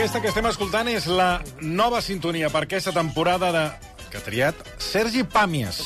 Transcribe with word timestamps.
Aquesta 0.00 0.22
que 0.24 0.30
estem 0.32 0.46
escoltant 0.48 0.88
és 0.88 1.04
la 1.12 1.42
nova 1.60 1.98
sintonia 2.00 2.48
per 2.48 2.62
aquesta 2.64 2.88
temporada 2.96 3.50
de 3.52 3.64
que 4.08 4.16
ha 4.16 4.22
triat 4.24 4.62
Sergi 4.80 5.26
Pàmies. 5.28 5.76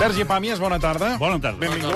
Sergi 0.00 0.26
Pàmies, 0.26 0.58
bona 0.58 0.80
tarda. 0.82 1.12
Bona 1.22 1.38
tarda. 1.38 1.62
Benvingut. 1.62 1.94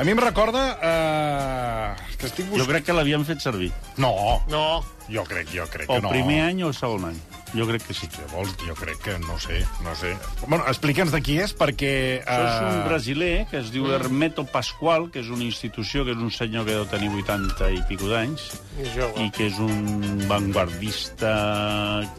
A 0.00 0.08
mi 0.08 0.16
em 0.16 0.24
recorda... 0.24 0.64
Eh, 0.80 2.16
que 2.16 2.32
estic 2.32 2.48
Jo 2.48 2.54
buscant... 2.54 2.72
crec 2.72 2.88
que 2.88 2.96
l'havien 2.96 3.28
fet 3.28 3.44
servir. 3.44 3.68
No, 4.00 4.40
No. 4.48 4.64
Jo 5.10 5.24
crec, 5.28 5.50
jo 5.54 5.66
crec 5.70 5.90
O 5.90 5.98
que 5.98 6.02
no. 6.06 6.10
primer 6.14 6.40
any 6.48 6.62
o 6.64 6.72
segon 6.72 7.10
any. 7.10 7.20
Jo 7.50 7.66
crec 7.66 7.82
que 7.82 7.94
sí. 7.96 8.06
Què 8.10 8.26
vols? 8.30 8.52
Jo 8.62 8.76
crec 8.78 9.00
que 9.02 9.16
no 9.24 9.36
sé, 9.42 9.60
no 9.82 9.94
sé. 9.98 10.12
Bueno, 10.46 10.62
explica'ns 10.70 11.10
de 11.10 11.20
qui 11.24 11.38
és, 11.42 11.54
perquè... 11.58 11.92
Això 12.22 12.46
és 12.46 12.58
un 12.68 12.78
eh, 12.78 12.84
brasiler 12.86 13.32
que 13.50 13.58
es 13.58 13.72
diu 13.74 13.90
Hermeto 13.90 14.44
Pascual, 14.46 15.08
que 15.10 15.22
és 15.24 15.30
una 15.34 15.42
institució, 15.46 16.04
que 16.06 16.14
és 16.14 16.22
un 16.22 16.30
senyor 16.30 16.68
que 16.68 16.76
deu 16.78 16.86
tenir 16.92 17.10
80 17.24 17.72
i 17.74 17.82
pico 17.90 18.10
d'anys, 18.10 18.50
I 18.78 19.30
que 19.34 19.48
és 19.50 19.58
un 19.58 20.22
vanguardista... 20.30 21.32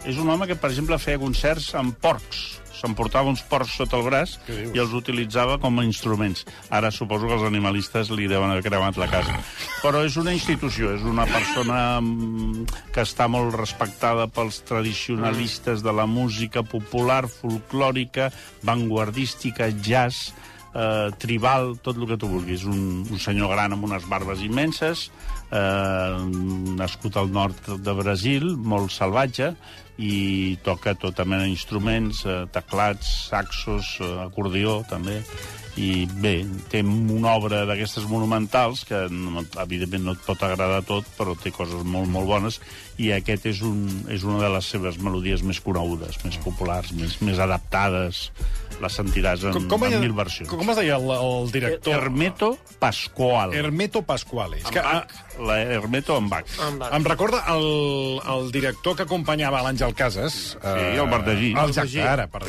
És 0.03 0.19
un 0.19 0.29
home 0.29 0.49
que, 0.51 0.59
per 0.59 0.73
exemple, 0.73 0.99
feia 0.99 1.21
concerts 1.21 1.71
amb 1.79 1.95
porcs. 2.03 2.59
S'emportava 2.81 3.29
uns 3.29 3.43
porcs 3.45 3.75
sota 3.77 3.99
el 3.99 4.07
braç 4.07 4.31
i 4.49 4.79
els 4.81 4.93
utilitzava 4.97 5.59
com 5.61 5.77
a 5.77 5.83
instruments. 5.85 6.47
Ara 6.73 6.89
suposo 6.89 7.27
que 7.29 7.35
els 7.37 7.45
animalistes 7.45 8.09
li 8.09 8.25
deuen 8.31 8.49
haver 8.49 8.63
cremat 8.65 8.97
la 8.97 9.07
casa. 9.11 9.35
Però 9.83 10.01
és 10.07 10.17
una 10.17 10.33
institució, 10.33 10.95
és 10.97 11.05
una 11.05 11.27
persona 11.29 11.99
mm, 12.01 12.65
que 12.91 13.05
està 13.05 13.27
molt 13.31 13.55
respectada 13.55 14.27
pels 14.27 14.61
tradicionalistes 14.67 15.83
de 15.85 15.93
la 15.95 16.07
música 16.09 16.63
popular, 16.63 17.23
folclòrica, 17.31 18.31
vanguardística, 18.67 19.69
jazz, 19.83 20.33
eh, 20.73 21.09
tribal, 21.17 21.77
tot 21.83 21.97
el 21.97 22.07
que 22.09 22.17
tu 22.17 22.29
vulguis. 22.31 22.65
Un, 22.67 23.05
un 23.09 23.19
senyor 23.19 23.53
gran 23.55 23.75
amb 23.75 23.87
unes 23.87 24.07
barbes 24.09 24.43
immenses, 24.45 25.09
eh, 25.51 26.17
nascut 26.81 27.17
al 27.17 27.31
nord 27.31 27.73
de 27.79 27.95
Brasil, 28.01 28.51
molt 28.57 28.91
salvatge, 28.91 29.53
i 30.01 30.57
toca 30.65 30.95
tota 30.97 31.25
mena 31.27 31.45
d'instruments, 31.45 32.25
eh, 32.25 32.43
teclats, 32.53 33.11
saxos, 33.29 33.97
eh, 34.01 34.13
acordió, 34.25 34.81
també. 34.89 35.21
I 35.79 36.03
bé, 36.19 36.41
té 36.71 36.81
una 36.83 37.31
obra 37.37 37.61
d'aquestes 37.69 38.03
monumentals 38.09 38.83
que 38.87 39.05
no, 39.07 39.45
evidentment 39.63 40.03
no 40.03 40.15
et 40.17 40.25
pot 40.25 40.41
agradar 40.43 40.81
tot, 40.87 41.07
però 41.15 41.35
té 41.39 41.53
coses 41.55 41.85
molt, 41.87 42.09
molt 42.11 42.27
bones 42.27 42.59
i 42.99 43.13
aquest 43.15 43.47
és, 43.53 43.61
un, 43.63 43.85
és 44.11 44.25
una 44.27 44.41
de 44.43 44.49
les 44.51 44.67
seves 44.73 44.99
melodies 44.99 45.45
més 45.47 45.61
conegudes, 45.63 46.19
més 46.25 46.37
populars, 46.43 46.91
més, 46.97 47.15
més 47.23 47.39
adaptades. 47.39 48.27
Les 48.81 48.95
sentiràs 48.97 49.43
en, 49.45 49.53
com, 49.53 49.67
com, 49.69 49.83
en 49.85 49.99
mil 50.01 50.13
versions. 50.17 50.49
com 50.49 50.69
es 50.73 50.77
deia 50.79 50.95
el, 50.97 51.09
el 51.13 51.51
director? 51.53 51.93
Hermeto 51.93 52.57
Pascual. 52.79 53.53
Hermeto 53.53 54.01
Pasquale. 54.01 54.57
És 54.57 54.71
que, 54.73 54.81
Bach, 54.81 55.11
la 55.39 55.59
Hermeto 55.61 56.17
en 56.17 56.29
Bach. 56.31 56.49
En. 56.67 56.79
Em 56.97 57.05
recorda 57.05 57.43
el, 57.53 58.19
el 58.25 58.51
director 58.51 58.95
que 58.97 59.03
acompanyava 59.05 59.61
l'Àngel 59.61 59.93
Casas. 59.93 60.57
eh, 60.63 60.73
Sí, 60.93 60.99
el 60.99 61.09
Bardagí. 61.11 61.51
El 61.53 61.69
Exacte, 61.69 62.01
ara. 62.01 62.25
Per. 62.27 62.41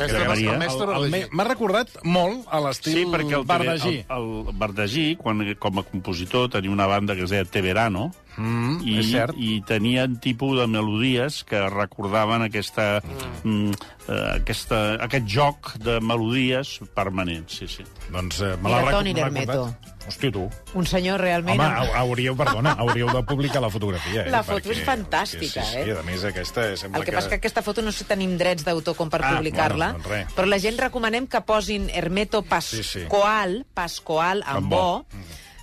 M'ha 1.32 1.44
recordat 1.48 1.88
molt 2.04 2.46
a 2.50 2.60
l'estil 2.64 2.94
Sí, 2.96 3.04
perquè 3.12 3.36
el, 3.38 3.44
Bardagí. 3.48 3.94
el, 4.08 4.28
el 4.48 4.56
Bardagí, 4.58 5.06
quan, 5.20 5.42
com 5.58 5.78
a 5.82 5.84
compositor, 5.84 6.48
tenia 6.50 6.70
una 6.72 6.86
banda 6.86 7.14
que 7.14 7.24
es 7.24 7.30
deia 7.30 7.44
Teverano, 7.44 8.10
Mm, 8.36 8.80
i, 8.86 8.98
és 9.02 9.10
cert. 9.12 9.36
i 9.36 9.60
tenien 9.68 10.16
tipus 10.22 10.56
de 10.58 10.66
melodies 10.70 11.42
que 11.44 11.60
recordaven 11.68 12.46
aquesta, 12.46 13.02
mm. 13.44 13.72
eh, 14.08 14.20
aquesta, 14.38 14.82
aquest 15.04 15.28
joc 15.28 15.74
de 15.84 15.98
melodies 16.00 16.78
permanent, 16.96 17.48
sí, 17.52 17.68
sí. 17.68 17.84
Doncs 18.12 18.40
eh, 18.40 18.54
me 18.62 18.72
I 18.72 18.78
l'ha 18.78 18.94
Toni 18.96 19.16
Hermeto. 19.16 19.66
Hòstia, 20.02 20.32
tu. 20.34 20.48
Un 20.74 20.86
senyor 20.86 21.20
realment... 21.22 21.60
Home, 21.60 21.90
hauríeu, 21.94 22.34
perdona, 22.34 22.72
hauríeu 22.82 23.06
de 23.14 23.20
publicar 23.22 23.60
la 23.62 23.68
fotografia. 23.70 24.24
Eh? 24.24 24.32
La 24.34 24.40
foto 24.42 24.58
perquè- 24.66 24.80
és 24.80 24.86
fantàstica, 24.86 25.62
sí, 25.62 25.68
sí, 25.68 25.78
eh? 25.78 25.84
Sí, 25.86 25.94
a 25.94 26.02
més, 26.02 26.24
aquesta 26.26 26.64
sembla 26.80 26.98
El 26.98 27.06
que 27.06 27.14
passa 27.14 27.30
que 27.30 27.38
aquesta 27.38 27.62
foto 27.62 27.84
no 27.86 27.92
sé 27.94 28.02
si 28.02 28.08
tenim 28.10 28.34
drets 28.40 28.66
d'autor 28.66 28.96
com 28.98 29.12
per 29.12 29.20
Ah, 29.22 29.36
publicar-la, 29.36 29.92
bueno, 29.92 30.08
doncs 30.08 30.34
però 30.34 30.48
la 30.50 30.58
gent 30.58 30.80
recomanem 30.80 31.28
que 31.30 31.40
posin 31.46 31.86
Hermeto 31.94 32.42
Sí, 32.42 32.82
sí. 32.82 33.04
Pascual, 33.06 33.64
Pascual 33.74 34.42
amb 34.42 34.64
Amb 34.64 34.74
bo, 34.74 34.82
bo. 35.06 35.06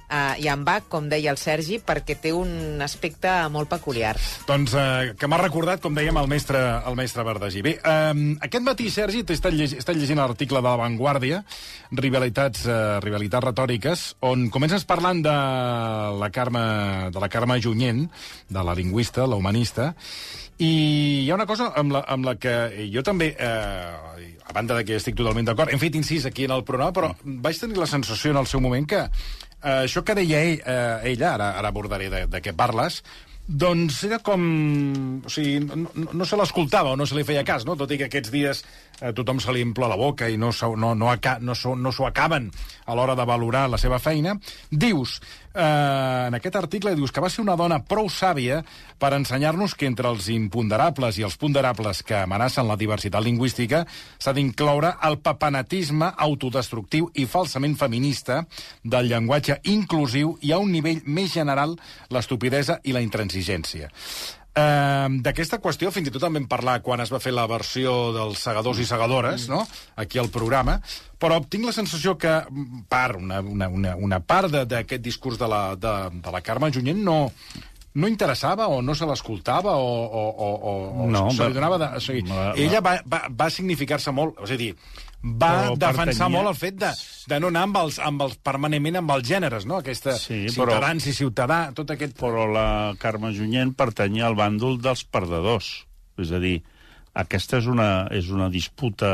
Uh, 0.09 0.35
i 0.41 0.49
amb 0.51 0.65
Bach, 0.67 0.87
com 0.91 1.07
deia 1.09 1.31
el 1.31 1.39
Sergi, 1.39 1.79
perquè 1.85 2.17
té 2.19 2.33
un 2.35 2.81
aspecte 2.83 3.31
molt 3.53 3.69
peculiar. 3.71 4.15
Doncs 4.49 4.73
eh, 4.77 5.13
que 5.19 5.29
m'ha 5.29 5.39
recordat, 5.41 5.81
com 5.83 5.95
dèiem, 5.95 6.17
el 6.19 6.29
mestre, 6.31 6.59
el 6.89 6.97
mestre 6.99 7.25
Bardagí. 7.27 7.63
Bé, 7.65 7.75
eh, 7.77 8.25
aquest 8.45 8.65
matí, 8.65 8.89
Sergi, 8.93 9.23
t'he 9.23 9.37
estat, 9.37 9.55
lleg 9.55 9.77
estat 9.79 9.97
llegint 9.97 10.19
l'article 10.21 10.61
de 10.61 10.67
La 10.67 10.75
Vanguardia, 10.79 11.43
Rivalitats, 11.99 12.65
eh, 12.65 12.99
rivalitats 13.05 13.49
retòriques, 13.49 14.05
on 14.25 14.49
comences 14.53 14.85
parlant 14.89 15.23
de 15.25 15.37
la 16.19 16.29
Carme, 16.33 16.65
de 17.13 17.23
la 17.23 17.29
Carme 17.29 17.59
Junyent, 17.61 18.05
de 18.49 18.65
la 18.65 18.75
lingüista, 18.77 19.27
la 19.27 19.39
humanista, 19.39 19.93
i 20.59 21.23
hi 21.23 21.29
ha 21.31 21.37
una 21.37 21.47
cosa 21.47 21.69
amb 21.79 21.93
la, 21.95 22.03
amb 22.11 22.25
la 22.27 22.35
que 22.35 22.53
jo 22.91 23.03
també, 23.05 23.31
eh, 23.31 24.33
a 24.43 24.55
banda 24.55 24.75
de 24.75 24.83
que 24.83 24.97
estic 24.99 25.15
totalment 25.15 25.47
d'acord, 25.47 25.71
hem 25.71 25.79
fet 25.79 25.95
incís 25.95 26.25
aquí 26.27 26.49
en 26.49 26.55
el 26.55 26.65
programa, 26.67 26.91
però 26.95 27.13
vaig 27.23 27.59
tenir 27.61 27.77
la 27.79 27.87
sensació 27.87 28.33
en 28.33 28.41
el 28.41 28.49
seu 28.49 28.59
moment 28.59 28.87
que 28.89 29.05
eh, 29.63 29.81
això 29.85 30.03
que 30.05 30.15
deia 30.17 30.43
ell, 30.43 30.61
eh, 30.61 31.11
ella, 31.13 31.33
ara, 31.35 31.51
ara 31.59 31.73
abordaré 31.73 32.09
de, 32.11 32.25
de 32.31 32.41
què 32.43 32.55
parles, 32.55 33.01
doncs 33.49 34.03
era 34.05 34.19
com... 34.21 34.43
O 35.25 35.31
sigui, 35.33 35.57
no, 35.65 35.89
no, 36.13 36.25
se 36.27 36.37
l'escoltava 36.37 36.93
o 36.93 36.99
no 36.99 37.07
se 37.09 37.17
li 37.17 37.25
feia 37.25 37.43
cas, 37.47 37.65
no? 37.65 37.75
Tot 37.79 37.89
i 37.91 37.97
que 37.97 38.05
aquests 38.05 38.29
dies 38.33 38.61
eh, 39.01 39.13
tothom 39.13 39.39
se 39.39 39.53
li 39.55 39.63
omple 39.63 39.87
la 39.87 39.97
boca 39.99 40.29
i 40.29 40.37
no, 40.37 40.51
s'ho- 40.51 40.75
no, 40.77 40.93
no, 40.95 41.13
no, 41.41 41.75
no 41.75 41.91
acaben 42.07 42.51
a 42.85 42.95
l'hora 42.95 43.15
de 43.15 43.25
valorar 43.25 43.67
la 43.69 43.77
seva 43.77 43.99
feina. 43.99 44.35
Dius, 44.71 45.19
eh, 45.53 46.25
en 46.27 46.33
aquest 46.35 46.55
article, 46.55 46.95
dius 46.95 47.11
que 47.11 47.21
va 47.21 47.29
ser 47.29 47.41
una 47.43 47.55
dona 47.55 47.81
prou 47.85 48.09
sàvia 48.09 48.63
per 48.99 49.13
ensenyar-nos 49.13 49.75
que 49.75 49.85
entre 49.87 50.09
els 50.09 50.27
imponderables 50.33 51.17
i 51.19 51.23
els 51.23 51.37
ponderables 51.37 52.03
que 52.03 52.17
amenacen 52.17 52.67
la 52.67 52.75
diversitat 52.77 53.23
lingüística 53.23 53.85
s'ha 54.17 54.33
d'incloure 54.33 54.95
el 55.07 55.19
papanatisme 55.23 56.11
autodestructiu 56.17 57.11
i 57.15 57.25
falsament 57.25 57.77
feminista 57.77 58.43
del 58.83 59.07
llenguatge 59.09 59.59
inclusiu 59.71 60.37
i 60.41 60.51
a 60.51 60.57
un 60.59 60.71
nivell 60.71 61.01
més 61.05 61.31
general 61.33 61.77
l'estupidesa 62.09 62.79
i 62.83 62.91
la 62.93 63.01
intransigència. 63.05 63.89
Uh, 64.49 65.21
D'aquesta 65.23 65.59
qüestió 65.61 65.91
fins 65.93 66.09
i 66.09 66.11
tot 66.11 66.23
també 66.25 66.41
vam 66.41 66.47
parlar 66.49 66.79
quan 66.83 66.99
es 67.03 67.11
va 67.13 67.19
fer 67.21 67.31
la 67.31 67.45
versió 67.47 67.91
dels 68.15 68.41
segadors 68.43 68.79
i 68.81 68.85
segadores, 68.89 69.45
no?, 69.47 69.61
aquí 69.95 70.19
al 70.19 70.27
programa, 70.33 70.79
però 71.21 71.37
tinc 71.47 71.67
la 71.69 71.73
sensació 71.75 72.17
que 72.19 72.31
mm, 72.49 72.81
part, 72.89 73.21
una, 73.21 73.39
una, 73.45 73.69
una, 73.69 73.93
una 73.95 74.19
part 74.19 74.51
d'aquest 74.65 75.03
discurs 75.05 75.37
de 75.39 75.47
la, 75.47 75.61
de, 75.79 75.93
de 76.25 76.33
la 76.33 76.41
Carme 76.41 76.71
Junyent 76.75 76.99
no, 77.05 77.19
no 77.93 78.09
interessava 78.09 78.67
o 78.73 78.81
no 78.81 78.95
se 78.97 79.05
l'escoltava 79.07 79.77
o, 79.77 79.93
o, 80.05 80.25
o, 80.49 80.49
o, 81.05 81.07
No, 81.13 81.27
se 81.31 81.45
li 81.45 81.53
va- 81.53 81.55
donava... 81.61 81.79
De, 81.85 81.91
o 82.01 82.03
sigui, 82.03 82.25
ella 82.65 82.81
va, 82.81 82.97
va, 83.05 83.23
va 83.29 83.49
significar-se 83.53 84.11
molt, 84.11 84.41
és 84.43 84.57
a 84.57 84.59
dir, 84.59 84.73
va 85.23 85.49
Però 85.69 85.75
defensar 85.75 86.05
pertanyia- 86.05 86.29
molt 86.37 86.47
el 86.53 86.55
fet 86.55 86.75
de, 86.79 86.89
de 87.27 87.39
no 87.43 87.47
anar 87.51 87.63
amb 87.67 87.77
els, 87.81 87.99
amb 87.99 88.21
els, 88.23 88.37
permanentment 88.43 88.95
amb 89.01 89.11
els 89.17 89.27
gèneres, 89.27 89.65
no? 89.67 89.77
Aquesta 89.83 90.13
Sí, 90.17 90.45
però- 90.47 90.53
ciutadans 90.71 91.05
i 91.07 91.13
ciutadà, 91.13 91.59
tot 91.75 91.91
aquest... 91.91 92.15
Però 92.19 92.45
la 92.51 92.95
Carme 92.99 93.33
Junyent 93.35 93.73
pertanyia 93.75 94.27
al 94.29 94.35
bàndol 94.39 94.79
dels 94.81 95.03
perdedors. 95.03 95.85
És 96.19 96.31
a 96.31 96.39
dir, 96.39 96.61
aquesta 97.13 97.57
és 97.59 97.67
una, 97.67 98.07
és 98.15 98.29
una 98.31 98.49
disputa 98.49 99.11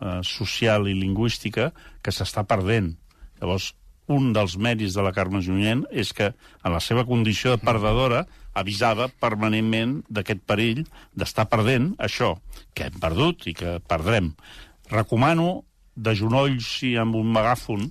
eh, 0.00 0.20
social 0.22 0.86
i 0.90 0.94
lingüística 0.94 1.72
que 2.02 2.12
s'està 2.14 2.44
perdent. 2.46 2.94
Llavors, 3.40 3.72
un 4.12 4.32
dels 4.34 4.56
mèrits 4.58 4.94
de 4.94 5.02
la 5.02 5.12
Carme 5.14 5.40
Junyent 5.42 5.84
és 5.90 6.10
que, 6.12 6.32
en 6.64 6.72
la 6.74 6.80
seva 6.82 7.04
condició 7.06 7.54
de 7.56 7.62
perdedora, 7.64 8.24
avisava 8.54 9.06
permanentment 9.08 10.02
d'aquest 10.12 10.42
perill 10.46 10.82
d'estar 11.16 11.46
perdent 11.48 11.94
això 11.98 12.34
que 12.74 12.90
hem 12.90 12.98
perdut 13.00 13.46
i 13.48 13.54
que 13.56 13.78
perdrem. 13.88 14.34
Recomano, 14.92 15.62
de 15.96 16.14
genolls 16.16 16.68
i 16.88 16.94
amb 17.00 17.16
un 17.18 17.32
megàfon, 17.34 17.88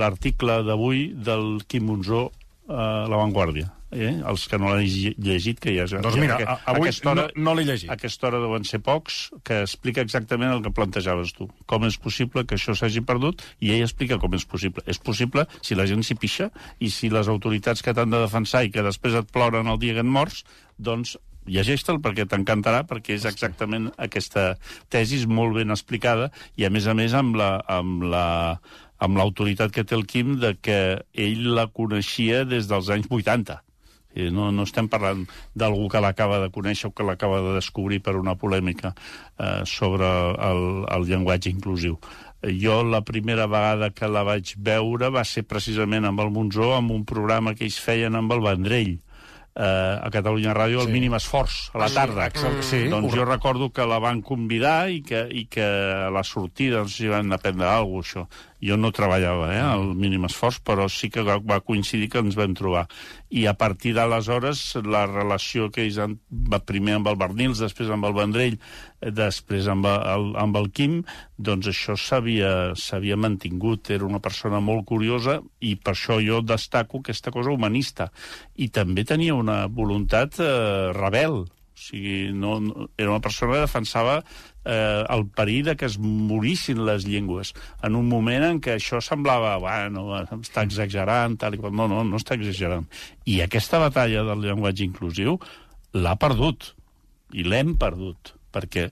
l'article 0.00 0.62
d'avui 0.66 1.12
del 1.14 1.60
Quim 1.68 1.86
Monzó 1.90 2.26
a 2.68 3.06
La 3.10 3.16
Vanguardia. 3.20 3.70
Eh? 3.92 4.22
Els 4.24 4.46
que 4.48 4.56
no 4.56 4.70
l'han 4.70 4.86
lle- 4.88 5.12
llegit, 5.20 5.58
que 5.60 5.74
ja... 5.76 5.84
Doncs 6.00 6.16
mira, 6.16 6.38
ja- 6.40 6.54
a- 6.54 6.70
avui 6.72 6.88
aquesta 6.88 7.10
hora, 7.10 7.26
no- 7.36 7.42
no 7.44 7.52
l'he 7.58 7.66
llegit. 7.68 7.90
A 7.92 7.96
aquesta 7.98 8.30
hora 8.30 8.38
deuen 8.40 8.64
ser 8.64 8.80
pocs, 8.80 9.18
que 9.44 9.58
explica 9.66 10.00
exactament 10.00 10.48
el 10.54 10.62
que 10.64 10.72
plantejaves 10.72 11.34
tu. 11.36 11.50
Com 11.68 11.84
és 11.84 11.98
possible 12.00 12.46
que 12.48 12.56
això 12.56 12.72
s'hagi 12.78 13.02
perdut, 13.04 13.44
i 13.60 13.74
ell 13.74 13.84
explica 13.84 14.16
com 14.22 14.32
és 14.38 14.46
possible. 14.48 14.80
És 14.88 14.96
possible 14.96 15.44
si 15.60 15.76
la 15.76 15.84
gent 15.90 16.00
s'hi 16.08 16.16
pixa 16.16 16.48
i 16.80 16.88
si 16.88 17.10
les 17.12 17.28
autoritats 17.28 17.84
que 17.84 17.92
t'han 17.92 18.14
de 18.14 18.22
defensar 18.24 18.64
i 18.64 18.72
que 18.72 18.86
després 18.86 19.18
et 19.20 19.28
ploren 19.34 19.68
el 19.68 19.76
dia 19.82 19.92
que 19.98 20.06
et 20.06 20.08
mors, 20.08 20.40
doncs 20.78 21.18
llegeix-te'l 21.46 22.00
perquè 22.02 22.26
t'encantarà, 22.28 22.84
perquè 22.88 23.16
és 23.16 23.26
exactament 23.28 23.90
aquesta 23.96 24.52
tesis 24.92 25.26
molt 25.26 25.58
ben 25.58 25.74
explicada 25.74 26.30
i, 26.56 26.66
a 26.66 26.70
més 26.70 26.86
a 26.86 26.94
més, 26.98 27.14
amb 27.18 27.36
la, 27.38 27.56
amb 27.66 28.06
la 28.12 28.26
amb 29.02 29.18
l'autoritat 29.18 29.72
que 29.74 29.82
té 29.82 29.96
el 29.98 30.06
Quim 30.06 30.36
de 30.38 30.54
que 30.62 30.78
ell 31.18 31.46
la 31.56 31.66
coneixia 31.74 32.44
des 32.46 32.68
dels 32.70 32.90
anys 32.94 33.08
80. 33.10 33.58
I 34.14 34.28
no, 34.34 34.50
no 34.52 34.66
estem 34.68 34.88
parlant 34.92 35.24
d'algú 35.58 35.88
que 35.90 36.02
l'acaba 36.04 36.38
de 36.42 36.50
conèixer 36.54 36.90
o 36.90 36.92
que 36.94 37.06
l'acaba 37.06 37.40
de 37.42 37.54
descobrir 37.56 38.02
per 38.04 38.14
una 38.20 38.36
polèmica 38.38 38.92
eh, 38.92 39.62
sobre 39.66 40.06
el, 40.50 40.62
el 40.84 41.08
llenguatge 41.08 41.50
inclusiu. 41.50 41.96
Jo 42.62 42.82
la 42.82 43.02
primera 43.06 43.46
vegada 43.46 43.92
que 43.94 44.10
la 44.10 44.24
vaig 44.26 44.54
veure 44.58 45.10
va 45.14 45.24
ser 45.24 45.46
precisament 45.48 46.06
amb 46.06 46.22
el 46.22 46.30
Monzó, 46.34 46.72
amb 46.76 46.92
un 46.94 47.06
programa 47.08 47.56
que 47.56 47.64
ells 47.66 47.80
feien 47.80 48.18
amb 48.18 48.34
el 48.36 48.44
Vendrell, 48.44 48.96
eh, 49.54 49.98
a 50.02 50.08
Catalunya 50.10 50.54
Ràdio 50.54 50.80
el 50.80 50.86
Sí. 50.86 50.92
mínim 50.92 51.14
esforç, 51.14 51.70
a 51.74 51.78
la 51.78 51.88
tarda. 51.90 52.26
exacte, 52.26 52.62
sí. 52.62 52.88
Doncs 52.88 53.14
jo 53.14 53.24
recordo 53.24 53.70
que 53.72 53.86
la 53.86 53.98
van 53.98 54.22
convidar 54.22 54.90
i 54.90 55.02
que, 55.02 55.26
i 55.30 55.46
que 55.46 55.62
a 55.64 56.10
la 56.10 56.22
sortida, 56.24 56.84
sé 56.88 56.94
si 57.02 57.08
van 57.08 57.32
aprendre 57.32 57.66
alguna 57.66 58.02
cosa, 58.02 58.20
això. 58.22 58.48
Jo 58.62 58.76
no 58.76 58.92
treballava 58.92 59.48
eh, 59.56 59.58
al 59.58 59.94
mínim 59.98 60.24
esforç, 60.24 60.60
però 60.62 60.88
sí 60.88 61.10
que 61.10 61.22
va 61.22 61.60
coincidir 61.60 62.08
que 62.08 62.18
ens 62.22 62.36
vam 62.38 62.54
trobar. 62.54 62.86
I 63.30 63.46
a 63.46 63.54
partir 63.54 63.92
d'aleshores, 63.94 64.76
la 64.86 65.04
relació 65.06 65.68
que 65.70 65.82
ells 65.82 65.98
han, 65.98 66.20
va 66.30 66.60
primer 66.60 66.94
amb 66.94 67.08
el 67.08 67.16
Bernils, 67.16 67.58
després 67.58 67.90
amb 67.90 68.04
el 68.06 68.12
Vendrell, 68.14 68.58
després 69.00 69.66
amb 69.66 69.84
el, 69.86 70.28
amb 70.38 70.56
el 70.56 70.70
Quim, 70.70 71.00
doncs 71.36 71.66
això 71.72 71.96
s'havia 71.98 72.72
s'havia 72.78 73.16
mantingut. 73.16 73.90
Era 73.90 74.06
una 74.06 74.20
persona 74.20 74.60
molt 74.60 74.84
curiosa 74.86 75.40
i 75.60 75.74
per 75.74 75.94
això 75.96 76.20
jo 76.24 76.40
destaco 76.42 77.00
aquesta 77.02 77.32
cosa 77.34 77.50
humanista. 77.50 78.12
I 78.54 78.68
també 78.68 79.02
tenia 79.04 79.34
una 79.42 79.66
voluntat 79.66 80.40
eh, 80.40 80.92
rebel. 80.96 81.42
O 81.42 81.82
sigui, 81.82 82.30
no, 82.32 82.58
no, 82.62 82.88
era 82.96 83.10
una 83.10 83.22
persona 83.24 83.56
que 83.56 83.64
defensava 83.64 84.18
eh, 84.64 85.04
el 85.08 85.26
perill 85.34 85.64
de 85.70 85.76
que 85.76 85.88
es 85.88 85.98
morissin 85.98 86.84
les 86.86 87.06
llengües 87.08 87.52
en 87.82 87.96
un 87.98 88.06
moment 88.08 88.44
en 88.46 88.60
què 88.62 88.76
això 88.76 89.00
semblava 89.02 89.56
bueno, 89.62 90.04
està 90.38 90.62
exagerant, 90.68 91.38
tal 91.40 91.56
i 91.56 91.62
qual. 91.62 91.74
No, 91.74 91.88
no, 91.90 92.04
no 92.06 92.20
està 92.20 92.38
exagerant. 92.38 92.86
I 93.26 93.40
aquesta 93.42 93.82
batalla 93.82 94.22
del 94.28 94.46
llenguatge 94.46 94.86
inclusiu 94.86 95.40
l'ha 95.98 96.14
perdut. 96.20 96.72
I 97.32 97.46
l'hem 97.48 97.74
perdut. 97.80 98.36
Perquè 98.52 98.90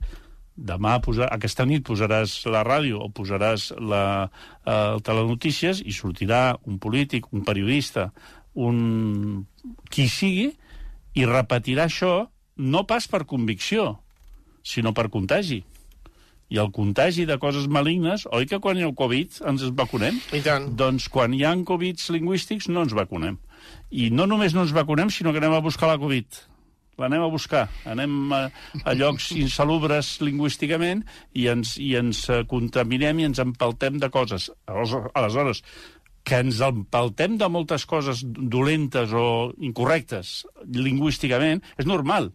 demà, 0.57 0.97
posar, 1.03 1.29
aquesta 1.31 1.65
nit 1.65 1.85
posaràs 1.87 2.33
la 2.51 2.65
ràdio 2.67 3.01
o 3.01 3.09
posaràs 3.13 3.71
la, 3.79 4.03
eh, 4.65 4.73
el 4.73 5.01
telenotícies 5.05 5.81
i 5.85 5.95
sortirà 5.95 6.57
un 6.67 6.79
polític, 6.81 7.31
un 7.31 7.45
periodista, 7.47 8.11
un... 8.53 9.47
qui 9.91 10.07
sigui, 10.11 10.51
i 11.17 11.27
repetirà 11.27 11.87
això 11.89 12.29
no 12.61 12.85
pas 12.87 13.07
per 13.11 13.25
convicció, 13.27 13.99
sinó 14.63 14.93
per 14.93 15.09
contagi. 15.11 15.61
I 16.51 16.59
el 16.59 16.71
contagi 16.75 17.23
de 17.25 17.37
coses 17.39 17.69
malignes, 17.71 18.25
oi 18.35 18.45
que 18.47 18.59
quan 18.59 18.75
hi 18.77 18.83
ha 18.83 18.89
el 18.89 18.95
Covid 18.99 19.39
ens 19.47 19.63
vacunem? 19.75 20.19
I 20.35 20.41
tant. 20.43 20.67
Doncs 20.75 21.07
quan 21.11 21.31
hi 21.33 21.45
ha 21.47 21.53
Covids 21.67 22.09
lingüístics 22.11 22.67
no 22.67 22.83
ens 22.83 22.95
vacunem. 22.95 23.37
I 23.91 24.09
no 24.11 24.27
només 24.27 24.53
no 24.53 24.65
ens 24.65 24.73
vacunem, 24.75 25.09
sinó 25.09 25.31
que 25.31 25.39
anem 25.39 25.55
a 25.55 25.63
buscar 25.63 25.87
la 25.87 25.99
Covid. 26.01 26.41
L'anem 26.99 27.23
a 27.23 27.29
buscar. 27.31 27.63
Anem 27.87 28.33
a, 28.35 28.41
a 28.83 28.93
llocs 28.99 29.31
insalubres 29.43 30.17
lingüísticament 30.21 31.05
i 31.33 31.47
ens, 31.53 31.77
i 31.79 31.93
ens 31.99 32.25
contaminem 32.51 33.21
i 33.23 33.29
ens 33.29 33.39
empaltem 33.39 34.01
de 34.01 34.11
coses. 34.11 34.49
Aleshores, 34.67 35.63
que 36.23 36.41
ens 36.43 36.61
empaltem 36.65 37.37
de 37.39 37.47
moltes 37.49 37.87
coses 37.89 38.21
dolentes 38.25 39.13
o 39.13 39.51
incorrectes 39.63 40.41
lingüísticament 40.69 41.63
és 41.77 41.89
normal. 41.89 42.31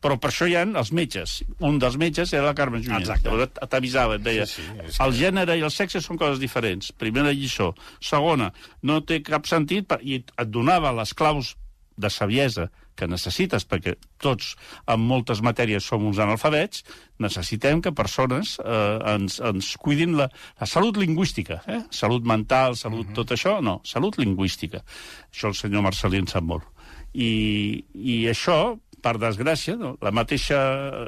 Però 0.00 0.16
per 0.16 0.30
això 0.30 0.46
hi 0.48 0.54
ha 0.56 0.62
els 0.64 0.90
metges. 0.96 1.42
Un 1.60 1.76
dels 1.80 1.98
metges 2.00 2.32
era 2.32 2.46
la 2.46 2.54
Carme 2.56 2.80
Junyent. 2.80 3.04
Exacte. 3.04 3.66
T'avisava, 3.68 4.16
et 4.16 4.24
deia, 4.24 4.46
Sí, 4.48 4.64
sí, 4.64 4.92
el 5.04 5.12
gènere 5.18 5.58
i 5.60 5.64
el 5.66 5.72
sexe 5.74 6.00
són 6.00 6.16
coses 6.20 6.40
diferents. 6.40 6.88
Primera 6.96 7.34
lliçó. 7.36 7.74
Segona, 8.00 8.48
no 8.82 9.02
té 9.04 9.20
cap 9.26 9.48
sentit 9.50 9.90
per... 9.90 10.00
i 10.00 10.22
et 10.24 10.48
donava 10.48 10.94
les 10.96 11.12
claus 11.12 11.52
de 12.00 12.08
saviesa 12.08 12.70
que 13.00 13.08
necessites, 13.10 13.64
perquè 13.68 13.96
tots 14.20 14.54
en 14.90 15.00
moltes 15.00 15.40
matèries 15.44 15.86
som 15.86 16.04
uns 16.06 16.20
analfabets, 16.22 16.84
necessitem 17.20 17.80
que 17.84 17.94
persones 17.96 18.58
eh, 18.62 19.14
ens, 19.14 19.40
ens 19.40 19.72
cuidin 19.80 20.18
la, 20.20 20.28
la 20.60 20.68
salut 20.68 21.00
lingüística. 21.00 21.62
Eh? 21.66 21.80
Salut 21.94 22.28
mental, 22.28 22.76
salut, 22.76 23.06
uh 23.06 23.10
-huh. 23.10 23.18
tot 23.22 23.32
això, 23.36 23.60
no, 23.64 23.80
salut 23.84 24.18
lingüística. 24.18 24.84
Això 25.32 25.48
el 25.48 25.54
senyor 25.54 25.82
Marcelí 25.82 26.18
en 26.18 26.26
sap 26.26 26.44
molt. 26.44 26.64
I, 27.12 27.84
i 27.94 28.26
això, 28.30 28.78
per 29.02 29.16
desgràcia, 29.18 29.76
no? 29.76 29.96
la 30.00 30.10
mateixa... 30.10 30.58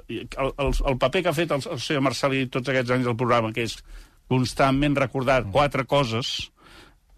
El, 0.09 0.53
el, 0.59 0.73
el 0.89 0.99
paper 0.99 1.23
que 1.23 1.29
ha 1.29 1.37
fet 1.37 1.50
el, 1.50 1.62
el 1.71 1.81
senyor 1.81 2.03
Marcelí 2.03 2.47
tots 2.47 2.69
aquests 2.69 2.91
anys 2.91 3.05
del 3.05 3.17
programa, 3.17 3.53
que 3.53 3.62
és 3.69 3.79
constantment 4.33 4.97
recordar 4.97 5.43
quatre 5.53 5.85
coses, 5.85 6.51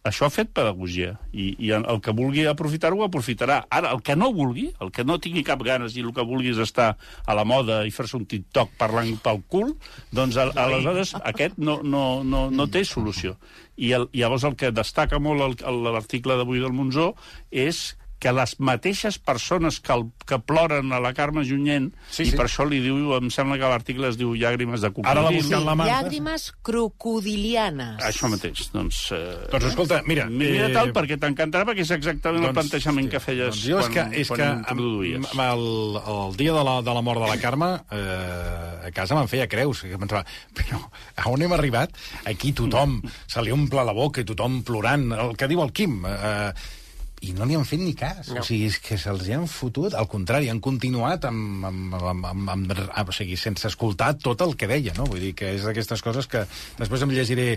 això 0.05 0.27
ha 0.27 0.33
fet 0.33 0.51
pedagogia, 0.53 1.15
i, 1.33 1.55
i 1.65 1.71
el 1.73 2.01
que 2.05 2.13
vulgui 2.17 2.45
aprofitar-ho, 2.51 3.01
ho 3.01 3.07
aprofitarà. 3.07 3.63
Ara, 3.73 3.95
el 3.97 4.03
que 4.05 4.17
no 4.21 4.29
vulgui, 4.37 4.67
el 4.85 4.93
que 4.93 5.05
no 5.09 5.17
tingui 5.17 5.45
cap 5.47 5.65
ganes 5.65 5.97
i 5.97 6.05
el 6.05 6.13
que 6.13 6.27
vulgui 6.29 6.53
és 6.53 6.61
estar 6.61 6.91
a 7.25 7.37
la 7.37 7.47
moda 7.49 7.81
i 7.89 7.93
fer-se 7.95 8.19
un 8.19 8.27
TikTok 8.29 8.77
parlant 8.81 9.17
pel 9.25 9.41
cul, 9.49 9.73
doncs 10.13 10.37
al, 10.41 10.53
aleshores 10.61 11.15
aquest 11.23 11.57
no, 11.57 11.79
no, 11.83 12.21
no, 12.21 12.47
no 12.53 12.69
té 12.69 12.85
solució. 12.85 13.39
I 13.81 13.95
el, 13.97 14.09
llavors 14.13 14.45
el 14.45 14.59
que 14.61 14.75
destaca 14.77 15.19
molt 15.19 15.65
l'article 15.65 16.37
d'avui 16.37 16.61
del 16.61 16.77
Monzó 16.77 17.15
és 17.51 17.95
que 18.25 18.33
les 18.33 18.55
mateixes 18.65 19.19
persones 19.21 19.77
que, 19.85 19.93
el, 19.93 20.07
que 20.25 20.39
ploren 20.41 20.95
a 20.97 21.01
la 21.05 21.13
Carme 21.13 21.45
Junyent, 21.45 21.91
Sí, 22.09 22.25
i 22.25 22.31
sí. 22.33 22.37
per 22.41 22.47
això 22.49 22.65
li 22.65 22.79
diu, 22.81 23.13
em 23.19 23.29
sembla 23.31 23.59
que 23.61 23.69
l'article 23.69 24.09
es 24.09 24.17
diu 24.17 24.33
llàgrimes 24.33 24.81
de 24.81 24.89
Ara 24.89 25.21
la 25.21 25.29
cocodril. 25.29 25.43
busquem 25.43 25.65
la 25.69 25.75
Marta. 25.77 25.93
Llàgrimes 26.01 26.47
crocodilianes. 26.65 28.01
Això 28.09 28.29
mateix, 28.33 28.65
doncs... 28.73 29.01
Eh, 29.13 29.49
Doncs 29.53 29.67
escolta, 29.71 30.01
mira... 30.09 30.25
Mira 30.33 30.71
tal, 30.73 30.93
perquè 30.97 31.19
t'encantarà, 31.21 31.67
perquè 31.69 31.85
és 31.85 31.93
exactament 31.95 32.47
el 32.49 32.55
plantejament 32.57 33.11
que 33.13 33.21
feies 33.21 33.53
doncs 33.53 33.65
jo 33.69 33.81
és 33.83 33.89
que, 33.93 34.01
quan, 34.01 34.15
és 34.23 34.31
quan 34.33 34.41
que 34.41 34.49
introduïes. 34.75 35.19
amb- 35.21 35.35
amb 35.35 35.45
el, 35.45 35.67
el 36.15 36.39
dia 36.41 36.55
de 36.57 36.65
la, 36.67 36.77
de 36.87 36.95
la 36.97 37.03
mort 37.05 37.21
de 37.25 37.29
la 37.31 37.37
Carme, 37.43 37.71
eh, 37.93 38.89
a 38.89 38.93
casa 38.97 39.19
me'n 39.19 39.29
feia 39.31 39.47
creus. 39.51 39.83
Que 39.85 39.99
pensava, 40.01 40.25
però 40.57 40.81
a 41.21 41.29
on 41.31 41.45
hem 41.45 41.53
arribat? 41.57 41.93
Aquí 42.31 42.55
tothom 42.57 43.01
se 43.27 43.43
li 43.45 43.53
omple 43.55 43.85
la 43.85 43.93
boca 43.97 44.23
i 44.25 44.29
tothom 44.29 44.63
plorant. 44.65 45.11
El 45.13 45.37
que 45.37 45.51
diu 45.53 45.61
el 45.65 45.73
Quim... 45.77 46.01
Eh, 46.09 46.81
i 47.25 47.33
no 47.37 47.47
li 47.49 47.57
han 47.57 47.67
fet 47.69 47.81
ni 47.81 47.95
cas. 47.99 48.31
No. 48.31 48.43
O 48.43 48.47
sigui, 48.47 48.69
és 48.71 48.79
que 48.83 48.99
se'ls 49.01 49.29
han 49.35 49.47
fotut. 49.51 49.97
Al 49.99 50.09
contrari, 50.11 50.51
han 50.53 50.61
continuat 50.65 51.27
amb, 51.29 51.65
amb, 51.69 51.97
amb, 51.99 52.27
amb, 52.31 52.51
amb, 52.55 52.75
amb, 52.75 53.11
o 53.11 53.17
sigui, 53.17 53.39
sense 53.41 53.69
escoltar 53.71 54.13
tot 54.23 54.45
el 54.45 54.55
que 54.61 54.69
deia, 54.71 54.95
no? 54.99 55.09
Vull 55.11 55.23
dir 55.25 55.33
que 55.39 55.55
és 55.57 55.67
d'aquestes 55.67 56.05
coses 56.05 56.29
que 56.31 56.45
després 56.79 57.05
em 57.07 57.15
llegiré 57.15 57.49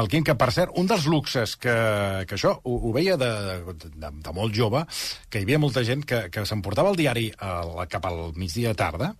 el 0.00 0.10
Quim, 0.12 0.24
que 0.26 0.36
per 0.38 0.50
cert, 0.54 0.74
un 0.78 0.88
dels 0.90 1.06
luxes 1.10 1.56
que, 1.60 1.76
que 2.28 2.38
això 2.38 2.56
ho, 2.56 2.78
ho 2.88 2.94
veia 2.94 3.18
de, 3.20 3.30
de, 3.50 3.92
de, 3.92 4.12
de 4.26 4.34
molt 4.36 4.56
jove, 4.56 4.84
que 5.30 5.42
hi 5.42 5.48
havia 5.48 5.62
molta 5.62 5.84
gent 5.86 6.06
que, 6.06 6.26
que 6.32 6.46
s'emportava 6.48 6.92
el 6.92 7.00
diari 7.00 7.30
al, 7.42 7.76
cap 7.90 8.06
al 8.08 8.28
migdia 8.38 8.74
tarda, 8.78 9.14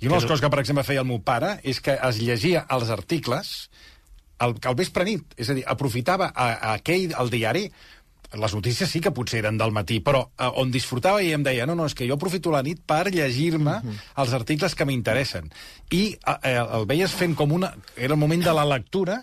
i 0.00 0.08
una 0.08 0.18
de 0.18 0.20
les 0.20 0.28
coses 0.28 0.42
que, 0.44 0.52
per 0.52 0.60
exemple, 0.60 0.84
feia 0.84 1.00
el 1.00 1.08
meu 1.08 1.22
pare 1.24 1.56
és 1.64 1.80
que 1.80 1.94
es 1.96 2.18
llegia 2.20 2.66
els 2.74 2.90
articles 2.92 3.70
al, 4.44 4.56
al 4.68 4.76
vespre 4.76 5.06
nit. 5.08 5.36
És 5.40 5.50
a 5.50 5.56
dir, 5.56 5.64
aprofitava 5.68 6.30
a, 6.34 6.48
a 6.52 6.74
aquell, 6.76 7.14
el 7.16 7.32
diari, 7.32 7.66
les 8.34 8.54
notícies 8.54 8.90
sí 8.90 9.00
que 9.00 9.12
potser 9.14 9.40
eren 9.44 9.58
del 9.58 9.72
matí, 9.74 10.00
però 10.04 10.24
eh, 10.28 10.48
on 10.60 10.72
disfrutava 10.74 11.22
i 11.22 11.32
em 11.36 11.44
deia, 11.46 11.66
no, 11.68 11.76
no, 11.78 11.86
és 11.86 11.94
que 11.94 12.06
jo 12.08 12.16
aprofito 12.18 12.50
la 12.50 12.62
nit 12.66 12.80
per 12.86 13.06
llegir-me 13.12 13.78
els 14.18 14.34
articles 14.36 14.74
que 14.74 14.86
m'interessen. 14.88 15.50
I 15.94 16.02
eh, 16.16 16.54
el 16.58 16.86
veies 16.90 17.14
fent 17.14 17.36
com 17.38 17.54
una... 17.56 17.72
Era 17.96 18.14
el 18.14 18.20
moment 18.20 18.42
de 18.42 18.54
la 18.56 18.66
lectura 18.66 19.20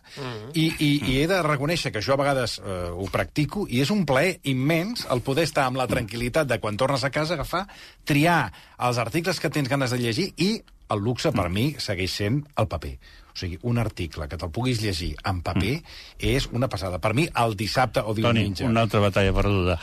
i, 0.53 0.69
i, 0.79 0.91
i 1.11 1.17
he 1.21 1.27
de 1.29 1.41
reconèixer 1.45 1.91
que 1.93 2.01
jo 2.03 2.15
a 2.15 2.19
vegades 2.21 2.59
eh, 2.59 2.77
ho 2.91 3.07
practico 3.11 3.67
i 3.69 3.81
és 3.83 3.91
un 3.93 4.05
plaer 4.09 4.37
immens 4.49 5.07
el 5.13 5.23
poder 5.25 5.47
estar 5.49 5.67
amb 5.67 5.81
la 5.81 5.87
tranquil·litat 5.89 6.49
de 6.49 6.59
quan 6.63 6.79
tornes 6.79 7.03
a 7.03 7.11
casa 7.13 7.35
agafar, 7.35 7.65
triar 8.07 8.45
els 8.79 9.01
articles 9.01 9.39
que 9.39 9.51
tens 9.53 9.69
ganes 9.69 9.91
de 9.91 9.99
llegir 9.99 10.31
i 10.37 10.55
el 10.93 11.03
luxe 11.03 11.31
per 11.35 11.49
mi 11.49 11.73
segueix 11.81 12.15
sent 12.21 12.43
el 12.59 12.69
paper. 12.69 12.97
O 13.33 13.37
sigui, 13.39 13.57
un 13.65 13.79
article 13.81 14.27
que 14.29 14.37
te'l 14.37 14.51
puguis 14.53 14.77
llegir 14.83 15.15
en 15.25 15.39
paper 15.41 15.79
és 16.21 16.45
una 16.53 16.67
passada. 16.69 16.99
Per 17.01 17.15
mi, 17.17 17.23
el 17.33 17.55
dissabte 17.57 17.99
o 18.05 18.13
Toni, 18.13 18.43
diumenge... 18.43 18.63
una 18.69 18.83
altra 18.85 18.99
batalla 19.01 19.33
perduda. 19.33 19.79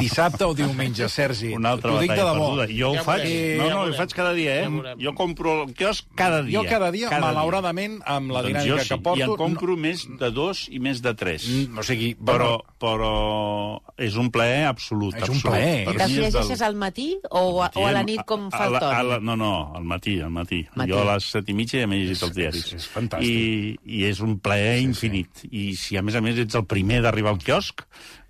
Dissabte 0.00 0.42
o 0.44 0.54
diumenge, 0.54 1.06
Sergi. 1.08 1.52
Una 1.54 1.70
altra 1.76 1.92
de 1.92 2.00
batalla 2.08 2.24
debò. 2.32 2.48
perduda. 2.56 2.66
Jo 2.72 2.90
Ja 2.96 3.00
ho 3.00 3.04
faig... 3.06 3.22
veurem, 3.22 3.58
no, 3.58 3.64
ja 3.68 3.70
no, 3.70 3.78
ho 3.78 3.84
veurem. 3.86 3.98
faig 4.00 4.14
cada 4.18 4.32
dia, 4.34 4.50
Ja 4.58 4.64
eh? 4.64 4.68
veurem. 4.74 4.98
Jo 5.06 5.12
compro 5.14 5.54
el 5.62 5.74
quiosc 5.78 6.08
cada 6.18 6.42
dia. 6.42 6.58
Jo 6.58 6.64
cada 6.68 6.90
dia, 6.90 7.08
Cada 7.12 7.22
malauradament, 7.28 8.00
amb 8.04 8.34
la 8.34 8.42
Doncs 8.42 8.50
dinàmica 8.64 8.74
jo 8.74 8.82
sí, 8.82 8.88
que 8.90 8.98
porto... 9.06 9.20
I 9.20 9.22
en 9.28 9.36
compro 9.44 9.76
més 9.78 10.04
de 10.18 10.30
dos 10.34 10.64
i 10.74 10.80
més 10.82 11.00
de 11.04 11.14
tres. 11.14 11.46
No, 11.70 11.80
o 11.80 11.86
sigui, 11.86 12.10
Però, 12.18 12.50
però 12.82 13.12
és 13.96 14.18
un 14.18 14.32
plaer 14.34 14.66
absolut. 14.68 15.14
És 15.22 15.28
un 15.30 15.38
plaer. 15.40 15.84
Per 15.86 15.94
I 15.94 15.98
te'ls 16.02 16.10
és 16.10 16.16
del- 16.18 16.26
llegeixes 16.42 16.62
al 16.66 16.74
matí 16.74 17.08
o, 17.30 17.62
a, 17.62 17.70
o 17.78 17.86
a 17.86 17.94
la 17.94 18.02
nit 18.02 18.26
com 18.26 18.50
fa 18.50 18.66
el 18.66 18.76
Toni? 18.82 19.22
no, 19.24 19.36
no, 19.38 19.52
al 19.78 19.84
matí, 19.86 20.18
al 20.20 20.30
matí. 20.34 20.64
Matí. 20.74 20.90
Jo 20.92 21.00
a 21.06 21.14
les 21.14 21.30
set 21.30 21.48
i 21.48 21.54
mitja 21.54 21.80
ja 21.82 21.86
m'he 21.90 22.02
llegit 22.02 22.22
els 22.26 22.34
diaris. 22.34 22.66
és- 22.66 22.74
és 22.82 22.87
fantàstic. 22.94 23.28
I, 23.28 23.76
I 23.98 24.04
és 24.10 24.20
un 24.24 24.38
plaer 24.40 24.78
infinit. 24.82 25.44
I 25.50 25.74
si 25.76 25.96
a 25.98 26.02
més 26.02 26.14
a 26.14 26.20
més 26.24 26.38
ets 26.38 26.54
el 26.58 26.64
primer 26.70 27.02
d'arribar 27.04 27.34
al 27.36 27.42
quiosc, 27.42 27.84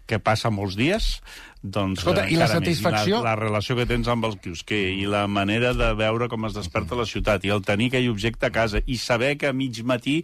que 0.08 0.18
passa 0.24 0.48
molts 0.50 0.76
dies, 0.78 1.20
doncs... 1.62 1.98
Escolta, 2.00 2.22
i 2.30 2.36
la 2.38 2.46
més. 2.46 2.54
satisfacció? 2.56 3.18
La, 3.20 3.34
la 3.34 3.36
relació 3.36 3.76
que 3.76 3.84
tens 3.86 4.08
amb 4.08 4.24
el 4.24 4.38
quiosquer 4.40 4.78
i 4.96 5.04
la 5.10 5.26
manera 5.28 5.74
de 5.76 5.90
veure 5.98 6.28
com 6.32 6.46
es 6.48 6.54
desperta 6.56 6.96
la 6.96 7.04
ciutat 7.04 7.44
i 7.44 7.50
el 7.52 7.60
tenir 7.66 7.90
aquell 7.90 8.08
objecte 8.12 8.46
a 8.48 8.52
casa 8.54 8.80
i 8.86 8.96
saber 8.96 9.34
que 9.36 9.50
a 9.50 9.52
mig 9.52 9.82
matí 9.84 10.22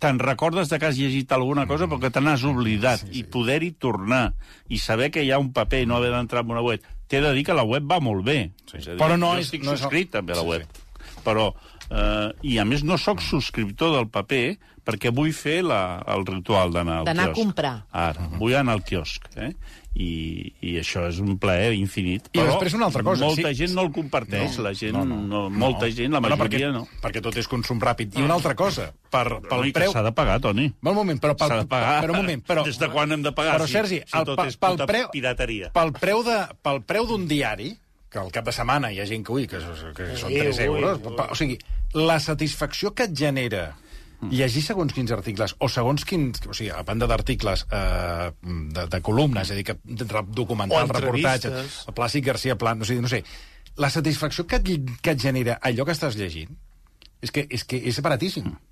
te'n 0.00 0.16
recordes 0.22 0.70
de 0.72 0.78
que 0.80 0.86
has 0.88 0.96
llegit 0.96 1.32
alguna 1.36 1.66
cosa 1.68 1.84
però 1.90 1.98
que 2.00 2.08
te 2.14 2.22
n'has 2.24 2.40
oblidat 2.48 3.02
i 3.12 3.20
poder-hi 3.28 3.74
tornar 3.76 4.30
i 4.72 4.78
saber 4.80 5.10
que 5.12 5.20
hi 5.26 5.28
ha 5.34 5.38
un 5.42 5.50
paper 5.52 5.82
i 5.82 5.88
no 5.90 5.98
haver 5.98 6.14
d'entrar 6.14 6.40
en 6.46 6.54
una 6.54 6.62
web 6.64 6.80
t'he 7.10 7.20
de 7.20 7.34
dir 7.36 7.44
que 7.44 7.52
la 7.58 7.66
web 7.66 7.84
va 7.90 7.98
molt 8.00 8.24
bé. 8.24 8.38
Sí. 8.70 8.78
És 8.78 8.86
dir, 8.86 8.96
Però 8.96 9.18
no 9.20 9.34
jo 9.34 9.40
és- 9.42 9.50
estic 9.50 9.66
no 9.66 9.74
és- 9.74 9.82
subscrit 9.82 10.12
també 10.14 10.32
a 10.32 10.36
la 10.38 10.46
Sí, 10.46 10.48
web. 10.48 10.80
Però, 11.26 11.50
eh, 11.90 12.30
i 12.42 12.58
a 12.58 12.64
més 12.64 12.84
no 12.86 12.96
sóc 12.98 13.20
subscriptor 13.22 13.94
del 13.98 14.08
paper 14.08 14.58
perquè 14.86 15.10
vull 15.14 15.32
fer 15.36 15.60
la, 15.62 16.00
el 16.08 16.24
ritual 16.26 16.72
d'anar 16.72 17.00
al 17.02 17.04
D'anar 17.10 17.28
a 17.28 17.32
quiosc. 17.32 17.40
comprar. 17.42 17.74
Ara, 17.92 18.30
vull 18.40 18.54
anar 18.58 18.78
al 18.78 18.82
quiosc, 18.86 19.28
eh? 19.36 19.52
I, 20.00 20.06
I 20.62 20.76
això 20.78 21.02
és 21.10 21.18
un 21.18 21.34
plaer 21.42 21.72
infinit. 21.74 22.28
I 22.30 22.38
Però 22.38 22.52
després 22.54 22.74
una 22.78 22.86
altra 22.86 23.02
cosa, 23.02 23.24
Molta 23.26 23.50
sí. 23.50 23.56
gent 23.58 23.72
no 23.74 23.82
el 23.82 23.90
comparteix, 23.92 24.56
No, 24.56 24.62
la 24.68 24.72
gent, 24.78 24.94
no, 24.94 25.02
no, 25.04 25.16
no. 25.18 25.40
no, 25.50 25.50
molta 25.50 25.88
gent, 25.90 26.12
la 26.14 26.20
majoria 26.22 26.44
perquè, 26.44 26.70
no. 26.72 26.84
Perquè 27.02 27.22
tot 27.24 27.36
és 27.42 27.48
consum 27.50 27.80
ràpid. 27.82 28.14
I 28.18 28.22
una 28.22 28.36
altra 28.38 28.54
cosa, 28.54 28.92
per, 29.10 29.24
Pel 29.42 29.48
pel 29.50 29.72
preu... 29.74 29.92
S'ha 29.92 30.04
de 30.06 30.12
pagar, 30.14 30.38
Toni. 30.40 30.68
Un 30.80 30.94
moment, 30.94 31.18
però... 31.20 31.34
Pel, 31.36 31.50
S'ha 31.50 31.58
de 31.64 31.68
pagar. 31.70 32.00
Però 32.06 32.14
un 32.14 32.22
moment, 32.22 32.44
però... 32.46 32.64
Des 32.66 32.78
de 32.78 32.88
quan 32.94 33.12
hem 33.18 33.26
de 33.26 33.32
pagar? 33.34 33.56
Però, 33.58 33.66
si- 33.66 33.76
Sergi, 33.80 34.00
si 34.06 34.16
el, 34.16 34.24
tot 34.30 34.38
pel, 34.38 34.52
és 34.54 34.56
pel 34.62 34.78
puta 34.78 34.86
preu... 34.92 35.10
pirateria. 35.10 35.72
Pel 35.74 35.92
preu 35.98 36.22
de, 36.26 36.38
pel 36.62 36.80
preu 36.86 37.10
d'un 37.10 37.26
diari, 37.30 37.72
que 38.10 38.18
al 38.22 38.30
cap 38.34 38.46
de 38.46 38.54
setmana 38.54 38.92
hi 38.94 39.02
ha 39.02 39.06
gent 39.10 39.26
que, 39.26 39.34
ui, 39.34 39.46
que, 39.50 39.58
que 39.98 40.08
són 40.18 40.30
Ui, 40.30 40.38
3 40.38 40.54
ui, 40.54 40.64
euros... 40.70 41.02
ui. 41.02 41.18
O 41.26 41.34
sigui, 41.38 41.58
la 41.94 42.18
satisfacció 42.22 42.94
que 42.94 43.08
et 43.08 43.16
genera 43.16 43.70
llegir 44.28 44.60
segons 44.62 44.92
quins 44.92 45.10
articles, 45.16 45.54
o 45.58 45.68
segons 45.72 46.04
quins... 46.04 46.42
O 46.44 46.52
sigui, 46.52 46.68
a 46.74 46.82
banda 46.86 47.08
d'articles 47.08 47.64
eh, 47.72 48.30
de, 48.76 48.84
de 48.92 49.00
columnes, 49.00 49.48
és 49.48 49.54
a 49.54 49.56
dir, 49.56 49.64
que 49.64 50.02
documental, 50.36 50.90
reportatge, 50.92 51.52
Plàstic 51.96 52.26
García 52.26 52.58
Plan, 52.60 52.82
o 52.82 52.88
sigui, 52.88 53.00
no 53.00 53.08
sé, 53.08 53.22
la 53.80 53.88
satisfacció 53.90 54.46
que 54.46 54.60
et, 54.60 54.90
que 55.00 55.14
et 55.14 55.22
genera 55.22 55.56
allò 55.64 55.86
que 55.88 55.96
estàs 55.96 56.18
llegint 56.20 56.52
és 57.20 57.32
que 57.32 57.46
és, 57.48 57.64
que 57.68 57.80
és 57.80 58.00
baratíssim. 58.04 58.48
O 58.48 58.69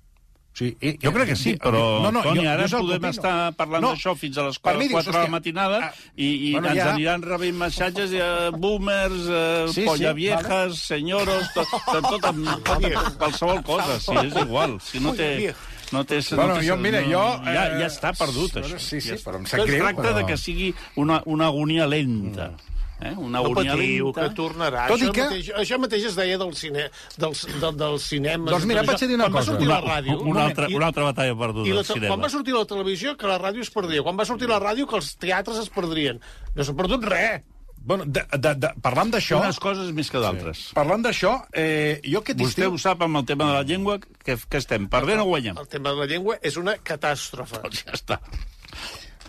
sigui, 0.53 0.75
eh, 0.81 0.97
Jo 1.01 1.11
crec 1.13 1.27
que 1.29 1.35
sí, 1.35 1.53
però, 1.55 2.01
no, 2.03 2.11
no, 2.11 2.21
Toni, 2.23 2.43
jo- 2.43 2.49
ara 2.49 2.67
jo 2.67 2.77
que 2.77 2.83
podem 2.83 2.97
opino. 2.97 3.09
estar 3.09 3.53
parlant 3.53 3.81
No, 3.83 3.91
d'això 3.93 4.15
fins 4.17 4.37
a 4.37 4.43
les 4.47 4.57
per 4.59 4.73
4, 4.73 4.79
mi 4.79 4.87
dius, 4.87 4.93
4 5.03 5.11
de 5.13 5.19
la 5.23 5.27
matinada 5.29 5.79
ah, 5.85 5.93
i, 6.17 6.25
i 6.49 6.51
bueno, 6.53 6.67
ens 6.67 6.77
ja- 6.77 6.89
aniran 6.93 7.21
rebent 7.21 7.55
missatges 7.55 8.11
de 8.11 8.49
boomers, 8.57 9.27
eh, 9.29 9.65
Sí, 9.69 9.73
sí, 9.81 9.85
polla 9.85 10.13
viejas, 10.13 10.49
vale. 10.49 10.75
senyoros, 10.75 11.53
tot, 11.53 11.67
tot, 11.69 11.85
tot, 11.93 12.09
tot, 12.09 12.25
amb 12.25 13.17
qualsevol 13.17 13.63
cosa, 13.63 13.99
sí, 13.99 14.15
és 14.25 14.35
igual. 14.35 14.79
Si 14.81 14.99
no 14.99 15.13
té... 15.13 15.53
No 15.91 16.03
té, 16.05 16.19
Bueno, 16.35 16.53
no 16.53 16.59
té, 16.59 16.67
jo, 16.67 16.75
mira, 16.77 16.99
no, 17.01 17.07
jo, 17.09 17.21
Ja, 17.45 17.63
eh, 17.65 17.79
ja 17.81 17.87
està 17.87 18.11
perdut, 18.13 18.57
això. 18.61 18.77
sí, 18.77 18.99
sí, 19.01 19.09
ja 19.09 19.15
però 19.25 19.37
em 19.39 19.45
sap 19.47 19.61
Es 19.61 19.65
greu, 19.65 19.79
tracta 19.81 20.01
però- 20.03 20.15
de 20.19 20.25
que 20.27 20.37
sigui 20.37 20.73
una, 20.97 21.23
una 21.25 21.47
agonia 21.47 21.87
lenta. 21.87 22.51
Eh? 22.99 23.13
Una 23.15 23.39
No 23.39 23.53
patiu, 23.55 24.07
lenta. 24.09 24.25
que 24.27 24.35
tornarà. 24.35 24.87
Tot 24.89 24.99
això, 24.99 25.11
que- 25.15 25.23
mateix, 25.29 25.49
això 25.61 25.77
mateix 25.79 26.05
es 26.09 26.15
deia 26.17 26.37
del, 26.37 26.49
cine, 26.55 26.89
del, 27.17 27.33
del, 27.61 27.77
del 27.79 27.99
cinema. 28.03 28.51
Doncs 28.51 28.65
mira, 28.67 28.83
vaig 28.83 29.03
a 29.03 29.07
dir 29.07 29.15
una 29.15 29.29
quan 29.29 29.37
cosa. 29.39 29.51
Va 29.51 29.55
sortir 29.55 29.67
Una, 29.69 29.77
la 29.79 29.93
ràdio, 29.95 30.17
una, 30.21 30.43
altra, 30.49 30.67
i- 30.67 30.75
una 30.75 30.87
altra 30.91 31.03
batalla 31.07 31.37
perduda 31.37 31.69
I 31.69 31.71
la, 31.77 31.83
cinema. 31.83 32.07
quan 32.11 32.25
va 32.25 32.29
sortir 32.33 32.53
la 32.57 32.65
televisió, 32.65 33.15
que 33.15 33.27
la 33.31 33.37
ràdio 33.39 33.61
es 33.63 33.71
perdria. 33.71 34.03
Quan 34.03 34.19
va 34.19 34.25
sortir 34.25 34.49
la 34.51 34.59
ràdio, 34.59 34.85
que 34.89 34.95
els 34.99 35.13
teatres 35.15 35.57
es 35.63 35.69
perdrien. 35.69 36.19
No 36.55 36.63
s'ha 36.67 36.75
perdut 36.75 37.03
res. 37.07 37.41
Bueno, 37.81 38.03
de, 38.05 38.25
de, 38.37 38.51
de, 38.59 38.73
parlant 38.83 39.09
d'això... 39.15 39.39
Unes 39.39 39.57
coses 39.63 39.93
més 39.95 40.09
que 40.11 40.19
d'altres. 40.19 40.65
Parlant 40.75 41.01
d'això, 41.01 41.37
eh, 41.55 42.01
jo 42.03 42.19
aquest 42.19 42.37
Vostè 42.37 42.65
estiu... 42.67 42.73
ho 42.75 42.77
sap 42.77 43.01
amb 43.07 43.15
el 43.21 43.23
tema 43.25 43.47
de 43.47 43.53
la 43.55 43.63
llengua, 43.63 43.95
que, 44.03 44.35
que 44.35 44.57
estem 44.59 44.89
perdent 44.91 45.21
o 45.23 45.29
guanyem? 45.31 45.55
El 45.57 45.69
tema 45.71 45.93
de 45.95 46.03
la 46.03 46.05
llengua 46.11 46.35
és 46.43 46.57
una 46.59 46.75
catàstrofe. 46.75 47.61
Doncs 47.63 47.85
ja 47.87 47.95
està. 47.95 48.19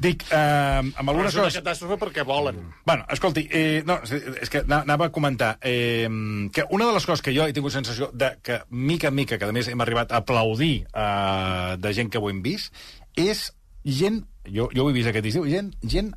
Dic, 0.00 0.22
eh, 0.32 0.36
amb 0.80 1.10
algunes 1.12 1.28
és 1.34 1.36
una 1.36 1.44
coses... 1.50 1.58
catàstrofe 1.60 1.98
perquè 2.00 2.24
volen. 2.24 2.60
Bueno, 2.88 3.04
escolti, 3.12 3.42
eh, 3.52 3.82
no, 3.84 3.98
és- 4.06 4.48
que 4.48 4.62
ana- 4.64 4.80
anava 4.86 5.10
a 5.10 5.12
comentar 5.12 5.58
eh, 5.60 6.08
que 6.52 6.64
una 6.70 6.86
de 6.86 6.94
les 6.96 7.04
coses 7.04 7.20
que 7.20 7.34
jo 7.36 7.44
he 7.44 7.52
tingut 7.52 7.72
sensació 7.74 8.08
de 8.14 8.30
que, 8.42 8.62
mica 8.70 9.08
en 9.08 9.14
mica, 9.18 9.36
que 9.38 9.44
a 9.44 9.52
més 9.52 9.68
hem 9.68 9.80
arribat 9.84 10.12
a 10.12 10.22
aplaudir 10.24 10.86
eh, 10.88 11.76
de 11.78 11.92
gent 11.92 12.08
que 12.08 12.18
ho 12.22 12.30
hem 12.30 12.40
vist, 12.42 12.72
és 13.14 13.50
gent, 13.84 14.22
jo, 14.48 14.70
jo 14.72 14.86
ho 14.86 14.90
he 14.90 14.96
vist 14.96 15.08
aquest 15.12 15.26
estiu, 15.26 15.44
gent, 15.50 15.74
gent 15.84 16.14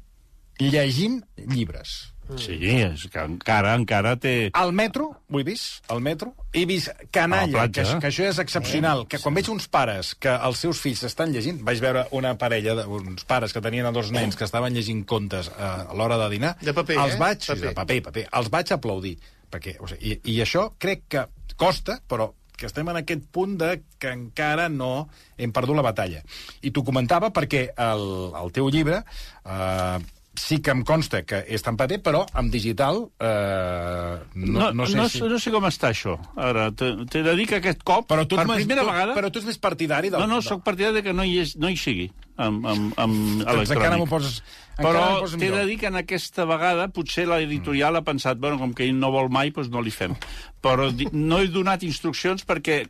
llegint 0.63 1.23
llibres. 1.35 2.12
Sí, 2.39 2.55
és 2.79 3.03
que 3.11 3.19
encara, 3.19 3.73
encara 3.75 4.13
té... 4.21 4.49
Al 4.55 4.71
metro, 4.73 5.09
ho 5.29 5.39
he 5.41 5.43
vist, 5.43 5.83
al 5.91 5.99
metro, 6.01 6.31
he 6.55 6.63
vist 6.69 6.89
canalla, 7.11 7.65
platja. 7.65 7.83
que, 7.83 7.99
que 8.05 8.11
això 8.13 8.27
és 8.29 8.39
excepcional, 8.39 9.03
que 9.11 9.19
quan 9.19 9.35
veig 9.35 9.49
uns 9.51 9.67
pares 9.71 10.13
que 10.15 10.31
els 10.31 10.61
seus 10.63 10.79
fills 10.81 11.03
estan 11.09 11.33
llegint, 11.35 11.59
vaig 11.67 11.81
veure 11.83 12.05
una 12.15 12.33
parella, 12.39 12.77
de, 12.79 12.85
uns 12.87 13.27
pares 13.27 13.53
que 13.53 13.61
tenien 13.61 13.91
dos 13.93 14.11
nens 14.15 14.39
que 14.39 14.47
estaven 14.47 14.73
llegint 14.73 15.03
contes 15.09 15.51
eh, 15.51 15.59
a 15.63 15.93
l'hora 15.97 16.17
de 16.23 16.29
dinar, 16.31 16.53
De 16.63 16.73
paper, 16.73 16.97
els 17.03 17.17
eh? 17.17 17.19
vaig, 17.19 17.43
Paper. 17.49 17.67
de 17.67 17.75
paper, 17.81 17.99
paper, 18.07 18.25
els 18.39 18.49
vaig 18.55 18.71
aplaudir, 18.77 19.17
perquè, 19.51 19.75
o 19.83 19.91
sigui, 19.91 20.15
i, 20.15 20.37
i 20.37 20.39
això 20.45 20.69
crec 20.79 21.05
que 21.11 21.27
costa, 21.59 21.99
però 22.07 22.31
que 22.57 22.67
estem 22.69 22.87
en 22.87 22.99
aquest 23.01 23.23
punt 23.33 23.57
de 23.59 23.75
que 23.99 24.11
encara 24.13 24.69
no 24.69 25.09
hem 25.37 25.51
perdut 25.51 25.75
la 25.75 25.83
batalla. 25.85 26.21
I 26.63 26.71
t'ho 26.71 26.83
comentava 26.85 27.31
perquè 27.35 27.65
el, 27.75 28.03
el 28.39 28.53
teu 28.55 28.69
llibre 28.71 29.01
eh, 29.03 29.97
sí 30.39 30.59
que 30.61 30.71
em 30.73 30.81
consta 30.87 31.21
que 31.27 31.43
és 31.45 31.61
tan 31.63 31.77
paper, 31.77 31.99
però 32.03 32.23
amb 32.39 32.51
digital 32.53 33.03
eh, 33.21 34.15
no, 34.35 34.71
no, 34.73 34.87
sé 34.89 34.97
no, 34.97 35.05
si... 35.09 35.21
no 35.29 35.39
sé 35.39 35.53
com 35.53 35.67
està 35.69 35.91
això. 35.93 36.17
Ara, 36.35 36.69
t'he 36.73 37.21
de 37.25 37.35
dir 37.37 37.47
que 37.49 37.59
aquest 37.61 37.83
cop, 37.85 38.07
Però 38.09 38.25
tu 38.25 38.39
per 38.39 38.47
primera 38.49 38.81
tu, 38.81 38.89
vegada... 38.89 39.15
Però 39.17 39.29
tu 39.29 39.41
ets 39.41 39.49
més 39.51 39.61
partidari 39.61 40.11
del... 40.13 40.23
No, 40.23 40.29
no, 40.35 40.41
sóc 40.45 40.63
partidari 40.65 40.99
de 40.99 41.05
que 41.05 41.15
no 41.15 41.25
hi, 41.27 41.37
és, 41.45 41.55
no 41.61 41.69
hi 41.69 41.77
sigui, 41.79 42.09
amb, 42.35 42.65
amb, 42.65 42.93
amb 42.97 43.17
Doncs 43.45 43.73
encara 43.75 43.97
m'ho 43.99 44.07
electrònic. 44.07 44.13
poses... 44.15 44.43
encara 44.73 44.87
Però 44.89 45.05
m'ho 45.05 45.25
poses 45.27 45.41
t'he 45.43 45.51
de 45.53 45.65
dir 45.69 45.79
que 45.83 45.91
en 45.93 46.01
aquesta 46.01 46.47
vegada 46.49 46.89
potser 46.93 47.27
l'editorial 47.29 48.01
ha 48.01 48.05
pensat, 48.05 48.41
bueno, 48.41 48.57
com 48.61 48.73
que 48.73 48.87
ell 48.87 48.97
no 48.97 49.13
vol 49.13 49.29
mai, 49.33 49.53
doncs 49.53 49.69
no 49.73 49.85
li 49.85 49.93
fem. 49.93 50.17
Però 50.65 50.89
no 51.13 51.43
he 51.43 51.51
donat 51.53 51.85
instruccions 51.85 52.47
perquè 52.49 52.83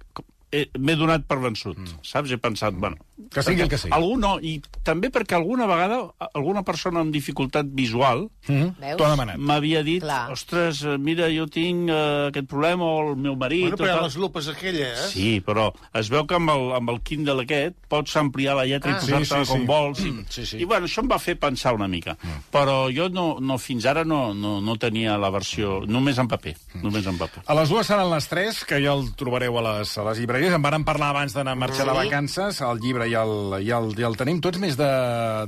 m'he 0.79 0.95
donat 0.99 1.25
per 1.27 1.39
vençut, 1.43 1.77
saps? 2.05 2.31
He 2.31 2.37
pensat, 2.41 2.73
bueno... 2.77 2.97
Que 3.33 3.41
sigui 3.45 3.61
el 3.63 3.69
que 3.69 3.77
sigui. 3.77 3.93
Algú 3.95 4.15
no, 4.19 4.35
i 4.41 4.55
també 4.85 5.09
perquè 5.13 5.35
alguna 5.37 5.65
vegada 5.69 5.99
alguna 6.33 6.61
persona 6.65 6.99
amb 7.01 7.13
dificultat 7.13 7.69
visual. 7.73 8.25
Veus? 8.47 8.97
T'ho 8.97 9.05
ha 9.05 9.11
demanat. 9.13 9.37
m'havia 9.37 9.83
dit, 9.85 10.01
Clar. 10.03 10.31
ostres, 10.33 10.81
eh, 10.85 10.97
mira, 11.01 11.29
jo 11.33 11.45
tinc 11.49 11.89
eh, 11.89 12.27
aquest 12.29 12.49
problema, 12.51 12.83
o 12.85 13.13
el 13.13 13.15
meu 13.21 13.37
marit... 13.39 13.63
Bueno, 13.69 13.77
però 13.79 13.87
hi 13.87 13.93
ha 13.93 13.95
tal." 14.01 14.07
les 14.09 14.17
lupes 14.21 14.49
aquelles, 14.51 14.99
eh? 15.05 15.07
Sí, 15.13 15.29
però 15.45 15.69
es 15.97 16.09
veu 16.13 16.25
que 16.29 16.35
amb 16.37 16.51
el, 16.53 16.65
amb 16.79 16.89
el 16.93 16.99
Kindle 17.05 17.45
aquest 17.45 17.77
pots 17.89 18.17
ampliar 18.19 18.57
la 18.59 18.65
lletra 18.69 18.93
Ah. 18.93 18.97
i 18.97 18.99
posar-te 18.99 19.25
Sí, 19.25 19.45
sí, 19.45 19.51
com 19.53 19.61
sí. 19.61 19.65
vols. 19.69 20.03
I, 20.03 20.11
Sí, 20.33 20.45
sí. 20.49 20.57
I 20.61 20.65
bueno, 20.69 20.89
això 20.89 21.01
em 21.05 21.09
va 21.13 21.19
fer 21.21 21.37
pensar 21.39 21.73
una 21.77 21.87
mica. 21.87 22.17
Però 22.51 22.89
jo 22.93 23.07
no, 23.13 23.37
no, 23.39 23.57
fins 23.61 23.85
ara 23.89 24.03
no, 24.03 24.33
no, 24.33 24.59
no 24.61 24.75
tenia 24.81 25.17
la 25.21 25.29
versió... 25.33 25.79
Només 25.87 26.19
en 26.19 26.27
paper. 26.27 26.55
Només 26.83 27.07
en 27.07 27.17
paper. 27.21 27.45
A 27.47 27.55
les 27.61 27.69
dues 27.71 27.87
seran 27.87 28.09
les 28.11 28.27
tres, 28.27 28.63
que 28.67 28.81
ja 28.83 28.93
el 28.97 29.13
trobareu 29.15 29.57
a 29.61 29.65
les, 29.69 29.95
a 29.97 30.03
les 30.09 30.19
llibreries. 30.19 30.42
En 30.51 30.61
varen 30.65 30.83
parlar 30.83 31.09
abans 31.13 31.33
d'anar 31.33 31.53
a 31.53 31.59
marxar 31.59 31.85
de 31.87 31.93
vacances, 31.95 32.59
el 32.61 32.79
llibre 32.83 33.07
ja 33.11 33.23
el, 33.23 33.55
ja 33.67 33.77
el, 33.79 33.93
ja 33.95 34.07
el 34.09 34.17
tenim. 34.19 34.41
Tu 34.41 34.49
ets 34.51 34.59
més 34.59 34.75
de... 34.79 34.89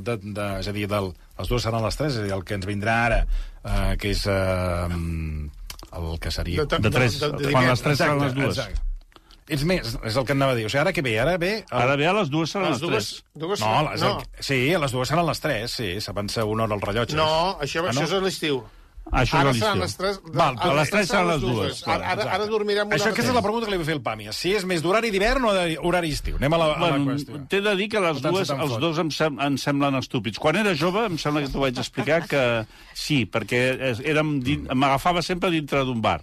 de, 0.06 0.16
de 0.24 0.48
és 0.62 0.68
a 0.72 0.74
dir, 0.76 0.88
del, 0.88 1.12
les 1.40 1.52
dues 1.52 1.64
seran 1.68 1.84
les 1.84 1.98
tres, 2.00 2.14
és 2.16 2.20
a 2.22 2.24
dir, 2.28 2.34
el 2.38 2.44
que 2.48 2.56
ens 2.56 2.66
vindrà 2.70 2.96
ara, 3.10 3.20
eh, 3.66 3.96
que 4.00 4.12
és 4.16 4.24
eh, 4.28 4.88
el 5.96 6.20
que 6.20 6.32
seria... 6.32 6.66
De- 6.66 6.80
De 6.80 6.90
tres. 6.92 7.20
de- 7.20 7.32
de- 7.32 7.52
Quan 7.52 7.64
de- 7.66 7.70
les 7.72 7.82
tres 7.82 7.98
seran 7.98 8.20
les 8.22 8.34
dues. 8.36 8.58
exacte. 8.58 8.82
Ets 9.48 9.62
més, 9.70 9.92
és 10.02 10.16
el 10.18 10.24
que 10.26 10.34
anava 10.34 10.56
a 10.56 10.58
dir. 10.58 10.64
O 10.66 10.70
sigui, 10.74 10.82
ara 10.82 10.92
què 10.96 11.04
ve? 11.06 11.12
Ara 11.22 11.36
ve... 11.38 11.52
El... 11.70 11.78
Ara 11.84 11.96
bé, 12.00 12.08
a 12.10 12.14
les 12.18 12.32
dues 12.34 12.50
seran 12.50 12.72
Les 12.72 12.80
les, 12.82 12.90
dues, 12.90 13.10
tres. 13.12 13.26
dues 13.44 13.60
No, 13.62 13.74
les, 13.92 14.02
no. 14.02 14.16
El... 14.24 14.44
sí, 14.48 14.58
a 14.74 14.80
les 14.82 14.96
dues 14.96 15.12
seran 15.12 15.28
les 15.28 15.40
tres, 15.44 15.76
sí, 15.78 15.92
s'avança 16.02 16.46
una 16.50 16.66
hora 16.66 16.74
al 16.74 16.82
rellotge. 16.82 17.14
no, 17.20 17.28
això, 17.62 17.84
Ah, 17.86 17.92
no? 17.92 18.00
això 18.02 18.08
és 18.10 18.16
a 18.18 18.22
l'estiu. 18.26 18.64
Això 19.12 19.38
ara 19.38 19.52
és 19.54 19.60
seran 19.62 19.80
les 19.80 19.94
tres... 19.96 20.16
Val, 20.34 20.56
a 20.58 20.70
les 20.80 20.90
tres 20.90 21.08
seran 21.12 21.28
les 21.30 21.42
dues, 21.44 21.82
clar, 21.86 22.00
Ara, 22.02 22.12
ara, 22.16 22.26
ara 22.40 22.48
dormirem 22.50 22.88
una 22.90 22.98
Això, 22.98 23.12
aquesta 23.14 23.30
és 23.32 23.36
la 23.38 23.44
pregunta 23.46 23.68
que 23.68 23.72
li 23.76 23.78
vull 23.78 23.86
fer 23.86 23.96
al 24.00 24.02
Pàmies. 24.04 24.40
Si 24.42 24.54
és 24.58 24.66
més 24.66 24.82
d'horari 24.82 25.12
d'hivern 25.14 25.46
o 25.46 25.52
d'horari 25.54 26.10
estiu? 26.16 26.40
Anem 26.42 26.56
a 26.58 26.58
la, 26.58 26.66
a 26.66 26.80
la 26.80 26.90
Bueno, 26.96 27.12
qüestió. 27.14 27.42
T'he 27.52 27.62
de 27.62 27.76
dir 27.78 27.88
que 27.94 28.02
les 28.02 28.18
No 28.18 28.26
tant 28.26 28.34
dues, 28.40 28.50
els 28.56 28.74
fot. 28.74 28.82
dos 28.82 28.98
em, 29.04 29.12
sem 29.14 29.38
em 29.46 29.60
semblen 29.62 30.00
estúpids. 30.02 30.42
Quan 30.42 30.58
era 30.64 30.74
jove, 30.74 31.06
em 31.06 31.20
sembla 31.22 31.46
que 31.46 31.54
t'ho 31.54 31.62
vaig 31.62 31.78
explicar, 31.78 32.24
que 32.28 32.42
sí, 32.98 33.22
perquè 33.30 33.62
érem 34.04 34.40
m'agafava 34.74 35.22
sempre 35.22 35.54
dintre 35.54 35.86
d'un 35.86 36.02
bar. 36.02 36.20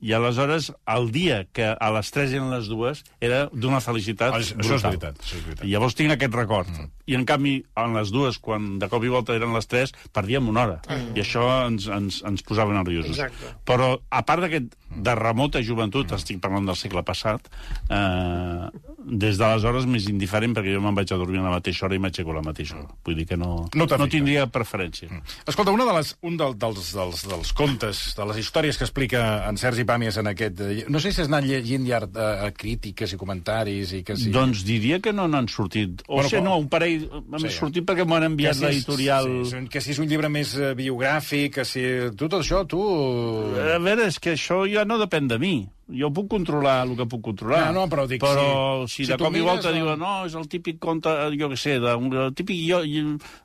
I 0.00 0.12
aleshores, 0.12 0.72
el 0.86 1.10
dia 1.10 1.46
que 1.56 1.64
a 1.72 1.90
les 1.94 2.10
3 2.12 2.34
eren 2.36 2.50
les 2.52 2.66
dues, 2.68 3.02
era 3.20 3.46
d'una 3.52 3.80
felicitat 3.80 4.34
Això- 4.34 4.56
això 4.58 4.76
és 4.76 4.82
brutal. 4.82 4.90
veritat, 4.90 5.20
això 5.24 5.36
és 5.38 5.44
veritat. 5.46 5.64
I 5.64 5.70
llavors 5.72 5.94
tinc 5.96 6.12
aquest 6.12 6.34
record. 6.34 6.68
Mm. 6.68 6.90
I 7.06 7.14
en 7.14 7.24
canvi, 7.24 7.54
en 7.76 7.94
les 7.94 8.10
dues, 8.12 8.38
quan 8.38 8.78
de 8.78 8.88
cop 8.92 9.04
i 9.04 9.08
volta 9.08 9.34
eren 9.34 9.54
les 9.54 9.66
3, 9.66 9.92
perdíem 10.12 10.48
una 10.48 10.64
hora. 10.64 10.80
Mm. 10.88 11.16
I 11.16 11.20
això 11.22 11.66
ens, 11.66 11.86
ens, 11.88 12.22
ens 12.26 12.42
posava 12.42 12.74
nerviosos. 12.74 13.16
Exacte. 13.16 13.54
Però, 13.64 14.00
a 14.10 14.22
part 14.26 14.42
d'aquest 14.42 14.74
de 14.96 15.14
remota 15.14 15.60
joventut, 15.62 16.12
estic 16.16 16.40
parlant 16.40 16.66
del 16.66 16.76
segle 16.76 17.02
passat, 17.06 17.48
eh, 17.90 18.68
des 19.06 19.38
d'aleshores 19.38 19.86
m'és 19.86 20.08
indiferent 20.10 20.54
perquè 20.56 20.72
jo 20.74 20.80
me'n 20.82 20.94
vaig 20.96 21.12
a 21.14 21.18
dormir 21.20 21.38
a 21.38 21.44
la 21.46 21.52
mateixa 21.58 21.86
hora 21.86 21.94
i 21.94 22.00
m'aixeco 22.02 22.32
a 22.32 22.38
la 22.40 22.42
mateixa 22.42 22.76
hora. 22.78 22.88
Vull 23.06 23.14
dir 23.20 23.26
que 23.28 23.36
no, 23.38 23.68
No 23.74 23.86
no, 23.86 24.08
tindria 24.10 24.46
preferència. 24.50 25.08
Mm. 25.10 25.20
Escolta, 25.46 25.70
una 25.70 25.84
de 25.86 25.92
les, 25.98 26.16
un 26.22 26.36
del, 26.36 26.56
dels, 26.58 26.88
dels, 26.96 27.22
dels 27.28 27.52
contes, 27.52 28.00
de 28.16 28.26
les 28.26 28.40
històries 28.42 28.78
que 28.78 28.84
explica 28.88 29.48
en 29.48 29.56
Sergi 29.60 29.84
Pàmies 29.86 30.18
en 30.18 30.26
aquest... 30.32 30.60
eh, 30.60 30.84
No 30.88 30.98
sé 31.00 31.12
si 31.12 31.20
has 31.22 31.28
anat 31.30 31.44
llegint 31.46 31.86
ja 31.86 32.00
eh, 32.02 32.50
crítiques 32.56 33.12
i 33.12 33.20
comentaris 33.20 33.92
i 33.92 34.02
que 34.06 34.16
sí. 34.16 34.30
Doncs 34.34 34.64
diria 34.66 34.98
que 35.04 35.12
no 35.12 35.28
n'han 35.28 35.46
sortit. 35.48 36.02
O 36.08 36.16
Bueno, 36.16 36.30
com- 36.32 36.44
no, 36.48 36.56
un 36.64 36.68
parell 36.72 37.06
m'han 37.28 37.46
Sí. 37.46 37.52
sortit 37.52 37.84
perquè 37.86 38.06
m'ho 38.06 38.16
han 38.16 38.22
que 38.26 38.32
enviat 38.32 38.56
si 38.56 38.64
l'editorial... 38.64 39.30
Sí, 39.44 39.50
sí, 39.50 39.68
que 39.70 39.80
si 39.84 39.90
és 39.92 39.98
un 40.02 40.08
llibre 40.10 40.28
més 40.32 40.56
eh, 40.56 40.72
biogràfic, 40.74 41.54
que 41.60 41.64
si... 41.68 41.84
Tu, 42.16 42.26
tot 42.28 42.40
això, 42.40 42.64
tu... 42.66 42.80
A 42.80 43.78
veure, 43.78 44.06
és 44.08 44.18
que 44.18 44.32
això 44.34 44.62
ja 44.70 44.85
no 44.86 44.98
depèn 44.98 45.28
de 45.28 45.38
mi. 45.38 45.68
Jo 45.86 46.08
puc 46.10 46.26
controlar 46.26 46.80
el 46.82 46.96
que 46.98 47.04
puc 47.06 47.20
controlar. 47.22 47.68
No, 47.70 47.82
no, 47.84 47.88
però 47.88 48.08
dic, 48.10 48.18
però 48.20 48.88
si- 48.88 48.94
si, 48.96 49.04
si 49.04 49.12
de 49.12 49.16
cop 49.20 49.36
i 49.36 49.40
volta 49.40 49.70
no- 49.70 49.76
diuen 49.76 49.98
no, 50.00 50.24
és 50.26 50.34
el 50.34 50.48
típic 50.50 50.80
conte, 50.82 51.08
jo 51.38 51.48
què 51.52 51.56
sé, 51.56 51.76
un, 51.78 52.08
el 52.12 52.34
típic, 52.34 52.58
jo, 52.66 52.80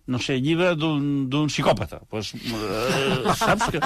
no 0.08 0.18
sé, 0.18 0.40
llibre 0.42 0.72
d'un 0.76 1.48
psicòpata. 1.54 2.00
Pues, 2.10 2.34
eh, 2.34 3.34
saps 3.38 3.70
que 3.70 3.80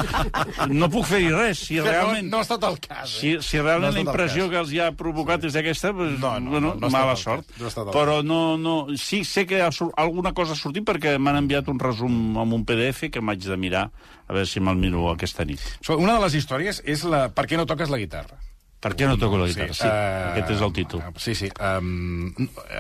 no 0.72 0.88
puc 0.90 1.04
fer-hi 1.10 1.34
res. 1.34 1.66
Si 1.68 1.82
realment, 1.82 2.30
No, 2.30 2.38
no 2.38 2.38
ha 2.40 2.46
estat 2.48 2.64
el 2.64 2.80
cas. 2.80 3.10
si, 3.10 3.34
Eh? 3.36 3.42
si 3.42 3.58
No 3.58 3.64
realment 3.64 3.92
ha 3.92 3.94
la 3.96 4.00
el 4.00 4.08
impressió 4.08 4.44
cas. 4.46 4.52
que 4.52 4.58
els 4.64 4.72
hi 4.72 4.80
ha 4.80 4.92
provocat 4.96 5.44
és 5.44 5.56
aquesta, 5.60 5.92
pues, 5.94 6.18
No, 6.20 6.40
no, 6.40 6.50
bueno, 6.52 6.74
no, 6.76 6.80
no 6.80 6.90
mala 6.90 7.12
el 7.12 7.18
sort. 7.18 7.46
no 7.60 7.68
el 7.68 7.74
però 7.92 8.24
no, 8.24 8.58
no, 8.58 8.88
sí 8.96 9.26
sé 9.26 9.46
que 9.46 9.62
ha 9.62 9.70
alguna 9.98 10.34
cosa 10.34 10.54
ha 10.54 10.56
sortit 10.56 10.86
perquè 10.86 11.18
m'han 11.20 11.36
enviat 11.44 11.68
un 11.68 11.78
resum 11.80 12.38
amb 12.38 12.54
un 12.54 12.64
PDF 12.66 13.10
que 13.12 13.20
m'haig 13.20 13.44
de 13.44 13.58
mirar 13.58 13.92
a 14.28 14.34
veure 14.34 14.50
si 14.50 14.60
me'l 14.64 14.78
miro 14.82 15.08
aquesta 15.12 15.46
nit. 15.46 15.62
Una 15.96 16.18
de 16.18 16.26
les 16.26 16.36
històries 16.42 16.82
és 16.86 17.06
la... 17.10 17.28
per 17.30 17.46
què 17.50 17.58
no 17.60 17.66
toques 17.70 17.90
la 17.94 18.00
guitarra? 18.02 18.38
Per 18.86 18.92
què 18.94 19.08
no 19.10 19.16
toco 19.18 19.40
la 19.42 19.48
guitarra? 19.50 19.74
Sí, 19.74 19.88
eh, 19.88 20.28
aquest 20.36 20.52
és 20.58 20.62
el 20.62 20.74
títol. 20.76 21.02
Sí, 21.18 21.34
sí. 21.34 21.50
Um, 21.58 22.28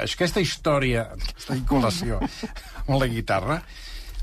aquesta 0.04 0.42
història, 0.44 1.08
aquesta 1.16 1.56
vinculació 1.58 2.20
amb 2.86 3.00
la 3.02 3.08
guitarra, 3.10 3.56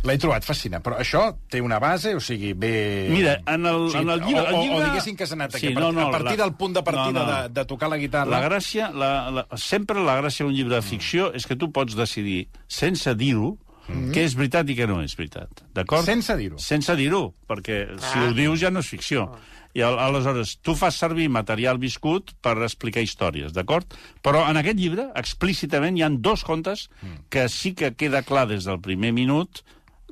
l'he 0.06 0.14
trobat 0.18 0.46
fascinant. 0.46 0.82
Però 0.82 0.98
això 1.02 1.24
té 1.50 1.58
una 1.62 1.80
base, 1.82 2.12
o 2.14 2.20
sigui, 2.22 2.52
bé... 2.58 2.72
Mira, 3.10 3.36
en 3.50 3.66
el, 3.66 3.88
o 3.88 3.90
sigui, 3.90 4.02
en 4.04 4.12
el 4.14 4.22
llibre... 4.28 4.44
O, 4.44 4.60
o, 4.60 4.62
llibre... 4.62 4.78
o 4.78 4.84
diguéssim 4.90 5.18
que 5.18 5.26
s'ha 5.26 5.34
anat 5.38 5.56
Sí, 5.58 5.72
aquí, 5.72 5.74
no, 5.78 5.90
no, 5.94 6.06
a 6.08 6.14
partir 6.14 6.36
la- 6.36 6.44
del 6.44 6.54
punt 6.58 6.74
de 6.78 6.82
partida 6.86 7.10
no, 7.18 7.26
no. 7.26 7.42
De, 7.48 7.52
de 7.60 7.64
tocar 7.70 7.90
la 7.90 7.98
guitarra... 8.02 8.30
La 8.30 8.42
gràcia, 8.46 8.90
la, 8.94 9.10
la, 9.40 9.46
sempre 9.58 10.02
la 10.06 10.16
gràcia 10.20 10.46
d'un 10.46 10.54
llibre 10.54 10.78
de 10.78 10.86
ficció 10.86 11.32
és 11.34 11.46
que 11.50 11.58
tu 11.58 11.70
pots 11.74 11.98
decidir, 11.98 12.44
sense 12.66 13.14
dir-ho, 13.18 13.56
què 13.88 14.22
és 14.24 14.34
veritat 14.38 14.68
i 14.70 14.76
què 14.78 14.86
no 14.88 15.00
és 15.02 15.16
veritat. 15.18 15.64
D'acord? 15.74 16.04
Sense 16.06 16.36
dir-ho. 16.38 16.58
Sense 16.58 16.94
dir-ho, 16.96 17.34
perquè 17.48 17.98
si 17.98 18.18
ho 18.18 18.32
dius 18.36 18.60
ja 18.60 18.70
no 18.70 18.80
és 18.80 18.86
ficció. 18.88 19.28
I 19.74 19.80
al- 19.80 19.98
aleshores, 19.98 20.58
tu 20.60 20.74
fas 20.76 20.94
servir 21.00 21.30
material 21.32 21.78
viscut 21.80 22.34
per 22.44 22.58
explicar 22.62 23.00
històries, 23.02 23.54
d'acord? 23.56 23.86
Però 24.22 24.44
en 24.50 24.56
aquest 24.60 24.76
llibre, 24.78 25.06
explícitament, 25.16 25.96
hi 25.96 26.02
han 26.02 26.20
dos 26.22 26.44
contes 26.44 26.88
que 27.30 27.48
sí 27.48 27.72
que 27.74 27.94
queda 27.94 28.22
clar 28.22 28.46
des 28.48 28.64
del 28.68 28.80
primer 28.80 29.12
minut 29.16 29.62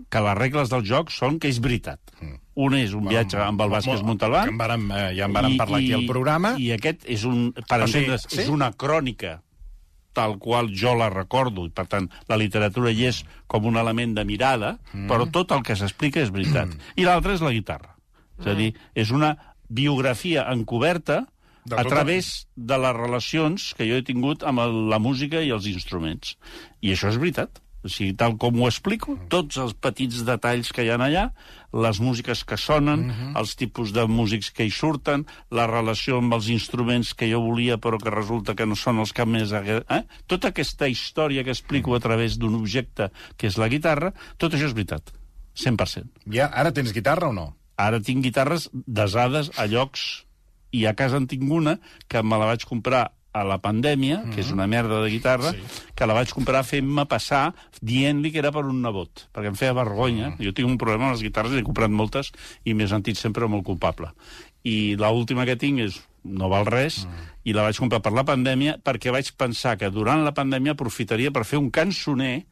que 0.08 0.20
les 0.24 0.34
regles 0.38 0.70
del 0.72 0.82
joc 0.88 1.10
són 1.12 1.38
que 1.38 1.48
és 1.52 1.60
veritat. 1.60 2.00
Un 2.60 2.74
és 2.74 2.92
un 2.96 3.04
viatge 3.06 3.36
amb 3.40 3.60
el 3.62 3.68
Vázquez 3.70 4.00
Montalbán, 4.02 4.48
Que 4.48 4.50
en 4.54 4.58
vàrem, 4.58 4.90
eh, 4.92 5.14
ja 5.16 5.26
en 5.28 5.32
vàrem 5.32 5.56
parlar 5.60 5.78
aquí 5.78 5.92
al 5.92 6.06
programa. 6.08 6.54
I 6.58 6.72
aquest 6.72 7.04
és 7.06 7.22
un, 7.24 7.52
per 7.52 7.82
O 7.82 7.86
sigui, 7.86 8.04
entendre's, 8.08 8.26
sí? 8.28 8.40
és 8.40 8.48
una 8.48 8.72
crònica 8.72 9.42
tal 10.16 10.38
qual 10.42 10.70
jo 10.74 10.94
la 10.98 11.10
recordo, 11.12 11.66
i 11.66 11.72
per 11.74 11.86
tant 11.90 12.08
la 12.30 12.38
literatura 12.40 12.90
hi 12.90 13.06
és 13.10 13.22
com 13.50 13.66
un 13.70 13.78
element 13.80 14.16
de 14.16 14.24
mirada, 14.26 14.76
mm. 14.92 15.06
però 15.10 15.28
tot 15.30 15.54
el 15.56 15.64
que 15.66 15.78
s'explica 15.78 16.22
és 16.24 16.32
veritat. 16.34 16.72
I 17.00 17.06
l'altre 17.08 17.36
és 17.36 17.44
la 17.44 17.54
guitarra. 17.54 17.94
És 18.40 18.48
a 18.48 18.56
dir, 18.56 18.70
és 18.96 19.10
una 19.12 19.34
biografia 19.68 20.46
encoberta 20.50 21.26
De 21.68 21.76
a 21.76 21.84
través 21.84 22.48
de 22.56 22.76
les 22.80 22.94
relacions 22.96 23.74
que 23.76 23.86
jo 23.86 23.98
he 24.00 24.04
tingut 24.06 24.42
amb 24.48 24.62
el, 24.62 24.78
la 24.90 24.98
música 24.98 25.42
i 25.44 25.52
els 25.52 25.68
instruments. 25.68 26.38
I 26.80 26.94
això 26.94 27.12
és 27.12 27.20
veritat. 27.20 27.60
O 27.84 27.88
sigui, 27.88 28.12
tal 28.16 28.34
com 28.40 28.58
ho 28.60 28.66
explico, 28.68 29.14
tots 29.32 29.56
els 29.60 29.72
petits 29.72 30.24
detalls 30.28 30.72
que 30.76 30.84
hi 30.84 30.90
ha 30.92 30.98
allà, 31.00 31.30
les 31.72 32.00
músiques 32.00 32.44
que 32.44 32.56
sonen, 32.56 33.10
uh 33.10 33.14
-huh. 33.14 33.38
els 33.38 33.54
tipus 33.56 33.92
de 33.92 34.06
músics 34.06 34.50
que 34.50 34.64
hi 34.64 34.70
surten, 34.70 35.26
la 35.50 35.66
relació 35.66 36.18
amb 36.18 36.34
els 36.34 36.48
instruments 36.48 37.14
que 37.14 37.30
jo 37.30 37.40
volia 37.40 37.78
però 37.78 37.98
que 37.98 38.10
resulta 38.10 38.54
que 38.54 38.66
no 38.66 38.74
són 38.74 38.98
els 38.98 39.12
que 39.12 39.26
més... 39.26 39.52
Eh? 39.52 40.04
Tota 40.26 40.48
aquesta 40.48 40.88
història 40.88 41.44
que 41.44 41.50
explico 41.50 41.94
a 41.94 42.00
través 42.00 42.38
d'un 42.38 42.54
objecte 42.54 43.10
que 43.36 43.46
és 43.46 43.56
la 43.56 43.68
guitarra, 43.68 44.12
tot 44.36 44.54
això 44.54 44.66
és 44.66 44.74
veritat. 44.74 45.12
100%. 45.54 46.10
Ja, 46.32 46.46
ara 46.46 46.72
tens 46.72 46.92
guitarra 46.92 47.28
o 47.28 47.32
no? 47.32 47.56
Ara 47.76 48.00
tinc 48.00 48.22
guitarres 48.24 48.68
desades 48.72 49.50
a 49.58 49.66
llocs 49.66 50.26
i 50.70 50.86
a 50.86 50.94
casa 50.94 51.16
en 51.16 51.26
tinc 51.26 51.50
una 51.50 51.78
que 52.08 52.22
me 52.22 52.38
la 52.38 52.46
vaig 52.52 52.64
comprar 52.64 53.10
a 53.32 53.44
la 53.46 53.60
pandèmia, 53.62 54.24
que 54.34 54.40
és 54.42 54.50
una 54.50 54.66
merda 54.66 55.00
de 55.04 55.10
guitarra, 55.12 55.52
sí. 55.54 55.62
que 55.94 56.06
la 56.06 56.16
vaig 56.16 56.32
comprar 56.34 56.64
fent-me 56.66 57.04
passar 57.06 57.54
dient-li 57.80 58.32
que 58.34 58.40
era 58.42 58.50
per 58.50 58.64
un 58.66 58.82
nebot, 58.82 59.28
perquè 59.32 59.52
em 59.52 59.58
feia 59.58 59.76
vergonya. 59.76 60.34
Jo 60.42 60.52
tinc 60.52 60.68
un 60.68 60.78
problema 60.78 61.08
amb 61.08 61.14
les 61.14 61.22
guitarres, 61.22 61.54
he 61.54 61.66
comprat 61.66 61.90
moltes 61.90 62.32
i 62.64 62.74
m'he 62.74 62.88
sentit 62.90 63.18
sempre 63.20 63.46
molt 63.46 63.64
culpable. 63.64 64.10
I 64.66 64.96
l 64.98 65.12
última 65.14 65.46
que 65.46 65.56
tinc 65.56 65.80
és 65.86 66.00
no 66.24 66.50
val 66.52 66.66
res, 66.66 67.06
i 67.44 67.54
la 67.56 67.62
vaig 67.64 67.78
comprar 67.80 68.02
per 68.04 68.12
la 68.12 68.26
pandèmia 68.28 68.76
perquè 68.84 69.12
vaig 69.14 69.30
pensar 69.38 69.78
que 69.80 69.88
durant 69.90 70.24
la 70.24 70.34
pandèmia 70.36 70.74
aprofitaria 70.76 71.30
per 71.32 71.46
fer 71.48 71.58
un 71.58 71.70
cançoner 71.70 72.44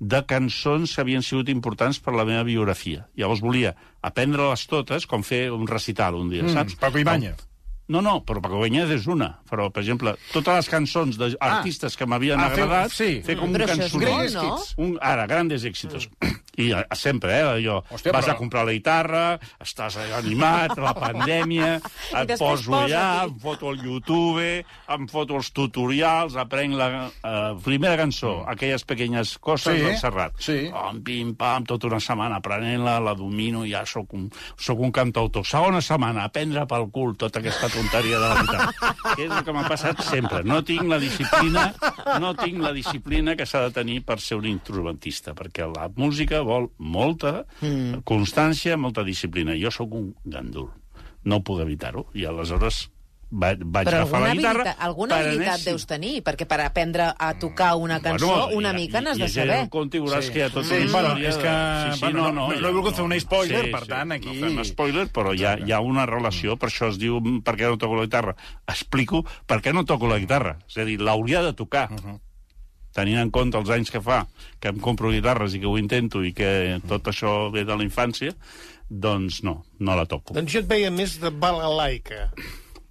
de 0.00 0.20
cançons 0.26 0.92
que 0.92 1.00
havien 1.00 1.22
sigut 1.22 1.48
importants 1.48 2.00
per 2.02 2.12
la 2.12 2.26
meva 2.28 2.42
biografia. 2.44 3.06
Llavors 3.16 3.40
volia 3.40 3.74
aprendre-les 4.02 4.66
totes, 4.66 5.06
com 5.06 5.22
fer 5.22 5.46
un 5.54 5.66
recital 5.70 6.18
un 6.18 6.28
dia, 6.28 6.42
Mm, 6.42 6.52
saps? 6.52 6.74
Paco 6.74 6.98
Ibáñez. 6.98 7.53
No, 7.86 8.00
no, 8.00 8.22
però 8.24 8.40
Paco 8.40 8.62
Ibáñez 8.62 8.88
és 8.94 9.06
una. 9.06 9.40
Però, 9.50 9.66
per 9.70 9.82
exemple, 9.82 10.14
totes 10.32 10.54
les 10.56 10.68
cançons 10.72 11.18
d'artistes 11.20 11.96
que 12.00 12.06
m'havien 12.08 12.40
Ah, 12.40 12.46
agradat, 12.46 12.90
sí. 12.90 13.20
fer 13.22 13.36
com 13.36 13.52
Però 13.52 13.66
un 13.66 14.00
Greatest 14.00 14.34
no? 14.34 14.58
Un, 14.78 14.98
ara, 15.02 15.26
grandes 15.26 15.64
èxitos. 15.68 16.08
I 16.56 16.70
eh, 16.72 16.84
sempre, 16.94 17.32
eh, 17.34 17.42
allò, 17.58 17.82
Hòstia, 17.90 18.12
vas 18.14 18.24
però- 18.24 18.32
a 18.32 18.36
comprar 18.38 18.64
la 18.64 18.72
guitarra, 18.72 19.38
estàs 19.60 19.96
animat, 20.16 20.78
la 20.78 20.94
pandèmia, 21.04 21.80
I 21.82 22.16
et 22.22 22.38
poso 22.38 22.70
posa-t'hi. 22.70 22.92
allà, 22.94 23.24
em 23.26 23.34
foto 23.42 23.68
al 23.68 23.80
YouTube, 23.84 24.64
em 24.88 25.08
foto 25.10 25.34
els 25.36 25.50
tutorials, 25.52 26.36
aprenc 26.36 26.74
la 26.78 26.88
eh, 27.10 27.54
primera 27.64 27.96
cançó, 27.98 28.44
aquelles 28.48 28.84
pequeñas 28.84 29.36
coses 29.38 29.74
Sí, 29.76 29.82
del 29.82 29.98
Serrat. 29.98 30.32
sí. 30.38 30.70
Pam, 30.72 31.02
pim, 31.02 31.34
pam, 31.34 31.64
tota 31.66 31.88
una 31.88 32.00
setmana 32.00 32.36
aprenent-la, 32.40 33.00
la 33.00 33.14
domino, 33.14 33.64
ja 33.66 33.84
sóc 33.84 34.14
un, 34.14 34.30
sóc 34.56 34.78
un 34.78 34.92
cantautor. 34.92 35.44
Segona 35.44 35.80
setmana, 35.82 36.24
aprendre 36.24 36.64
pel 36.70 36.88
cul 36.90 37.16
tota 37.18 37.40
aquesta 37.42 37.68
tonteria 37.74 38.20
de 38.22 38.28
la 38.30 38.40
guitarra. 38.40 38.94
que 39.14 39.26
és 39.26 39.32
el 39.32 39.42
que 39.44 39.54
m'ha 39.54 39.66
passat 39.68 40.00
sempre. 40.06 40.42
No 40.46 40.60
tinc 40.66 40.86
la 40.90 41.00
disciplina, 41.02 41.66
no 42.22 42.32
tinc 42.38 42.62
la 42.62 42.72
disciplina 42.76 43.36
que 43.36 43.46
s'ha 43.46 43.66
de 43.66 43.74
tenir 43.74 44.00
per 44.06 44.20
ser 44.22 44.38
un 44.40 44.48
instrumentista, 44.50 45.34
perquè 45.36 45.68
la 45.70 45.90
música 45.96 46.42
vol 46.46 46.70
molta 46.78 47.44
mm. 47.60 48.04
constància, 48.08 48.78
molta 48.80 49.04
disciplina. 49.06 49.58
Jo 49.60 49.74
sóc 49.74 49.94
un 49.98 50.12
gandul. 50.24 50.70
No 51.24 51.40
puc 51.44 51.62
evitar-ho. 51.64 52.08
I 52.14 52.26
aleshores 52.28 52.88
vaig, 53.34 53.58
vaig 53.64 53.88
Però 53.88 53.96
agafar 54.02 54.20
alguna 54.20 54.28
la 54.28 54.34
guitarra... 54.34 54.60
habilitat, 54.62 54.84
alguna 54.86 55.14
per 55.16 55.26
habilitat 55.26 55.54
anar- 55.54 55.64
deus 55.66 55.86
tenir, 55.90 56.12
perquè 56.22 56.46
per 56.46 56.60
aprendre 56.62 57.08
a 57.18 57.28
tocar 57.38 57.74
una 57.76 57.98
cançó, 58.00 58.26
Bueno, 58.30 58.56
una 58.56 58.70
i- 58.70 58.74
mica 58.74 59.00
n'has 59.00 59.18
de 59.18 59.24
i 59.26 59.28
saber. 59.28 59.58
i 59.66 59.98
veuràs 59.98 60.22
Sí. 60.28 60.32
que 60.32 60.38
hi 60.38 60.42
ha 60.42 60.50
tota 60.50 60.68
Sí, 60.68 60.86
bueno, 60.92 61.16
és 61.18 61.36
que- 61.36 61.54
Sí, 61.84 61.92
sí, 61.94 62.00
bueno, 62.00 62.18
no, 62.22 62.32
no- 62.32 62.48
no, 62.52 62.60
no 62.60 62.68
he 62.68 62.72
volgut 62.72 62.94
fer 62.94 63.04
un 63.04 63.18
spoiler, 63.20 63.64
Sí, 63.64 63.70
per 63.70 63.80
sí, 63.82 63.88
tant, 63.88 64.12
aquí- 64.12 64.40
No 64.40 64.46
fem 64.48 64.64
spoiler, 64.64 65.08
però 65.12 65.34
hi 65.34 65.44
ha, 65.44 65.58
hi 65.58 65.72
ha 65.72 65.80
una 65.80 66.06
relació, 66.06 66.56
per 66.56 66.68
això 66.70 66.88
es 66.90 66.98
diu 66.98 67.20
per 67.42 67.56
què 67.56 67.68
no 67.68 67.76
toco 67.78 67.96
la 67.96 68.02
guitarra. 68.06 68.36
Explico 68.66 69.24
per 69.46 69.60
què 69.60 69.72
no 69.74 69.84
toco 69.84 70.06
la 70.08 70.18
guitarra. 70.18 70.58
És 70.68 70.76
a 70.78 70.84
dir, 70.84 71.00
l'hauria 71.00 71.42
de 71.42 71.52
tocar. 71.52 71.90
Uh 71.92 71.96
-huh. 71.96 72.20
Tenint 72.94 73.18
en 73.18 73.30
compte 73.30 73.58
els 73.58 73.68
anys 73.70 73.90
que 73.90 74.00
fa 74.00 74.26
que 74.60 74.68
em 74.68 74.78
compro 74.78 75.10
guitarres 75.10 75.52
i 75.54 75.58
que 75.58 75.66
ho 75.66 75.76
intento 75.76 76.22
i 76.22 76.32
que 76.32 76.80
tot 76.86 77.02
això 77.08 77.50
ve 77.50 77.64
de 77.64 77.76
la 77.76 77.82
infància, 77.82 78.32
doncs 78.88 79.42
no, 79.42 79.64
no 79.80 79.96
la 79.96 80.06
toco. 80.06 80.32
Doncs 80.32 80.52
jo 80.52 80.60
et 80.60 80.66
veia 80.68 80.90
més 80.92 81.18
de 81.20 81.30
balalaica. 81.30 82.30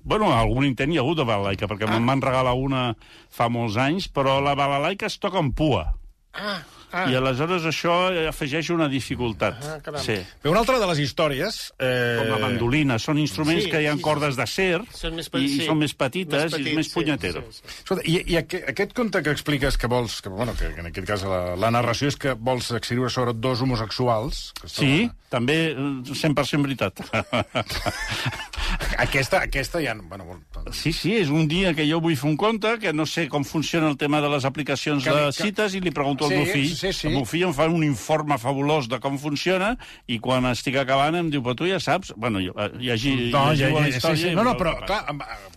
Bueno, 0.03 0.33
algun 0.35 0.65
intent 0.67 0.91
hi 0.93 0.97
ha 0.99 1.01
hagut 1.05 1.17
de 1.21 1.25
balalaica, 1.25 1.67
perquè 1.71 1.87
ah. 1.87 1.93
me'n 1.95 2.05
van 2.11 2.21
regalar 2.21 2.53
una 2.59 2.85
fa 3.31 3.49
molts 3.49 3.77
anys, 3.79 4.09
però 4.11 4.39
la 4.43 4.55
balalaica 4.55 5.07
es 5.07 5.17
toca 5.19 5.39
amb 5.43 5.55
pua. 5.55 5.89
Ah, 6.33 6.61
Ah. 6.93 7.07
I 7.09 7.15
aleshores 7.17 7.63
això 7.65 7.89
afegeix 8.29 8.67
una 8.69 8.85
dificultat. 8.85 9.55
Ah, 9.65 9.79
caram. 9.81 9.97
sí. 10.05 10.13
Bé, 10.43 10.49
una 10.51 10.59
altra 10.61 10.75
de 10.77 10.85
les 10.91 10.99
històries... 11.01 11.55
Eh... 11.81 12.19
Com 12.19 12.27
la 12.29 12.37
mandolina. 12.43 12.99
Són 13.01 13.17
instruments 13.17 13.63
Sí, 13.65 13.71
que 13.71 13.79
hi 13.81 13.87
ha 13.89 13.95
sí, 13.95 13.97
sí. 13.97 14.03
cordes 14.05 14.37
d'acer 14.37 14.67
i, 14.77 14.83
petits, 14.85 15.39
i 15.41 15.47
sí. 15.55 15.65
són 15.65 15.79
més 15.81 15.95
petites 15.97 16.37
Més 16.37 16.43
i 16.43 16.45
és 16.45 16.53
petits, 16.59 16.75
més 16.77 16.91
sí, 16.91 16.93
punyetero. 16.93 17.41
sí, 17.49 17.63
sí. 17.63 17.73
Escolta, 17.81 18.05
i, 18.05 18.13
i 18.35 18.37
aquest, 18.37 18.69
aquest 18.75 18.93
conte 18.93 19.23
que 19.25 19.33
expliques 19.33 19.79
que 19.81 19.89
vols... 19.89 20.19
Que, 20.21 20.29
bueno, 20.29 20.53
que, 20.53 20.69
que 20.75 20.85
en 20.85 20.91
aquest 20.91 21.07
cas 21.09 21.25
la, 21.25 21.41
la 21.57 21.71
narració 21.73 22.11
és 22.13 22.19
que 22.27 22.35
vols 22.37 22.69
escriure 22.77 23.09
sobre 23.09 23.33
dos 23.33 23.65
homosexuals... 23.65 24.43
Que 24.61 24.69
Sí, 24.69 24.91
troben- 25.09 25.17
també 25.33 25.57
eh, 25.73 26.13
100% 26.13 26.61
veritat. 26.69 27.01
Aquesta, 28.97 29.41
aquesta 29.47 29.79
ja... 29.83 29.93
Bueno, 29.95 30.25
doncs- 30.53 30.77
Sí, 30.77 30.93
sí, 30.93 31.13
és 31.19 31.29
un 31.29 31.47
dia 31.47 31.73
que 31.75 31.83
jo 31.89 31.99
vull 32.01 32.15
fer 32.17 32.29
un 32.29 32.37
conte, 32.39 32.75
que 32.79 32.93
no 32.93 33.05
sé 33.09 33.27
com 33.31 33.43
funciona 33.43 33.89
el 33.89 33.97
tema 33.97 34.21
de 34.23 34.29
les 34.31 34.45
aplicacions 34.45 35.03
Que- 35.03 35.11
de 35.13 35.25
que- 35.25 35.31
cites, 35.43 35.75
i 35.75 35.81
li 35.83 35.91
pregunto 35.91 36.25
al 36.25 36.31
Sí, 36.31 36.37
meu 36.37 36.45
fill. 36.53 36.69
sí, 36.75 36.93
sí. 36.93 37.07
El 37.09 37.13
meu 37.17 37.25
fill 37.25 37.43
em 37.49 37.53
fa 37.53 37.67
un 37.67 37.83
informe 37.83 38.37
fabulós 38.37 38.87
de 38.89 38.99
com 39.03 39.17
funciona, 39.19 39.73
i 40.07 40.19
quan 40.19 40.45
estic 40.51 40.77
acabant 40.81 41.15
em 41.19 41.29
diu, 41.33 41.43
però 41.43 41.55
tu 41.55 41.67
ja 41.69 41.79
saps... 41.83 42.13
Bueno, 42.15 42.39
jo, 42.43 42.53
eh, 42.57 42.71
llegi, 42.79 43.31
no, 43.31 43.47
ja, 43.51 43.67
llegiu 43.67 43.77
ja, 43.77 43.81
la 43.81 43.85
sí, 43.91 43.97
història... 43.97 44.23
sí. 44.23 44.31
i 44.31 44.35
No, 44.35 44.43
no, 44.47 44.55
però, 44.57 44.75
clar, 44.85 45.03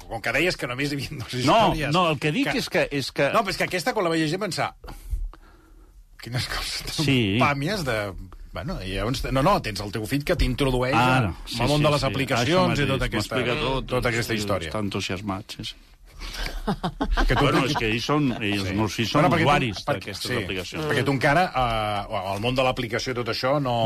com 0.08 0.20
que 0.22 0.32
deies 0.36 0.56
que 0.56 0.66
només 0.70 0.92
hi 0.92 0.96
havia 0.98 1.08
dues 1.16 1.34
No, 1.46 1.58
històries... 1.72 1.92
no, 1.94 2.06
el 2.10 2.18
que 2.22 2.32
dic 2.32 2.52
és 2.54 2.68
que... 2.68 2.88
És 2.90 3.12
que... 3.12 3.30
No, 3.34 3.42
però 3.46 3.50
és 3.54 3.60
que 3.60 3.64
aquesta, 3.70 3.92
quan 3.96 4.04
la 4.08 4.14
vaig 4.14 4.24
llegir, 4.26 4.38
pensar... 4.42 4.72
Quines 6.22 6.46
coses 6.50 6.82
tan 6.88 7.04
Sí. 7.06 7.36
pàmies 7.40 7.84
de... 7.86 7.96
Bueno, 8.56 8.78
i 8.80 8.94
llavors, 8.96 9.22
no, 9.36 9.42
no, 9.44 9.58
tens 9.60 9.82
el 9.84 9.90
teu 9.92 10.06
fill 10.08 10.22
que 10.24 10.36
t'introdueix 10.40 10.94
Ah, 10.96 11.20
no. 11.26 11.34
al 11.36 11.50
Sí, 11.52 11.58
món 11.60 11.76
sí, 11.76 11.84
de 11.84 11.90
les 11.92 12.00
sí. 12.00 12.06
aplicacions 12.08 12.78
i 12.80 12.86
tota 12.88 13.04
mateix, 13.04 13.10
aquesta, 13.12 13.42
tot, 13.60 13.86
tota 13.90 14.08
aquesta 14.14 14.34
història. 14.38 14.70
Està 14.72 14.80
entusiasmat, 14.80 15.56
sí, 15.58 15.64
sí. 15.72 15.74
Que 17.26 17.34
tu, 17.34 17.44
Bueno, 17.46 17.62
és 17.66 17.76
que 17.78 17.86
ells 17.88 18.06
són, 18.08 18.28
ells, 18.40 18.64
sí. 18.66 18.74
meus 18.74 18.94
fills 18.96 19.12
són 19.14 19.26
Bueno, 19.26 19.38
usuaris 19.38 19.82
d'aquestes 19.86 20.30
sí, 20.32 20.38
aplicacions. 20.40 20.86
Perquè 20.88 21.04
tu 21.06 21.14
encara, 21.14 21.44
eh, 21.54 22.18
al 22.32 22.40
món 22.42 22.56
de 22.58 22.64
l'aplicació 22.66 23.14
i 23.14 23.18
tot 23.20 23.30
això, 23.30 23.56
no... 23.62 23.76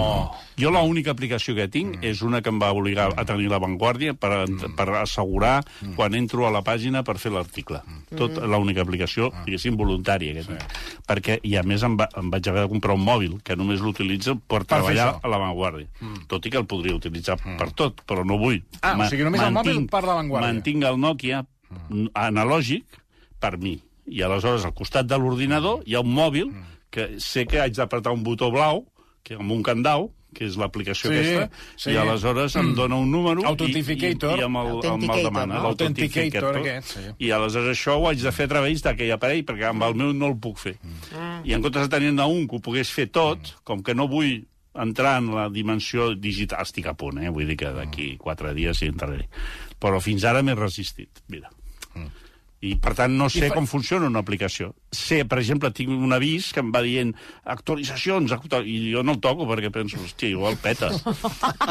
Jo 0.61 0.73
l'única 0.73 1.13
aplicació 1.13 1.55
que 1.59 1.69
tinc 1.73 1.99
mm. 1.99 2.09
és 2.11 2.23
una 2.27 2.41
que 2.41 2.53
em 2.53 2.61
va 2.63 2.71
obligar 2.77 3.11
a 3.17 3.25
tenir 3.29 3.51
l'avantguàrdia 3.53 4.15
per, 4.17 4.33
mm. 4.47 4.73
per 4.79 4.89
assegurar 5.03 5.59
mm. 5.63 5.95
quan 5.99 6.17
entro 6.17 6.47
a 6.49 6.53
la 6.55 6.63
pàgina 6.67 7.05
per 7.07 7.19
fer 7.21 7.35
l'article. 7.35 7.83
Mm. 7.85 8.19
Tot 8.21 8.41
l'única 8.41 8.85
aplicació, 8.87 9.31
diguéssim, 9.45 9.77
voluntària 9.81 10.35
que 10.39 10.47
tinc. 10.49 10.81
Perquè, 11.11 11.41
i 11.47 11.57
a 11.61 11.65
més 11.67 11.85
em, 11.87 11.99
va, 12.01 12.09
em 12.21 12.33
vaig 12.33 12.49
haver 12.51 12.65
de 12.67 12.73
comprar 12.73 12.97
un 12.97 13.05
mòbil 13.05 13.39
que 13.45 13.59
només 13.61 13.85
l'utilitzo 13.85 14.39
per, 14.41 14.65
fer 14.65 14.73
treballar 14.77 15.13
a 15.21 15.33
l'avantguàrdia. 15.33 15.91
Mm. 16.01 16.27
Tot 16.33 16.49
i 16.49 16.55
que 16.55 16.61
el 16.63 16.69
podria 16.71 16.97
utilitzar 16.97 17.39
mm. 17.41 17.61
per 17.61 17.71
tot, 17.77 18.05
però 18.09 18.25
no 18.27 18.41
vull. 18.41 18.61
Ah, 18.81 18.95
o 18.95 19.03
Ma- 19.03 19.11
sigui, 19.13 19.27
només 19.29 19.45
el 19.45 19.55
mòbil 19.57 19.85
per 19.91 20.05
l'avantguàrdia. 20.07 20.49
Mantinc 20.49 20.87
el 20.89 21.01
Nokia 21.01 21.45
mm. 21.71 22.13
analògic 22.15 23.01
per 23.41 23.57
mi. 23.59 23.79
I 24.11 24.25
aleshores, 24.27 24.65
al 24.67 24.75
costat 24.75 25.07
de 25.07 25.19
l'ordinador, 25.19 25.85
hi 25.87 25.95
ha 25.95 26.05
un 26.05 26.13
mòbil 26.15 26.51
que 26.91 27.13
sé 27.23 27.47
que 27.47 27.61
haig 27.63 27.77
d'apretar 27.79 28.13
un 28.13 28.25
botó 28.27 28.51
blau, 28.51 28.85
que 29.23 29.37
amb 29.39 29.53
un 29.55 29.63
candau, 29.63 30.11
que 30.35 30.47
és 30.47 30.57
l'aplicació 30.59 31.11
Sí, 31.11 31.19
aquesta, 31.19 31.63
sí. 31.77 31.93
i 31.93 31.97
aleshores 31.99 32.55
em 32.61 32.73
dona 32.79 32.99
un 33.03 33.11
número 33.11 33.43
i, 33.43 33.47
i, 33.47 33.83
i 34.41 34.45
amb 34.45 34.45
el, 34.45 34.45
amb 34.47 34.61
el 34.61 34.77
Authenticator, 34.77 35.25
demana. 35.25 35.55
no? 35.55 35.73
Authenticator 35.73 36.61
aquest, 36.61 36.93
sí. 36.95 37.07
I 37.27 37.33
aleshores 37.35 37.73
això 37.75 37.97
ho 37.99 38.07
haig 38.11 38.23
de 38.23 38.33
fer 38.35 38.47
a 38.47 38.53
través 38.55 38.85
d'aquell 38.87 39.15
aparell, 39.17 39.43
perquè 39.49 39.67
amb 39.71 39.87
el 39.89 39.99
meu 39.99 40.13
no 40.15 40.31
el 40.31 40.39
puc 40.43 40.61
fer. 40.63 40.77
Mm. 40.83 41.43
I 41.51 41.57
en 41.57 41.67
comptes 41.67 41.89
de 41.89 41.95
tenir-ne 41.97 42.29
un 42.31 42.47
que 42.47 42.61
ho 42.61 42.65
pogués 42.65 42.93
fer 42.95 43.09
tot, 43.11 43.55
com 43.67 43.83
que 43.87 43.97
no 43.99 44.07
vull 44.11 44.45
entrar 44.81 45.17
en 45.19 45.33
la 45.35 45.49
dimensió 45.51 46.13
digital, 46.15 46.63
estic 46.63 46.87
a 46.87 46.95
punt, 46.95 47.19
eh? 47.19 47.31
vull 47.35 47.51
dir 47.51 47.59
que 47.59 47.73
d'aquí 47.75 48.13
quatre 48.21 48.55
dies 48.55 48.83
hi 48.83 48.93
entraré. 48.93 49.27
Però 49.83 49.99
fins 50.05 50.27
ara 50.29 50.45
m'he 50.47 50.55
resistit, 50.55 51.25
mira. 51.33 51.51
Mm. 52.01 52.30
I, 52.61 52.75
per 52.77 52.93
tant, 52.93 53.15
no 53.17 53.31
sé 53.33 53.47
fa- 53.49 53.55
com 53.57 53.65
funciona 53.65 54.05
una 54.11 54.21
aplicació. 54.21 54.75
Sé, 54.93 55.23
per 55.25 55.39
exemple, 55.41 55.71
tinc 55.73 55.89
un 55.95 56.13
avís 56.13 56.51
que 56.53 56.61
em 56.61 56.69
va 56.75 56.83
dient 56.85 57.15
actualitzacions, 57.49 58.33
actual... 58.37 58.67
i 58.69 58.91
jo 58.93 59.01
no 59.07 59.15
el 59.17 59.21
toco 59.25 59.47
perquè 59.49 59.71
penso, 59.73 59.97
hòstia, 60.03 60.29
igual 60.35 60.59
peta. 60.61 60.91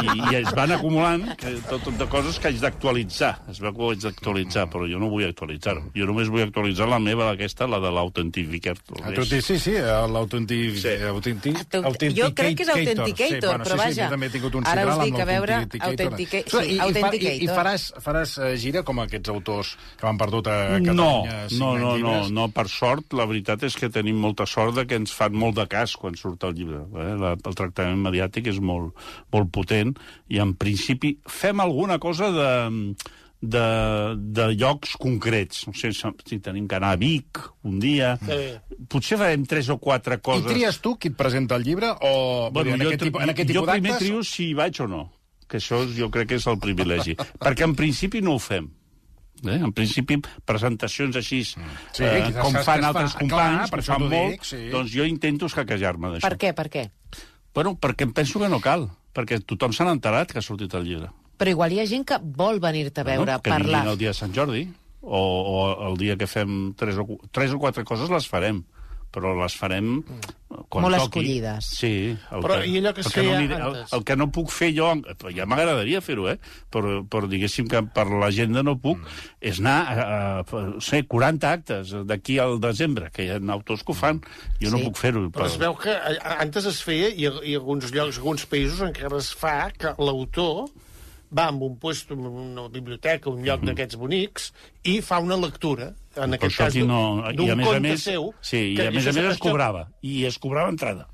I, 0.01 0.15
I 0.31 0.39
es 0.39 0.49
van 0.57 0.73
acumulant 0.73 1.27
que, 1.37 1.51
tot, 1.69 1.83
tot 1.85 1.99
de 1.99 2.07
coses 2.09 2.39
que 2.41 2.49
haig 2.49 2.57
d'actualitzar. 2.63 3.35
Es 3.53 3.59
veu 3.61 3.73
que 3.75 3.83
ho 3.85 3.91
haig 3.93 4.01
d'actualitzar, 4.01 4.65
però 4.73 4.87
jo 4.89 4.97
no 5.01 5.11
vull 5.13 5.27
actualitzar-ho. 5.27 5.85
Jo 5.93 6.07
només 6.09 6.31
vull 6.33 6.41
actualitzar 6.47 6.89
la 6.89 6.97
meva, 7.03 7.29
aquesta, 7.35 7.67
la 7.69 7.77
de 7.83 7.91
l'autentificator. 7.93 9.03
Autentic, 9.11 9.45
sí, 9.45 9.59
sí, 9.61 9.75
l'autentic... 10.15 10.79
Sí. 10.81 10.95
Autentic, 11.09 12.17
Jo 12.17 12.31
crec 12.33 12.57
que 12.59 12.65
és 12.65 12.73
Authenticator, 12.73 13.61
sí, 13.61 13.67
però 13.67 13.77
vaja, 13.79 13.93
Sí, 13.93 14.01
jo 14.01 14.09
també 14.15 14.29
he 14.29 14.33
tingut 14.33 14.57
un 14.59 14.65
ara 14.67 14.87
us 14.89 15.03
dic, 15.03 15.13
amb 15.13 15.21
a 15.21 15.29
veure, 15.29 15.59
Escolta, 15.69 16.09
sí, 16.17 16.25
i, 16.25 16.25
i, 16.25 16.49
fa, 16.49 16.63
i, 16.65 16.73
I 16.73 16.79
Authenticator. 16.87 17.53
faràs, 17.59 17.87
faràs 18.03 18.35
eh, 18.41 18.51
gira 18.61 18.83
com 18.87 19.01
aquests 19.05 19.31
autors 19.33 19.75
que 19.99 20.07
van 20.07 20.17
perdut 20.19 20.49
a 20.49 20.57
No, 20.78 20.78
Catalunya 20.85 21.35
no, 21.59 21.69
no, 21.77 21.77
no, 21.77 21.93
llibres? 21.97 22.31
no, 22.31 22.47
per 22.55 22.67
sort, 22.71 23.13
la 23.13 23.25
veritat 23.29 23.63
és 23.67 23.75
que 23.75 23.89
tenim 23.93 24.17
molta 24.23 24.45
sort 24.49 24.75
de 24.79 24.85
que 24.89 24.95
ens 24.99 25.11
fan 25.15 25.35
molt 25.35 25.55
de 25.59 25.67
cas 25.67 25.95
quan 25.99 26.15
surt 26.15 26.43
el 26.47 26.55
llibre. 26.55 26.83
Eh? 26.95 27.13
La, 27.19 27.35
el 27.35 27.57
tractament 27.59 27.99
mediàtic 28.05 28.47
és 28.53 28.59
molt, 28.59 28.95
molt 29.33 29.51
potent 29.51 29.95
i, 30.27 30.39
en 30.39 30.53
principi, 30.59 31.17
fem 31.27 31.59
alguna 31.63 31.99
cosa 31.99 32.31
de, 32.35 32.49
de, 33.41 33.65
de 34.35 34.47
llocs 34.55 34.95
concrets. 34.99 35.65
No 35.67 35.73
sé 35.77 35.91
si 35.93 36.39
tenim 36.43 36.67
que 36.67 36.75
anar 36.79 36.93
a 36.95 36.99
Vic 36.99 37.39
un 37.63 37.79
dia. 37.79 38.15
Sí. 38.25 38.39
Potser 38.91 39.19
farem 39.21 39.45
tres 39.49 39.69
o 39.71 39.77
quatre 39.79 40.17
I 40.19 40.23
coses. 40.23 40.49
tries 40.49 40.81
tu 40.83 40.95
qui 40.99 41.11
et 41.13 41.15
presenta 41.19 41.55
el 41.59 41.63
llibre 41.63 41.93
o 42.01 42.49
Bueno, 42.51 42.73
en, 42.75 42.81
jo, 42.83 42.89
aquest 42.89 43.03
tipus, 43.07 43.23
en 43.23 43.29
aquest 43.35 43.49
jo 43.53 43.61
tipus 43.61 43.71
primer 43.73 43.91
d'actes? 43.93 44.07
trio 44.07 44.23
si 44.27 44.49
hi 44.49 44.57
vaig 44.57 44.81
o 44.83 44.87
no, 44.91 45.05
que 45.49 45.57
això 45.61 45.81
jo 45.95 46.09
crec 46.13 46.29
que 46.33 46.37
és 46.41 46.47
el 46.51 46.59
privilegi. 46.61 47.15
Perquè 47.39 47.65
en 47.65 47.75
principi 47.79 48.21
no 48.21 48.35
ho 48.35 48.43
fem. 48.43 48.67
Eh? 49.45 49.59
En 49.63 49.71
principi, 49.73 50.17
presentacions 50.45 51.15
així, 51.15 51.43
Sí, 51.45 51.59
sí, 51.93 52.03
eh, 52.03 52.23
que 52.33 52.39
com 52.41 52.53
que 52.53 52.63
fan 52.63 52.79
es 52.79 52.85
fa- 52.85 52.87
altres 52.89 53.13
clar, 53.15 53.19
companys, 53.29 53.69
per 53.71 53.79
que 53.79 53.85
això 53.85 53.93
fan 53.93 54.07
molt, 54.09 54.31
dic, 54.33 54.43
sí. 54.43 54.61
doncs 54.73 54.91
jo 54.91 55.05
intento 55.05 55.45
escaquejar-me 55.47 56.09
d'això. 56.15 56.27
Per 56.27 56.37
què, 56.37 56.53
per 56.53 56.67
què? 56.69 56.89
Bueno, 57.53 57.75
perquè 57.79 58.03
em 58.07 58.13
penso 58.13 58.39
que 58.39 58.49
no 58.49 58.59
cal, 58.59 58.89
perquè 59.15 59.39
tothom 59.45 59.71
s'ha 59.73 59.87
enterat 59.91 60.31
que 60.31 60.39
ha 60.39 60.45
sortit 60.45 60.73
el 60.75 60.83
llibre. 60.85 61.09
Però 61.39 61.49
igual 61.49 61.71
hi 61.71 61.79
ha 61.79 61.85
gent 61.87 62.03
que 62.05 62.17
vol 62.21 62.59
venir-te 62.59 63.01
a 63.01 63.03
veure, 63.07 63.23
Bueno, 63.25 63.41
que 63.41 63.49
parlar. 63.49 63.79
vinguin 63.81 63.91
el 63.93 63.97
dia 63.97 64.09
de 64.09 64.13
Sant 64.13 64.35
Jordi, 64.35 64.65
o, 65.01 65.19
o 65.19 65.87
el 65.89 65.97
dia 65.97 66.17
que 66.19 66.27
fem 66.27 66.73
tres 66.75 66.97
o, 66.99 67.05
tres 67.31 67.53
o 67.55 67.59
quatre 67.59 67.85
coses 67.87 68.09
les 68.11 68.27
farem 68.27 68.63
però 69.11 69.31
les 69.41 69.55
farem 69.57 70.03
quan 70.69 70.83
Molt 70.83 70.95
toqui. 70.97 71.05
escollides. 71.05 71.65
Sí. 71.79 71.91
El 72.31 72.41
Però 72.43 72.57
i 72.65 72.75
allò 72.79 72.91
que 72.93 73.01
es 73.01 73.07
el 73.09 73.13
no 73.13 73.21
feia 73.21 73.37
aniré- 73.39 73.59
el, 73.67 73.75
el 73.97 74.03
que 74.05 74.15
no 74.17 74.27
puc 74.33 74.49
fer 74.53 74.71
jo, 74.75 74.89
ja 75.35 75.45
m'agradaria 75.49 76.01
fer-ho, 76.01 76.27
eh? 76.29 76.37
però, 76.73 76.99
però 77.09 77.29
diguéssim 77.29 77.67
que 77.69 77.81
per 77.93 78.07
l'agenda 78.09 78.63
no 78.65 78.75
puc, 78.81 78.99
és 79.41 79.59
anar 79.61 79.77
a, 79.79 79.93
a, 79.93 80.19
a 80.41 80.61
no 80.73 80.81
sé, 80.81 81.03
40 81.09 81.51
actes 81.51 81.93
d'aquí 82.05 82.39
al 82.41 82.59
desembre, 82.59 83.09
que 83.13 83.25
hi 83.25 83.29
ha 83.33 83.39
autors 83.53 83.83
que 83.83 83.93
ho 83.93 83.95
fan. 83.97 84.21
Jo 84.61 84.71
no 84.73 84.77
Sí. 84.81 84.85
puc 84.89 84.97
fer-ho. 84.97 85.25
Però 85.33 85.45
es 85.49 85.57
veu 85.61 85.73
que 85.77 85.95
antes 86.39 86.65
es 86.65 86.81
feia, 86.83 87.09
i, 87.09 87.25
i 87.49 87.55
alguns 87.55 87.89
llocs, 87.93 88.17
alguns 88.21 88.45
països 88.49 88.81
encara 88.85 89.17
es 89.17 89.33
fa, 89.33 89.71
que 89.77 89.93
l'autor 89.97 90.67
va 91.35 91.49
amb 91.51 91.63
un 91.63 91.77
puesto, 91.79 92.15
una 92.15 92.67
biblioteca, 92.73 93.29
un 93.29 93.43
lloc 93.45 93.63
d'aquests 93.67 93.99
bonics, 94.01 94.49
i 94.83 94.99
fa 95.05 95.19
una 95.23 95.37
lectura, 95.39 95.91
en 96.17 96.37
aquest 96.37 96.57
cas, 96.57 96.79
no... 96.89 97.01
d'un 97.35 97.53
conte 97.61 97.83
més, 97.85 98.07
seu. 98.09 98.31
sí, 98.41 98.73
i 98.73 98.87
a 98.87 98.89
més 98.91 99.07
a 99.07 99.13
més 99.15 99.31
es 99.35 99.41
cobrava. 99.43 99.87
I 100.01 100.23
es 100.29 100.39
cobrava 100.41 100.73
entrada. 100.73 101.07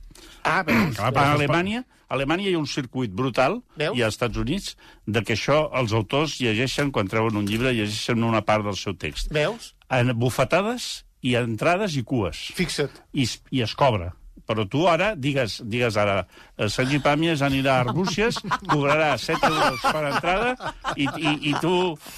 Ah, 0.46 0.62
veus? 0.64 1.00
A 1.02 1.12
Alemanya, 1.34 1.84
a 2.08 2.16
Alemanya 2.16 2.48
hi 2.50 2.54
ha 2.56 2.62
un 2.62 2.70
circuit 2.70 3.12
brutal, 3.12 3.60
Veus? 3.76 3.98
i 3.98 4.04
als 4.06 4.16
Estats 4.16 4.38
Units, 4.38 4.76
de 5.08 5.24
que 5.26 5.36
això 5.36 5.66
els 5.76 5.96
autors 5.98 6.38
llegeixen, 6.40 6.92
quan 6.96 7.10
treuen 7.12 7.40
un 7.40 7.50
llibre, 7.50 7.74
llegeixen 7.74 8.24
una 8.24 8.44
part 8.46 8.66
del 8.68 8.78
seu 8.80 8.96
text. 9.02 9.34
Veus? 9.36 9.74
En 9.90 10.14
bufetades 10.20 11.06
i 11.26 11.34
entrades 11.40 11.98
i 11.98 12.06
cues. 12.06 12.52
Fixa't. 12.58 13.02
I, 13.14 13.26
i 13.52 13.66
es 13.66 13.74
cobra. 13.78 14.14
Però 14.46 14.66
tu 14.70 14.86
ara, 14.90 15.14
digues, 15.18 15.60
digues 15.66 15.98
ara, 15.98 16.20
eh, 16.58 16.70
Sergi 16.70 17.00
Pàmies 17.02 17.42
anirà 17.46 17.80
a 17.80 17.86
Arbúcies, 17.88 18.38
cobrarà 18.70 19.16
7 19.18 19.50
euros 19.50 19.82
per 19.82 20.04
entrada, 20.12 20.74
i, 20.96 21.08
i, 21.08 21.36
i 21.52 21.56
tu... 21.62 21.76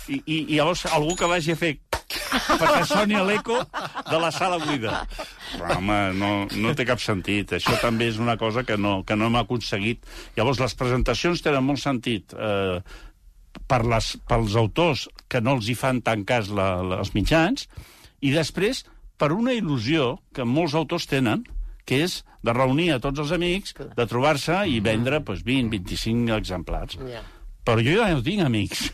I, 0.08 0.22
i, 0.26 0.38
I 0.48 0.60
llavors 0.60 0.86
algú 0.92 1.16
que 1.20 1.30
vagi 1.30 1.56
a 1.56 1.60
fer 1.60 1.78
perquè 2.08 2.84
soni 2.88 3.18
l'eco 3.28 3.58
de 4.10 4.20
la 4.20 4.30
sala 4.32 4.60
buida. 4.62 5.02
Però, 5.54 5.78
home, 5.78 5.98
no, 6.18 6.32
no 6.56 6.76
té 6.78 6.86
cap 6.88 7.02
sentit. 7.04 7.58
Això 7.58 7.76
també 7.82 8.08
és 8.12 8.20
una 8.22 8.38
cosa 8.40 8.64
que 8.68 8.78
no, 8.80 9.02
que 9.08 9.18
no 9.20 9.28
hem 9.28 9.40
aconseguit. 9.40 10.04
Llavors, 10.38 10.62
les 10.64 10.76
presentacions 10.80 11.44
tenen 11.44 11.66
molt 11.68 11.84
sentit 11.84 12.36
eh, 12.36 12.80
per 13.68 13.82
les, 13.88 14.14
pels 14.30 14.56
autors 14.60 15.08
que 15.32 15.42
no 15.44 15.58
els 15.58 15.70
hi 15.70 15.76
fan 15.78 16.02
tant 16.06 16.24
cas 16.28 16.52
la, 16.52 16.70
la, 16.84 17.02
els 17.04 17.14
mitjans, 17.18 17.68
i 18.24 18.32
després 18.34 18.86
per 19.18 19.34
una 19.34 19.54
il·lusió 19.58 20.16
que 20.36 20.46
molts 20.46 20.76
autors 20.78 21.08
tenen, 21.10 21.44
que 21.88 22.04
és 22.06 22.20
de 22.44 22.54
reunir 22.56 22.92
a 22.94 23.00
tots 23.04 23.24
els 23.24 23.34
amics, 23.36 23.74
de 23.96 24.06
trobar-se 24.10 24.62
i 24.70 24.82
vendre 24.84 25.22
doncs, 25.24 25.44
20-25 25.48 26.36
exemplars. 26.38 27.00
Ja. 27.08 27.24
Però 27.68 27.84
jo 27.84 27.98
ja 28.00 28.12
no 28.14 28.24
tinc 28.24 28.44
amics. 28.46 28.90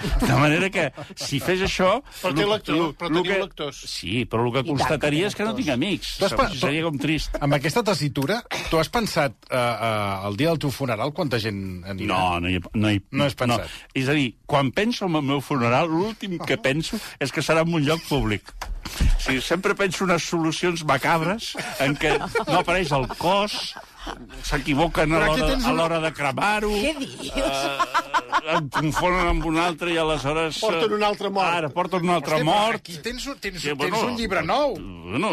De 0.00 0.32
manera 0.32 0.70
que, 0.72 0.86
si 1.18 1.40
fes 1.44 1.60
això... 1.66 1.90
Però 2.22 2.30
té 2.32 2.44
lo- 2.46 2.54
lector- 2.54 2.76
lo- 2.78 2.86
però 2.96 3.10
lo 3.12 3.20
teniu 3.22 3.34
que- 3.34 3.40
lectors. 3.42 3.80
Sí, 3.90 4.24
però 4.24 4.46
el 4.46 4.52
que 4.54 4.62
constataria 4.70 5.26
és 5.28 5.36
que 5.36 5.44
no 5.44 5.52
tinc 5.58 5.68
amics. 5.74 6.14
Seria 6.56 6.84
com 6.86 6.96
trist. 7.02 7.36
Amb 7.40 7.58
aquesta 7.58 7.82
tessitura, 7.84 8.38
tu 8.70 8.80
has 8.80 8.88
pensat 8.88 9.36
uh, 9.50 9.56
uh, 9.58 10.28
el 10.30 10.38
dia 10.40 10.48
del 10.54 10.58
teu 10.64 10.72
funeral 10.72 11.12
quanta 11.12 11.38
gent 11.42 11.60
anirà? 11.84 12.08
No, 12.14 12.40
no 12.40 12.48
hi, 12.48 12.62
no 12.74 12.90
hi... 12.94 13.02
No 13.12 13.28
has 13.28 13.36
pensat. 13.36 13.68
És 13.92 14.08
a 14.08 14.16
dir, 14.16 14.30
quan 14.48 14.72
penso 14.72 15.04
en 15.10 15.20
el 15.20 15.26
meu 15.34 15.44
funeral, 15.44 15.90
l'últim 15.92 16.38
que 16.48 16.56
penso 16.56 16.96
és 17.20 17.30
que 17.34 17.44
serà 17.44 17.66
en 17.66 17.74
un 17.76 17.84
lloc 17.84 18.00
públic. 18.08 18.54
O 18.90 19.20
sigui, 19.20 19.42
sempre 19.44 19.74
penso 19.76 20.06
unes 20.06 20.24
solucions 20.24 20.82
macabres 20.88 21.52
en 21.84 21.92
què 22.00 22.16
no 22.18 22.56
apareix 22.62 22.90
el 22.96 23.04
cos, 23.20 23.74
s'equivoquen 24.46 25.12
a 25.12 25.20
l'hora 25.20 25.46
tens 25.50 25.64
a 25.64 25.72
una- 25.72 25.76
l'hora 25.82 26.00
de 26.04 26.12
cremar-ho... 26.16 26.70
Què 26.70 26.94
dius? 26.98 27.32
Eh, 27.36 28.54
em 28.56 28.68
confonen 28.72 29.28
amb 29.34 29.44
un 29.50 29.58
altre 29.60 29.92
i 29.92 29.98
aleshores... 30.00 30.56
eh, 30.56 30.60
Porten 30.64 30.94
un 30.96 31.02
altre 31.06 31.30
mort. 31.30 31.54
Ara, 31.60 31.68
porten 31.74 32.06
un 32.06 32.14
altre 32.14 32.38
Hosti, 32.38 32.46
mort. 32.48 32.80
Aquí 32.80 32.96
tens, 33.04 33.26
un- 33.26 33.38
tens, 33.42 33.60
Sí, 33.60 33.68
tens 33.68 33.78
bueno, 33.78 34.00
un 34.08 34.16
llibre 34.16 34.42
nou. 34.46 34.74
Bueno, 34.78 35.32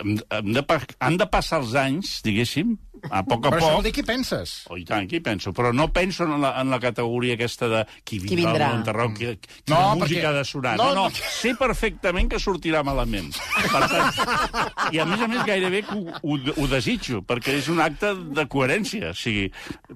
hem, 0.00 0.16
hem 0.38 0.52
de, 0.56 0.64
han 1.00 1.16
de 1.20 1.26
passar 1.32 1.60
els 1.64 1.74
anys, 1.78 2.20
diguéssim, 2.24 2.76
a 3.10 3.22
poc 3.24 3.46
a 3.46 3.50
Però 3.50 3.56
això 3.58 3.66
poc. 3.68 3.74
vol 3.78 3.82
dir 3.86 3.92
què 3.96 4.04
penses? 4.06 4.52
Oh, 4.70 4.76
i 4.76 4.84
tant, 4.84 5.04
aquí 5.06 5.20
penso. 5.20 5.52
Però 5.52 5.72
no 5.74 5.88
penso 5.92 6.24
en 6.24 6.40
la, 6.40 6.54
en 6.60 6.70
la 6.70 6.78
categoria 6.80 7.34
aquesta 7.34 7.68
de 7.68 7.84
qui 8.04 8.18
vindrà, 8.18 8.28
Qui 8.28 8.36
vindrà. 8.42 8.68
a 8.68 8.72
l'enterrar, 8.74 9.06
qui, 9.14 9.26
quina 9.64 9.76
No, 9.76 9.96
música 9.96 10.20
perquè- 10.20 10.26
ha 10.28 10.32
de 10.32 10.44
sonar. 10.44 10.76
no, 10.76 10.88
No, 10.94 11.08
no, 11.08 11.10
sé 11.10 11.54
perfectament 11.56 12.30
que 12.30 12.38
sortirà 12.42 12.82
malament. 12.84 13.32
Per 13.72 13.88
tant, 13.88 14.92
I 14.92 14.98
a 14.98 15.04
més 15.06 15.20
a 15.20 15.28
més 15.28 15.44
gairebé 15.46 15.84
ho, 15.92 16.00
ho, 16.22 16.38
ho 16.56 16.66
desitjo, 16.68 17.22
perquè 17.22 17.56
és 17.58 17.68
un 17.68 17.80
acte 17.80 18.14
de 18.14 18.46
coherència. 18.46 19.10
O 19.10 19.14
sigui, 19.14 19.50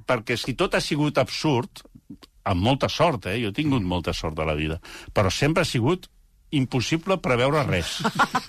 perquè 0.07 0.37
si 0.37 0.55
tot 0.55 0.75
ha 0.75 0.81
sigut 0.81 1.19
absurd, 1.19 1.83
amb 2.45 2.63
molta 2.65 2.89
sort, 2.89 3.27
eh? 3.27 3.39
Jo 3.43 3.51
he 3.51 3.53
tingut 3.53 3.83
molta 3.83 4.13
sort 4.17 4.39
a 4.41 4.45
la 4.49 4.55
vida, 4.55 4.81
però 5.13 5.31
sempre 5.31 5.63
ha 5.63 5.69
sigut 5.69 6.09
impossible 6.51 7.19
preveure 7.23 7.65
res. 7.69 7.99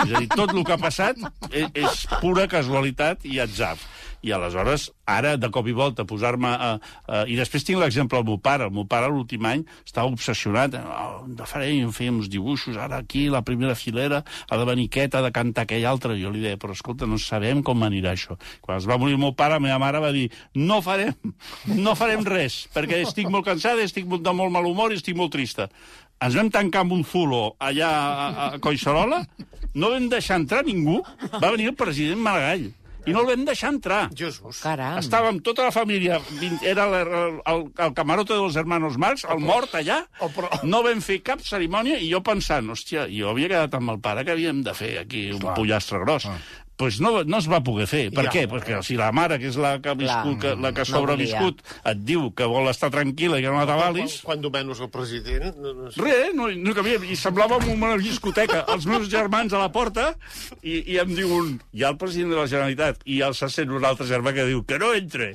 és 0.06 0.14
a 0.14 0.20
dir, 0.20 0.28
tot 0.32 0.54
el 0.54 0.64
que 0.66 0.76
ha 0.76 0.82
passat 0.82 1.20
és, 1.52 1.68
és 1.74 2.06
pura 2.22 2.48
casualitat 2.52 3.26
i 3.30 3.40
atzar. 3.44 3.76
I 4.22 4.36
aleshores, 4.36 4.92
ara, 5.10 5.34
de 5.38 5.50
cop 5.50 5.66
i 5.66 5.74
volta, 5.74 6.06
posar-me... 6.06 6.50
A, 6.52 6.68
a, 7.10 7.22
I 7.26 7.34
després 7.40 7.66
tinc 7.66 7.80
l'exemple 7.82 8.20
del 8.20 8.28
meu 8.28 8.38
pare. 8.38 8.68
El 8.70 8.76
meu 8.76 8.86
pare, 8.90 9.08
l'últim 9.10 9.48
any, 9.50 9.64
estava 9.82 10.12
obsessionat. 10.12 10.78
Oh, 10.78 11.24
de 11.26 11.48
farem, 11.50 11.90
fèiem 11.96 12.20
uns 12.22 12.30
dibuixos, 12.30 12.78
ara 12.78 13.00
aquí, 13.02 13.26
la 13.34 13.42
primera 13.46 13.74
filera, 13.78 14.22
ha 14.22 14.60
de 14.62 14.68
venir 14.70 14.86
aquest, 14.92 15.18
ha 15.18 15.24
de 15.26 15.34
cantar 15.34 15.66
aquell 15.66 15.88
altre. 15.90 16.20
Jo 16.22 16.30
li 16.34 16.44
deia, 16.46 16.60
però 16.62 16.78
escolta, 16.78 17.10
no 17.10 17.18
sabem 17.22 17.64
com 17.66 17.82
anirà 17.88 18.14
això. 18.14 18.38
Quan 18.62 18.78
es 18.78 18.86
va 18.90 19.00
morir 19.02 19.18
el 19.18 19.24
meu 19.26 19.34
pare, 19.34 19.58
la 19.58 19.66
meva 19.66 19.82
mare 19.82 20.04
va 20.06 20.14
dir, 20.14 20.28
no 20.54 20.84
farem, 20.86 21.18
no 21.82 21.98
farem 21.98 22.22
res, 22.28 22.68
perquè 22.76 23.02
estic 23.02 23.30
molt 23.34 23.50
cansada, 23.50 23.82
estic 23.82 24.06
de 24.06 24.38
molt 24.38 24.54
mal 24.54 24.70
humor 24.70 24.94
i 24.94 25.02
estic 25.02 25.18
molt 25.18 25.34
trista 25.34 25.72
ens 26.22 26.36
vam 26.38 26.50
tancar 26.54 26.84
amb 26.86 26.94
un 26.98 27.04
zulo 27.08 27.56
allà 27.60 27.90
a, 27.90 28.28
a 28.56 28.60
Collserola, 28.62 29.24
no 29.74 29.90
vam 29.94 30.10
deixar 30.12 30.38
entrar 30.42 30.64
ningú, 30.68 31.00
va 31.40 31.50
venir 31.52 31.72
el 31.72 31.76
president 31.80 32.20
Maragall 32.22 32.70
i 33.10 33.14
no 33.16 33.24
el 33.24 33.30
vam 33.32 33.46
deixar 33.48 33.72
entrar. 33.74 34.02
Jesús. 34.14 34.60
Caram. 34.62 35.00
Estàvem 35.02 35.40
tota 35.42 35.64
la 35.66 35.72
família, 35.74 36.20
era 36.62 36.86
el, 36.86 36.94
el, 37.50 37.64
el, 37.82 37.94
camarote 37.98 38.36
dels 38.38 38.60
hermanos 38.62 39.00
Marx, 39.02 39.24
el 39.26 39.42
mort 39.42 39.74
allà, 39.80 40.04
Oh, 40.22 40.30
però- 40.30 40.52
no 40.70 40.84
vam 40.86 41.02
fer 41.02 41.18
cap 41.26 41.42
cerimònia, 41.42 41.98
i 41.98 42.12
jo 42.14 42.22
pensant, 42.22 42.70
hòstia, 42.70 43.08
jo 43.10 43.32
havia 43.34 43.50
quedat 43.50 43.80
amb 43.80 43.96
el 43.96 44.00
pare 44.06 44.22
que 44.28 44.36
havíem 44.36 44.62
de 44.62 44.76
fer 44.78 44.92
aquí 45.02 45.32
un 45.34 45.42
pollastre 45.56 46.04
gros. 46.06 46.28
Pues 46.78 46.98
no, 47.00 47.24
no 47.24 47.38
es 47.38 47.46
va 47.46 47.60
poder 47.62 47.86
fer. 47.86 48.08
Per 48.10 48.24
Ja. 48.26 48.32
què? 48.34 48.48
Perquè 48.50 48.80
si 48.82 48.96
la 48.98 49.12
mare, 49.14 49.38
que 49.38 49.52
és 49.52 49.58
la 49.62 49.76
que 49.84 49.90
ha 49.92 49.94
viscut, 49.94 50.40
que, 50.42 50.56
la 50.56 50.72
que 50.74 50.82
ha 50.82 50.88
No 50.88 50.98
sobreviscut, 50.98 51.60
et 51.86 52.00
diu 52.08 52.32
que 52.34 52.48
vol 52.50 52.70
estar 52.72 52.90
tranquil·la 52.90 53.38
i 53.38 53.44
que 53.44 53.52
no 53.54 53.60
la 53.60 53.68
tabalis, 53.70 54.16
Quan, 54.26 54.42
quan 54.42 54.52
menys 54.66 54.80
el 54.82 54.90
president... 54.90 55.56
No, 55.62 55.74
no 55.78 55.92
sé. 55.92 56.02
Res, 56.02 56.32
no, 56.34 56.48
no 56.50 56.74
cabia. 56.74 56.98
I 57.06 57.16
semblava 57.20 57.60
una 57.70 57.92
discoteca. 58.02 58.64
Els 58.74 58.88
meus 58.90 59.06
germans 59.12 59.54
a 59.54 59.60
la 59.62 59.70
porta 59.72 60.16
i, 60.64 60.80
i 60.96 60.98
em 61.04 61.14
diu 61.14 61.30
un... 61.38 61.52
Hi 61.74 61.84
ha 61.86 61.92
el 61.94 61.98
president 62.02 62.34
de 62.34 62.40
la 62.42 62.48
Generalitat 62.50 63.06
i 63.06 63.20
el 63.22 63.36
se 63.38 63.50
sent 63.54 63.70
un 63.70 63.86
altre 63.86 64.08
germà 64.10 64.34
que 64.34 64.48
diu 64.50 64.64
que 64.66 64.80
no 64.82 64.94
entre. 64.98 65.34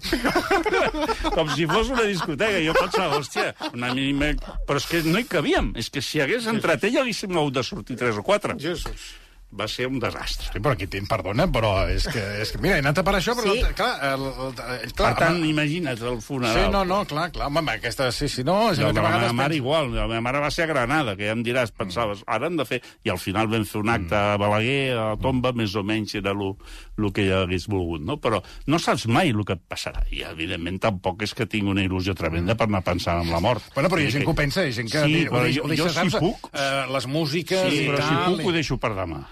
Com 1.36 1.48
si 1.54 1.66
fos 1.70 1.90
una 1.94 2.08
discoteca. 2.08 2.58
I 2.58 2.66
jo 2.66 2.74
pensava, 2.78 3.20
hòstia, 3.20 3.52
una 3.72 3.92
mínima... 3.94 4.32
Però 4.66 4.80
és 4.82 4.88
que 4.90 5.02
no 5.06 5.20
hi 5.22 5.28
cabíem. 5.30 5.70
És 5.78 5.90
que 5.94 6.02
si 6.02 6.20
hagués 6.24 6.46
entrat 6.50 6.82
ell, 6.88 6.98
haguéssim 7.04 7.36
hagut 7.38 7.54
de 7.60 7.64
sortir 7.66 7.96
tres 8.00 8.18
o 8.18 8.24
quatre. 8.26 8.56
Jesús. 8.58 9.12
Va 9.56 9.68
ser 9.70 9.86
un 9.86 10.00
desastre. 10.02 10.48
Sí, 10.52 10.58
però 10.60 10.72
aquí 10.74 10.88
tinc, 10.90 11.06
perdona, 11.08 11.46
però 11.48 11.86
és 11.88 12.04
que, 12.10 12.20
és 12.42 12.50
que 12.52 12.58
mira, 12.60 12.76
he 12.76 12.82
anat 12.82 12.98
a 12.98 13.04
per 13.06 13.14
això, 13.14 13.32
però 13.38 13.52
Sí. 13.54 13.62
no, 13.62 13.68
clar, 13.78 13.92
el, 14.12 14.24
el, 14.26 14.48
el, 14.82 14.92
clar, 14.92 15.12
Per 15.14 15.20
tant, 15.22 15.36
home, 15.38 15.46
imagina't 15.48 16.02
el 16.02 16.18
funeral. 16.20 16.56
Sí, 16.58 16.72
no, 16.74 16.82
no, 16.84 16.98
clar, 17.06 17.30
clar, 17.32 17.46
home, 17.46 17.62
aquesta, 17.78 18.10
sí, 18.12 18.28
sí, 18.28 18.42
no, 18.44 18.72
és 18.72 18.80
a 18.82 18.88
la 18.90 18.92
meva 18.92 19.32
mare 19.32 19.54
penso- 19.54 19.54
igual, 19.56 19.94
la 19.94 20.08
meva 20.10 20.20
mare 20.20 20.40
va 20.42 20.50
ser 20.50 20.64
a 20.64 20.66
Granada, 20.66 21.14
que 21.16 21.24
ja 21.30 21.32
em 21.38 21.44
diràs, 21.46 21.70
pensaves, 21.72 22.24
ara 22.26 22.50
han 22.50 22.56
de 22.58 22.66
fer... 22.66 22.82
I 23.06 23.10
al 23.14 23.18
final 23.22 23.46
vam 23.48 23.64
fer 23.64 23.80
un 23.80 23.88
acte 23.94 24.16
a 24.18 24.36
Balaguer, 24.36 24.92
a 24.98 25.06
la 25.14 25.16
tomba, 25.22 25.52
més 25.56 25.76
o 25.78 25.84
menys 25.86 26.16
era 26.18 26.34
el 26.34 27.12
que 27.14 27.24
ja 27.30 27.44
hagués 27.46 27.68
volgut, 27.70 28.02
no? 28.02 28.18
Però 28.20 28.42
no 28.66 28.78
saps 28.82 29.06
mai 29.06 29.30
el 29.30 29.44
que 29.46 29.54
et 29.56 29.62
passarà. 29.70 30.02
I, 30.10 30.24
evidentment, 30.26 30.80
tampoc 30.82 31.22
és 31.22 31.32
que 31.38 31.46
tinc 31.46 31.70
una 31.70 31.86
il·lusió 31.86 32.14
tremenda 32.18 32.56
per 32.58 32.66
anar 32.66 32.82
pensant 32.82 33.22
en 33.22 33.30
la 33.30 33.40
mort. 33.40 33.62
Bueno, 33.78 33.88
però 33.88 34.02
hi 34.02 34.10
ha 34.10 34.14
gent 34.18 34.24
que 34.26 34.30
ho 34.34 34.36
pensa, 34.36 34.66
hi 34.66 34.74
ha 34.74 34.76
gent 34.82 34.90
que... 34.90 35.06
Sí, 35.06 35.24
però 35.30 35.46
jo, 35.46 35.70
jo 35.70 35.88
si 35.88 36.10
puc... 36.18 36.50
Eh, 36.52 36.84
les 36.92 37.06
músiques 37.06 37.70
Sí, 37.70 37.84
i 37.84 37.88
però 37.88 38.02
tal... 38.02 38.08
si 38.10 38.42
puc 38.42 38.50
ho 38.50 38.52
deixo 38.58 38.76
per 38.82 38.92
demà. 38.98 39.22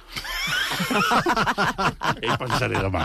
Ja 0.95 2.33
hi 2.33 2.37
pensaré 2.41 2.79
demà. 2.83 3.05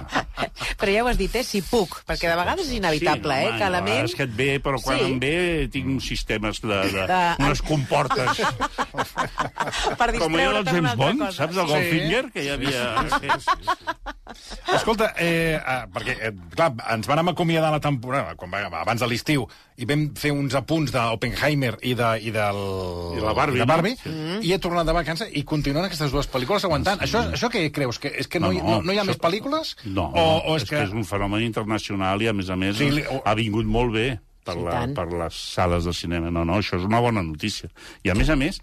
Però 0.79 0.91
ja 0.93 1.03
ho 1.03 1.09
has 1.11 1.17
dit, 1.19 1.33
eh? 1.35 1.43
Si 1.45 1.61
puc, 1.65 1.99
perquè 2.07 2.29
de 2.31 2.35
vegades 2.39 2.65
és 2.67 2.73
inevitable, 2.77 3.35
sí, 3.39 3.47
eh? 3.49 3.57
Que 3.59 3.69
la 3.71 3.81
ment... 3.85 4.05
És 4.09 4.15
que 4.17 4.25
et 4.27 4.33
ve, 4.35 4.49
però 4.63 4.79
quan 4.83 4.97
Sí. 4.99 5.05
em 5.11 5.19
ve 5.21 5.33
tinc 5.73 5.87
uns 5.95 6.07
sistemes 6.09 6.61
de... 6.63 6.79
de, 6.93 7.05
De- 7.09 7.35
unes 7.45 7.61
comportes. 7.65 8.41
Per 9.99 10.09
Com 10.17 10.35
era 10.39 10.59
el 10.59 10.63
distreure't 10.63 10.63
amb 10.63 10.69
una 10.69 10.73
James 10.73 10.95
Bond, 10.99 11.19
cosa. 11.25 11.37
saps, 11.43 11.57
el 11.57 11.67
Goldfinger, 11.71 12.23
que 12.33 12.43
hi 12.45 12.49
havia... 12.55 12.83
Escolta, 14.75 15.13
eh, 15.17 15.57
ah, 15.65 15.83
perquè, 15.91 16.15
eh, 16.29 16.33
clar, 16.55 16.71
ens 16.93 17.07
vam 17.09 17.31
acomiadar 17.33 17.71
la 17.73 17.81
temporada, 17.83 18.35
quan 18.39 18.51
va, 18.53 18.65
abans 18.83 19.01
de 19.01 19.07
l'estiu, 19.09 19.47
i 19.79 19.87
vam 19.87 20.01
fer 20.19 20.31
uns 20.35 20.53
apunts 20.59 20.91
d'Oppenheimer 20.91 21.77
i, 21.87 21.93
de, 21.95 22.09
i, 22.27 22.31
del, 22.35 22.59
I 23.15 23.21
la 23.23 23.33
Barbie, 23.37 23.57
i, 23.57 23.61
de 23.61 23.65
no? 23.65 23.73
Barbie 23.73 23.95
i 24.43 24.51
he 24.53 24.59
tornat 24.59 24.87
de 24.89 24.95
vacances 24.97 25.29
i 25.39 25.43
continuen 25.47 25.85
aquestes 25.87 26.11
dues 26.11 26.27
pel·lícules 26.31 26.65
aguantant. 26.67 26.99
Això, 27.05 27.21
això 27.37 27.47
què 27.53 27.65
creus? 27.71 27.99
Que, 28.03 28.11
és 28.19 28.27
que 28.27 28.41
no, 28.43 28.51
hi- 28.51 28.59
no, 28.63 28.81
no 28.83 28.91
hi 28.91 28.97
ha 28.99 29.03
això- 29.05 29.13
més 29.13 29.21
pel·lícules? 29.23 29.75
No, 29.85 30.09
o, 30.11 30.25
o 30.51 30.57
és, 30.59 30.65
que... 30.67 30.81
és 30.83 30.91
un 30.91 31.05
fenomen 31.07 31.45
internacional 31.47 32.21
i, 32.21 32.27
a 32.27 32.33
més 32.35 32.49
a 32.51 32.57
més, 32.59 32.75
Sí, 32.77 32.89
sí, 32.89 32.97
li- 32.99 33.05
ha 33.23 33.35
vingut 33.39 33.65
molt 33.65 33.93
bé 33.95 34.07
per, 34.43 34.55
Sí, 34.57 34.65
la, 34.65 34.71
tant. 34.81 34.93
per 34.97 35.07
les 35.13 35.39
sales 35.55 35.87
de 35.87 35.93
cinema. 35.93 36.29
No, 36.33 36.43
no, 36.47 36.59
això 36.59 36.75
és 36.79 36.85
una 36.87 36.99
bona 37.03 37.23
notícia. 37.23 37.71
I, 38.03 38.11
a 38.11 38.15
més 38.19 38.29
a 38.29 38.35
més, 38.39 38.59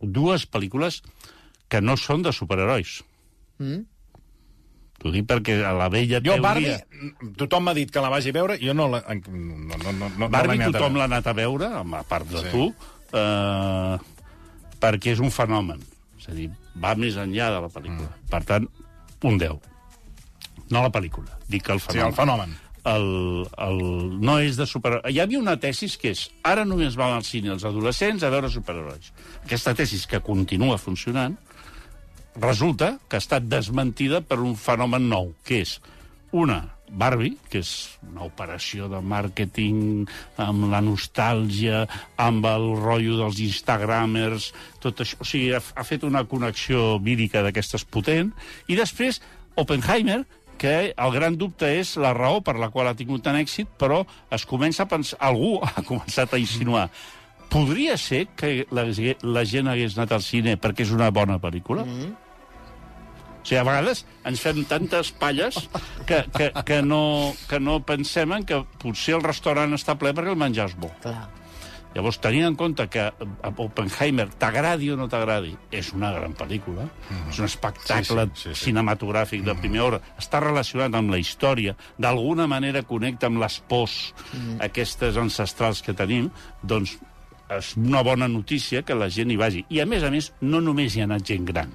dues 0.00 0.44
pel·lícules 0.50 1.00
que 1.72 1.80
no 1.80 1.96
són 1.96 2.22
de 2.26 2.32
superherois. 2.36 2.98
Mm? 3.58 3.84
T'ho 5.02 5.10
dic 5.12 5.26
perquè 5.28 5.58
a 5.66 5.72
la 5.76 5.88
vella 5.92 6.20
Jo, 6.22 6.36
teoria... 6.38 6.40
Barbie, 6.40 7.32
tothom 7.36 7.66
m'ha 7.66 7.74
dit 7.76 7.90
que 7.92 8.00
la 8.00 8.08
vagi 8.12 8.30
a 8.32 8.36
veure, 8.38 8.56
jo 8.62 8.72
no 8.76 8.86
la... 8.88 9.02
No, 9.28 9.76
no, 9.76 9.92
no, 9.92 10.08
no, 10.16 10.28
Barbie 10.32 10.58
no 10.62 10.70
tothom 10.72 10.96
l'ha 11.00 11.08
anat 11.10 11.26
a 11.28 11.34
veure, 11.36 11.68
a 11.82 12.02
part 12.08 12.28
de 12.30 12.38
Sí. 12.40 12.44
sí. 12.44 12.50
tu, 12.54 12.68
eh, 13.12 13.98
perquè 14.80 15.12
és 15.12 15.20
un 15.20 15.30
fenomen. 15.34 15.82
És 16.20 16.28
a 16.30 16.36
dir, 16.36 16.48
va 16.80 16.94
més 16.96 17.16
enllà 17.20 17.50
de 17.52 17.60
la 17.66 17.70
pel·lícula. 17.72 18.08
Mm. 18.08 18.28
Per 18.30 18.42
tant, 18.48 18.68
un 19.24 19.38
10. 19.38 19.70
No 20.72 20.82
la 20.86 20.90
pel·lícula, 20.94 21.36
dic 21.48 21.68
el 21.68 21.80
Sí, 21.80 21.90
fenomen. 21.92 22.08
el 22.08 22.14
fenomen. 22.16 22.54
el, 22.84 23.46
el, 23.64 23.78
no 24.20 24.38
és 24.44 24.56
de 24.60 24.66
superherois. 24.68 25.14
Hi 25.14 25.20
havia 25.20 25.38
una 25.40 25.56
tesis 25.60 25.96
que 26.00 26.10
és 26.12 26.26
ara 26.44 26.64
només 26.68 26.96
van 27.00 27.14
al 27.16 27.24
cine 27.24 27.48
els 27.54 27.64
adolescents 27.64 28.22
a 28.22 28.28
veure 28.32 28.48
superherois. 28.52 29.10
Aquesta 29.44 29.72
tesis 29.74 30.06
que 30.06 30.20
continua 30.20 30.76
funcionant 30.78 31.36
resulta 32.40 32.98
que 33.08 33.18
ha 33.18 33.22
estat 33.22 33.46
desmentida 33.48 34.20
per 34.20 34.40
un 34.42 34.56
fenomen 34.58 35.08
nou, 35.10 35.32
que 35.46 35.62
és 35.64 35.78
una 36.34 36.62
Barbie, 36.94 37.38
que 37.50 37.58
és 37.62 37.70
una 38.04 38.26
operació 38.26 38.86
de 38.92 39.00
màrqueting 39.00 40.04
amb 40.42 40.68
la 40.70 40.80
nostàlgia, 40.84 41.84
amb 42.20 42.46
el 42.46 42.68
rotllo 42.78 43.18
dels 43.22 43.40
instagramers, 43.42 44.52
tot 44.82 45.02
això. 45.02 45.18
O 45.22 45.26
sigui, 45.26 45.50
ha, 45.56 45.62
ha 45.74 45.86
fet 45.86 46.04
una 46.06 46.24
connexió 46.30 46.98
vírica 47.02 47.42
d'aquestes 47.42 47.86
potent. 47.88 48.30
I 48.68 48.78
després, 48.78 49.20
Oppenheimer, 49.58 50.22
que 50.58 50.92
el 50.92 51.12
gran 51.14 51.38
dubte 51.38 51.66
és 51.80 51.96
la 51.98 52.14
raó 52.14 52.40
per 52.44 52.54
la 52.60 52.70
qual 52.70 52.90
ha 52.90 52.96
tingut 52.98 53.24
tant 53.26 53.38
èxit, 53.40 53.70
però 53.80 54.04
es 54.30 54.46
comença 54.46 54.84
a 54.84 54.90
pensar... 54.90 55.18
Algú 55.24 55.56
ha 55.66 55.82
començat 55.82 56.34
a 56.34 56.42
insinuar 56.42 56.88
podria 57.54 57.94
ser 58.00 58.24
que 58.34 58.64
la, 58.74 58.82
la 59.22 59.42
gent 59.46 59.68
hagués 59.70 59.94
anat 59.94 60.14
al 60.16 60.22
cine 60.26 60.56
perquè 60.58 60.82
és 60.82 60.90
una 60.94 61.10
bona 61.14 61.36
pel·lícula? 61.38 61.84
Mm. 61.86 62.23
O 63.44 63.46
sigui, 63.46 63.60
a 63.60 63.68
vegades 63.68 64.06
ens 64.24 64.40
fem 64.40 64.62
tantes 64.64 65.12
palles 65.20 65.58
que, 66.08 66.22
que, 66.32 66.48
que, 66.64 66.80
no, 66.82 67.34
que 67.44 67.60
no 67.60 67.82
pensem 67.84 68.32
en 68.32 68.46
que 68.48 68.62
potser 68.80 69.18
el 69.18 69.24
restaurant 69.26 69.76
està 69.76 69.98
ple 70.00 70.14
perquè 70.16 70.32
el 70.32 70.40
menjar 70.40 70.70
és 70.72 70.78
bo. 70.80 70.88
Clar. 71.04 71.26
Llavors, 71.94 72.16
tenint 72.18 72.48
en 72.48 72.56
compte 72.58 72.88
que 72.90 73.04
Oppenheimer, 73.62 74.26
t'agradi 74.40 74.88
o 74.90 74.96
no 74.98 75.06
t'agradi, 75.12 75.52
és 75.70 75.92
una 75.94 76.10
gran 76.16 76.32
pel·lícula, 76.34 76.88
mm. 76.88 77.28
és 77.30 77.38
un 77.38 77.46
espectacle 77.46 78.24
Sí, 78.24 78.32
sí, 78.32 78.48
sí, 78.48 78.54
sí. 78.54 78.70
cinematogràfic 78.70 79.44
de 79.46 79.54
primera 79.60 79.84
hora, 79.84 80.00
està 80.18 80.40
relacionat 80.42 80.96
amb 80.98 81.14
la 81.14 81.20
història, 81.22 81.76
d'alguna 82.00 82.48
manera 82.50 82.82
connecta 82.88 83.30
amb 83.30 83.44
les 83.44 83.60
pors 83.70 83.98
mm. 84.32 84.58
aquestes 84.66 85.20
ancestrals 85.22 85.84
que 85.86 85.94
tenim, 85.94 86.32
doncs 86.64 86.96
és 87.54 87.74
una 87.76 88.02
bona 88.02 88.26
notícia 88.26 88.82
que 88.82 88.96
la 88.98 89.10
gent 89.12 89.30
hi 89.30 89.38
vagi. 89.38 89.64
I, 89.70 89.84
a 89.84 89.86
més 89.86 90.02
a 90.02 90.10
més, 90.10 90.32
no 90.42 90.64
només 90.64 90.96
hi 90.96 91.04
ha 91.04 91.10
anat 91.12 91.28
gent 91.28 91.46
gran. 91.46 91.70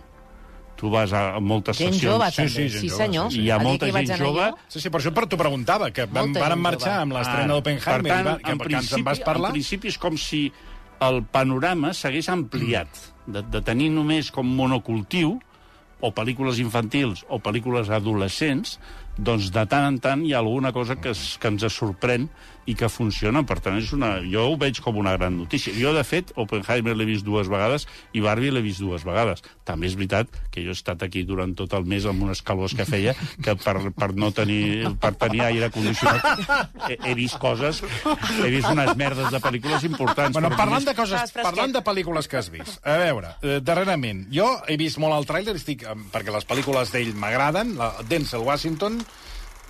Tu 0.80 0.88
vas 0.90 1.12
a 1.12 1.40
moltes 1.44 1.76
Gent 1.78 1.92
sessions... 1.98 2.06
jove, 2.14 2.30
Sí, 2.32 2.38
també. 2.38 2.50
sí, 2.50 2.56
Sí, 2.56 2.70
gent 2.70 2.82
sí, 2.82 2.90
jove, 2.90 3.04
senyor. 3.04 3.26
sí, 3.32 3.36
sí. 3.36 3.44
Hi 3.44 3.50
ha 3.52 3.58
molta 3.60 3.90
gent 3.92 4.12
jove... 4.22 4.46
jo, 4.54 4.58
Sí, 4.72 4.80
sí, 4.80 4.90
per 4.90 5.02
això 5.02 5.12
per 5.14 5.26
t'ho 5.28 5.38
preguntava, 5.42 5.90
que 5.92 6.06
vàrem 6.08 6.34
gent 6.38 6.62
marxar 6.64 6.94
jove. 6.94 7.02
amb 7.04 7.18
l'estrena 7.18 7.54
d'Oppenheimer, 7.58 7.84
per 7.84 8.08
tant, 8.08 8.22
i 8.22 8.30
va- 8.30 8.38
que, 8.40 8.46
en 8.46 8.52
en 8.52 8.58
vas 8.64 8.68
principi, 8.70 9.24
parlar. 9.28 9.50
en 9.52 9.58
principi 9.60 9.88
és 9.92 9.98
com 10.00 10.16
si 10.18 10.42
el 11.04 11.22
panorama 11.32 11.92
s'hagués 11.94 12.30
ampliat, 12.32 12.88
de, 13.28 13.42
de 13.44 13.62
tenir 13.62 13.90
només 13.92 14.32
com 14.32 14.48
monocultiu 14.48 15.36
o 16.02 16.14
pel·lícules 16.16 16.60
infantils 16.64 17.26
o 17.28 17.40
pel·lícules 17.44 17.90
adolescents, 17.92 18.78
doncs 19.20 19.50
de 19.52 19.66
tant 19.68 19.84
en 19.90 20.00
tant 20.00 20.24
hi 20.24 20.32
ha 20.34 20.40
alguna 20.40 20.72
cosa 20.72 20.96
que, 20.96 21.12
es, 21.12 21.36
que 21.38 21.52
ens 21.52 21.66
sorprèn 21.76 22.30
i 22.70 22.76
que 22.78 22.90
funciona. 22.92 23.42
Per 23.48 23.58
tant, 23.64 23.78
és 23.82 23.92
una, 23.96 24.16
jo 24.30 24.46
ho 24.52 24.58
veig 24.62 24.80
com 24.84 25.00
una 25.02 25.16
gran 25.18 25.38
notícia. 25.40 25.74
Jo, 25.76 25.94
de 25.96 26.04
fet, 26.06 26.34
Oppenheimer 26.40 26.96
l'he 26.98 27.08
vist 27.10 27.26
dues 27.26 27.50
vegades 27.52 27.88
i 28.14 28.22
Barbie 28.24 28.54
l'he 28.54 28.64
vist 28.66 28.84
dues 28.84 29.06
vegades. 29.08 29.42
També 29.68 29.90
és 29.90 29.98
veritat 29.98 30.30
que 30.54 30.64
jo 30.66 30.74
he 30.74 30.78
estat 30.78 31.04
aquí 31.06 31.24
durant 31.28 31.56
tot 31.58 31.74
el 31.78 31.88
mes 31.90 32.06
amb 32.10 32.28
unes 32.28 32.44
calors 32.46 32.76
que 32.78 32.86
feia 32.88 33.16
que 33.44 33.56
per, 33.60 33.76
per 33.98 34.12
no 34.16 34.32
tenir, 34.36 34.94
per 35.02 35.14
tenir 35.20 35.44
aire 35.48 35.72
condicionat 35.74 36.70
he, 36.90 36.98
he 37.10 37.16
vist 37.18 37.40
coses, 37.42 37.82
he 38.44 38.52
vist 38.52 38.70
unes 38.70 38.94
merdes 39.00 39.32
de 39.34 39.42
pel·lícules 39.44 39.86
importants. 39.88 40.36
Bueno, 40.38 40.52
parlant 40.58 40.86
de 40.88 40.96
coses, 40.98 41.34
parlant 41.40 41.74
de 41.76 41.84
pel·lícules 41.86 42.30
que 42.30 42.40
has 42.40 42.52
vist. 42.54 42.78
A 42.86 43.00
veure, 43.02 43.34
eh, 43.42 43.60
darrerament, 43.66 44.26
jo 44.34 44.50
he 44.68 44.78
vist 44.80 45.02
molt 45.02 45.18
el 45.18 45.28
tràiler, 45.30 45.56
estic, 45.60 45.86
eh, 45.88 45.98
perquè 46.14 46.34
les 46.36 46.48
pel·lícules 46.50 46.94
d'ell 46.94 47.16
m'agraden, 47.18 47.76
la 47.80 47.94
Denzel 48.10 48.46
Washington, 48.46 49.02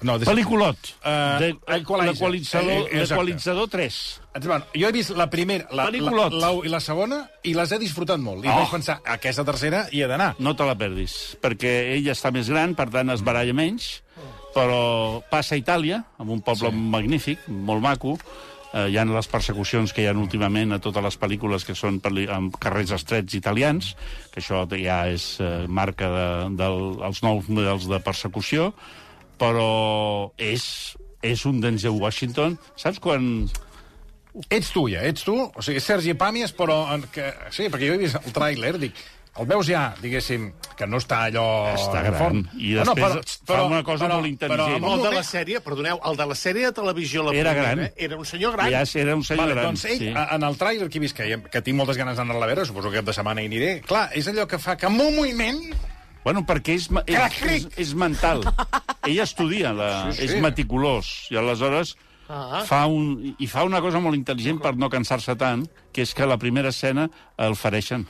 No, 0.01 0.17
deixa- 0.17 0.31
Pel·liculot. 0.31 0.77
Eh, 1.03 1.37
de, 1.39 1.49
Equalizer. 1.75 2.13
l'equalitzador, 2.13 2.71
Eh, 2.71 2.87
eh, 2.91 3.05
l'equalitzador 3.05 3.67
3. 3.69 4.21
Bueno, 4.45 4.65
jo 4.73 4.87
he 4.87 4.91
vist 4.91 5.09
la 5.11 5.29
primera, 5.29 5.67
la, 5.71 5.89
la, 5.91 6.29
la, 6.29 6.51
i 6.63 6.69
la 6.69 6.79
segona, 6.79 7.29
i 7.43 7.53
les 7.53 7.71
he 7.71 7.79
disfrutat 7.79 8.19
molt. 8.19 8.45
I 8.45 8.47
Oh. 8.47 8.55
vaig 8.61 8.69
pensar, 8.71 8.99
aquesta 9.05 9.43
tercera 9.43 9.87
hi 9.91 10.01
he 10.01 10.07
d'anar. 10.07 10.35
No 10.39 10.55
te 10.55 10.63
la 10.63 10.75
perdis, 10.75 11.37
perquè 11.41 11.95
ell 11.97 12.07
està 12.07 12.31
més 12.31 12.47
gran, 12.49 12.75
per 12.75 12.89
tant 12.89 13.09
es 13.09 13.21
baralla 13.23 13.53
menys, 13.53 14.01
però 14.55 15.21
passa 15.29 15.55
a 15.55 15.57
Itàlia, 15.59 16.03
amb 16.17 16.31
un 16.31 16.41
poble 16.41 16.69
sí. 16.71 16.75
magnífic, 16.75 17.47
molt 17.49 17.81
maco, 17.81 18.17
eh, 18.73 18.87
hi 18.89 18.97
ha 18.97 19.05
les 19.05 19.27
persecucions 19.27 19.91
que 19.93 20.03
hi 20.03 20.07
ha 20.07 20.13
últimament 20.13 20.71
a 20.73 20.79
totes 20.79 21.03
les 21.03 21.19
pel·lícules 21.19 21.65
que 21.65 21.75
són 21.75 21.99
pel·li 22.01 22.27
amb 22.31 22.55
carrers 22.57 22.91
estrets 22.91 23.33
italians, 23.33 23.95
que 24.31 24.39
això 24.41 24.63
ja 24.79 25.07
és 25.09 25.39
eh, 25.41 25.65
marca 25.67 26.09
de, 26.09 26.55
dels 26.55 27.19
de, 27.21 27.27
nous 27.27 27.49
models 27.49 27.87
de 27.89 27.99
persecució, 27.99 28.73
però 29.39 30.31
és, 30.37 30.65
és 31.25 31.45
un 31.49 31.61
Denzel 31.63 31.95
Washington. 31.99 32.57
Saps 32.79 32.99
quan... 33.03 33.47
Ets 34.53 34.69
tu, 34.71 34.85
ja, 34.91 35.01
ets 35.09 35.23
tu. 35.25 35.33
O 35.41 35.63
sigui, 35.65 35.81
Sergi 35.83 36.13
Pàmies, 36.15 36.51
però... 36.55 36.83
En, 36.93 37.01
que, 37.11 37.31
sí, 37.55 37.65
perquè 37.71 37.87
jo 37.89 37.95
he 37.97 38.03
vist 38.05 38.19
el 38.21 38.35
tràiler, 38.35 38.75
dic... 38.81 38.99
El 39.39 39.45
veus 39.47 39.67
ja, 39.69 39.93
diguéssim, 40.01 40.49
que 40.75 40.87
no 40.89 40.97
està 40.99 41.21
allò... 41.29 41.43
Està 41.71 42.01
gran, 42.03 42.15
fort. 42.17 42.55
i 42.59 42.73
després 42.75 43.35
fa 43.47 43.59
una 43.63 43.79
cosa 43.87 44.09
molt 44.11 44.27
intel·ligent. 44.27 44.73
en 44.75 44.81
No, 44.83 44.89
un 44.89 44.97
el 44.97 45.03
de 45.05 45.11
la 45.15 45.21
sèrie, 45.23 45.61
perdoneu, 45.63 45.99
el 46.09 46.17
de 46.19 46.25
la 46.27 46.35
sèrie 46.35 46.65
de 46.65 46.71
televisió, 46.75 47.23
la 47.23 47.35
Era 47.37 47.53
primera, 47.53 47.69
gran. 47.75 47.85
eh, 47.85 47.93
era 48.09 48.17
un 48.19 48.25
senyor 48.27 48.57
gran. 48.57 48.67
Ja 48.73 48.81
era 48.99 49.15
un 49.15 49.23
senyor 49.23 49.45
Vale, 49.45 49.55
gran. 49.55 49.69
doncs 49.69 49.85
ell, 49.85 50.01
sí. 50.01 50.09
en 50.11 50.43
el 50.49 50.57
tràiler 50.59 50.89
que 50.89 50.99
he 50.99 51.03
vist, 51.05 51.15
que, 51.15 51.29
que 51.53 51.61
tinc 51.63 51.77
moltes 51.79 52.01
ganes 52.01 52.19
d'anar-la 52.19 52.49
a 52.49 52.51
veure, 52.51 52.65
suposo 52.67 52.91
que 52.91 52.99
cap 52.99 53.07
de 53.13 53.15
setmana 53.15 53.45
hi 53.45 53.47
aniré, 53.53 53.71
clar, 53.87 54.09
és 54.17 54.27
allò 54.27 54.47
que 54.49 54.59
fa 54.59 54.75
que 54.75 54.89
amb 54.89 55.05
un 55.07 55.15
moviment... 55.21 55.61
Bueno, 56.23 56.43
perquè 56.45 56.75
és, 56.75 56.89
és, 57.07 57.41
és, 57.47 57.67
és 57.77 57.93
mental. 57.95 58.43
Ell 59.07 59.19
estudia, 59.23 59.71
la, 59.73 60.11
Sí, 60.11 60.19
sí. 60.19 60.25
és 60.35 60.41
meticulós, 60.43 61.27
i 61.31 61.37
aleshores 61.39 61.95
Ah. 62.29 62.61
fa 62.63 62.83
un, 62.85 63.35
i 63.41 63.47
fa 63.49 63.63
una 63.65 63.79
cosa 63.81 63.97
molt 63.99 64.13
intel·ligent 64.15 64.59
per 64.61 64.75
no 64.77 64.87
cansar-se 64.87 65.33
tant, 65.35 65.63
que 65.91 66.03
és 66.03 66.11
que 66.13 66.27
la 66.29 66.37
primera 66.37 66.69
escena 66.69 67.09
el 67.37 67.55
fereixen. 67.55 68.03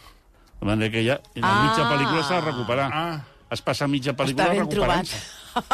De 0.59 0.65
manera 0.67 0.91
que 0.91 1.05
ja, 1.05 1.21
en 1.35 1.41
la 1.41 1.53
Ah. 1.53 1.63
mitja 1.69 1.85
pel·lícula 1.89 2.23
s'ha 2.27 2.41
de 2.41 2.51
recuperar. 2.51 2.89
Ah. 2.91 3.21
Es 3.49 3.61
passa 3.61 3.87
mitja 3.87 4.11
pel·lícula 4.13 4.43
Està 4.45 4.49
ben 4.51 4.59
recuperant-se. 4.59 5.17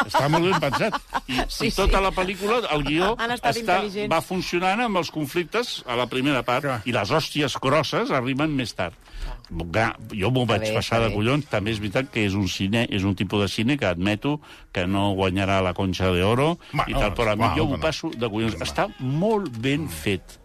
Està 0.05 0.29
molt 0.29 0.45
ben 0.45 0.59
pensat. 0.61 0.93
I, 1.27 1.41
Sí, 1.49 1.67
i 1.67 1.71
tota 1.71 1.97
sí. 1.97 2.03
la 2.03 2.11
pel·lícula, 2.11 2.61
el 2.71 2.83
guió, 2.85 3.15
està, 3.17 3.81
va 4.07 4.21
funcionant 4.21 4.79
amb 4.85 4.97
els 5.01 5.09
conflictes 5.11 5.83
a 5.87 5.95
la 5.97 6.05
primera 6.07 6.43
part, 6.43 6.63
Clar. 6.63 6.81
i 6.85 6.91
les 6.93 7.11
hòsties 7.11 7.57
grosses 7.59 8.11
arriben 8.11 8.53
més 8.55 8.75
tard. 8.75 8.93
Jo 9.49 10.31
m'ho 10.33 10.45
vaig 10.49 10.61
bé, 10.61 10.73
passar 10.73 11.01
de 11.03 11.11
collons. 11.13 11.45
També 11.51 11.71
és 11.71 11.79
veritat 11.79 12.09
que 12.11 12.23
és 12.25 12.33
un 12.33 12.47
cine, 12.49 12.87
és 12.89 13.03
un 13.05 13.13
tipus 13.15 13.41
de 13.43 13.47
cine 13.47 13.77
que 13.77 13.85
admeto 13.85 14.39
que 14.73 14.87
no 14.87 15.11
guanyarà 15.13 15.61
la 15.61 15.73
conxa 15.77 16.09
d'oro 16.09 16.57
i 16.87 16.93
tal, 16.93 17.13
però 17.13 17.33
a 17.33 17.35
mi 17.35 17.51
jo 17.57 17.67
m'ho 17.67 17.77
passo 17.79 18.09
de 18.09 18.29
collons. 18.29 18.55
Està 18.61 18.87
molt 18.99 19.51
ben 19.61 19.87
fet. 19.87 20.39